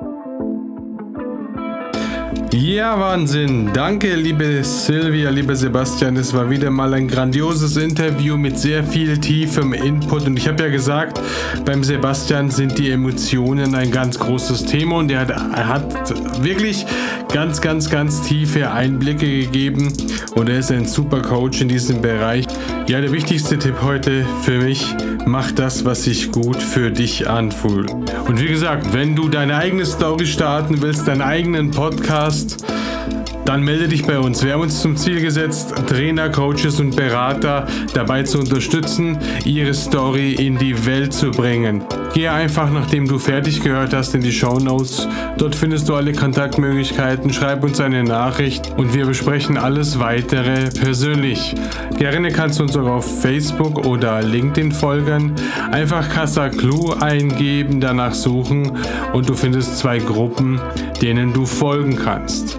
Ja, 2.53 2.99
Wahnsinn. 2.99 3.71
Danke, 3.75 4.15
liebe 4.15 4.65
Silvia, 4.65 5.29
lieber 5.29 5.55
Sebastian. 5.55 6.17
Es 6.17 6.33
war 6.33 6.49
wieder 6.49 6.71
mal 6.71 6.95
ein 6.95 7.07
grandioses 7.07 7.77
Interview 7.77 8.39
mit 8.39 8.59
sehr 8.59 8.83
viel 8.83 9.19
tiefem 9.19 9.75
Input. 9.75 10.27
Und 10.27 10.39
ich 10.39 10.49
habe 10.49 10.63
ja 10.63 10.71
gesagt, 10.71 11.21
beim 11.67 11.85
Sebastian 11.85 12.51
sind 12.51 12.79
die 12.79 12.91
Emotionen 12.91 13.75
ein 13.75 13.91
ganz 13.91 14.19
großes 14.19 14.65
Thema. 14.65 14.97
Und 14.97 15.11
er 15.11 15.21
hat, 15.21 15.31
er 15.31 15.69
hat 15.69 16.43
wirklich 16.43 16.87
ganz, 17.31 17.61
ganz, 17.61 17.91
ganz 17.91 18.23
tiefe 18.23 18.71
Einblicke 18.71 19.27
gegeben. 19.27 19.93
Und 20.35 20.49
er 20.49 20.61
ist 20.61 20.73
ein 20.73 20.87
super 20.87 21.21
Coach 21.21 21.61
in 21.61 21.69
diesem 21.69 22.01
Bereich. 22.01 22.47
Ja, 22.87 23.03
der 23.03 23.13
wichtigste 23.13 23.59
Tipp 23.59 23.75
heute 23.83 24.25
für 24.43 24.63
mich, 24.63 24.95
mach 25.27 25.53
das, 25.53 25.85
was 25.85 26.05
sich 26.05 26.33
gut 26.33 26.57
für 26.57 26.91
dich 26.91 27.29
anfühlt. 27.29 27.93
Und 28.27 28.41
wie 28.41 28.47
gesagt, 28.47 28.95
wenn 28.95 29.15
du 29.15 29.29
deine 29.29 29.57
eigene 29.57 29.85
Story 29.85 30.27
starten 30.27 30.81
willst, 30.81 31.07
deinen 31.07 31.23
eigenen 31.23 31.71
Podcast, 31.71 32.38
podcast. 32.45 33.28
Dann 33.45 33.63
melde 33.63 33.89
dich 33.89 34.05
bei 34.05 34.19
uns. 34.19 34.45
Wir 34.45 34.55
haben 34.55 34.63
uns 34.63 34.81
zum 34.81 34.97
Ziel 34.97 35.21
gesetzt, 35.21 35.75
Trainer, 35.87 36.29
Coaches 36.29 36.81
und 36.81 36.97
Berater 36.97 37.67
dabei 37.95 38.23
zu 38.23 38.39
unterstützen, 38.39 39.19
ihre 39.45 39.75
Story 39.75 40.35
in 40.35 40.59
die 40.59 40.87
Welt 40.87 41.13
zu 41.13 41.31
bringen. 41.31 41.83
Gehe 42.15 42.33
einfach, 42.33 42.71
nachdem 42.71 43.07
du 43.07 43.19
fertig 43.19 43.63
gehört 43.63 43.93
hast, 43.93 44.15
in 44.15 44.23
die 44.23 44.33
Show 44.33 44.59
Notes. 44.59 45.07
Dort 45.37 45.55
findest 45.55 45.89
du 45.89 45.95
alle 45.95 46.13
Kontaktmöglichkeiten. 46.13 47.33
Schreib 47.33 47.63
uns 47.63 47.81
eine 47.81 48.03
Nachricht 48.03 48.73
und 48.77 48.95
wir 48.95 49.07
besprechen 49.07 49.57
alles 49.57 49.99
weitere 49.99 50.71
persönlich. 50.71 51.55
Gerne 51.99 52.31
kannst 52.31 52.59
du 52.59 52.65
uns 52.65 52.77
auch 52.77 52.87
auf 52.87 53.23
Facebook 53.23 53.87
oder 53.87 54.23
LinkedIn 54.23 54.73
folgen. 54.73 55.35
Einfach 55.71 56.09
Casa 56.09 56.49
Clue 56.49 56.97
eingeben, 57.01 57.81
danach 57.81 58.15
suchen 58.15 58.73
und 59.13 59.29
du 59.29 59.35
findest 59.35 59.79
zwei 59.79 59.99
Gruppen, 59.99 60.61
denen 61.01 61.33
du 61.33 61.47
folgen 61.47 61.97
kannst. 61.97 62.59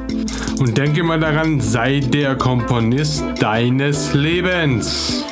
Und 0.69 0.77
denke 0.77 1.01
mal 1.01 1.19
daran, 1.19 1.59
sei 1.59 1.99
der 1.99 2.35
Komponist 2.35 3.23
deines 3.39 4.13
Lebens. 4.13 5.25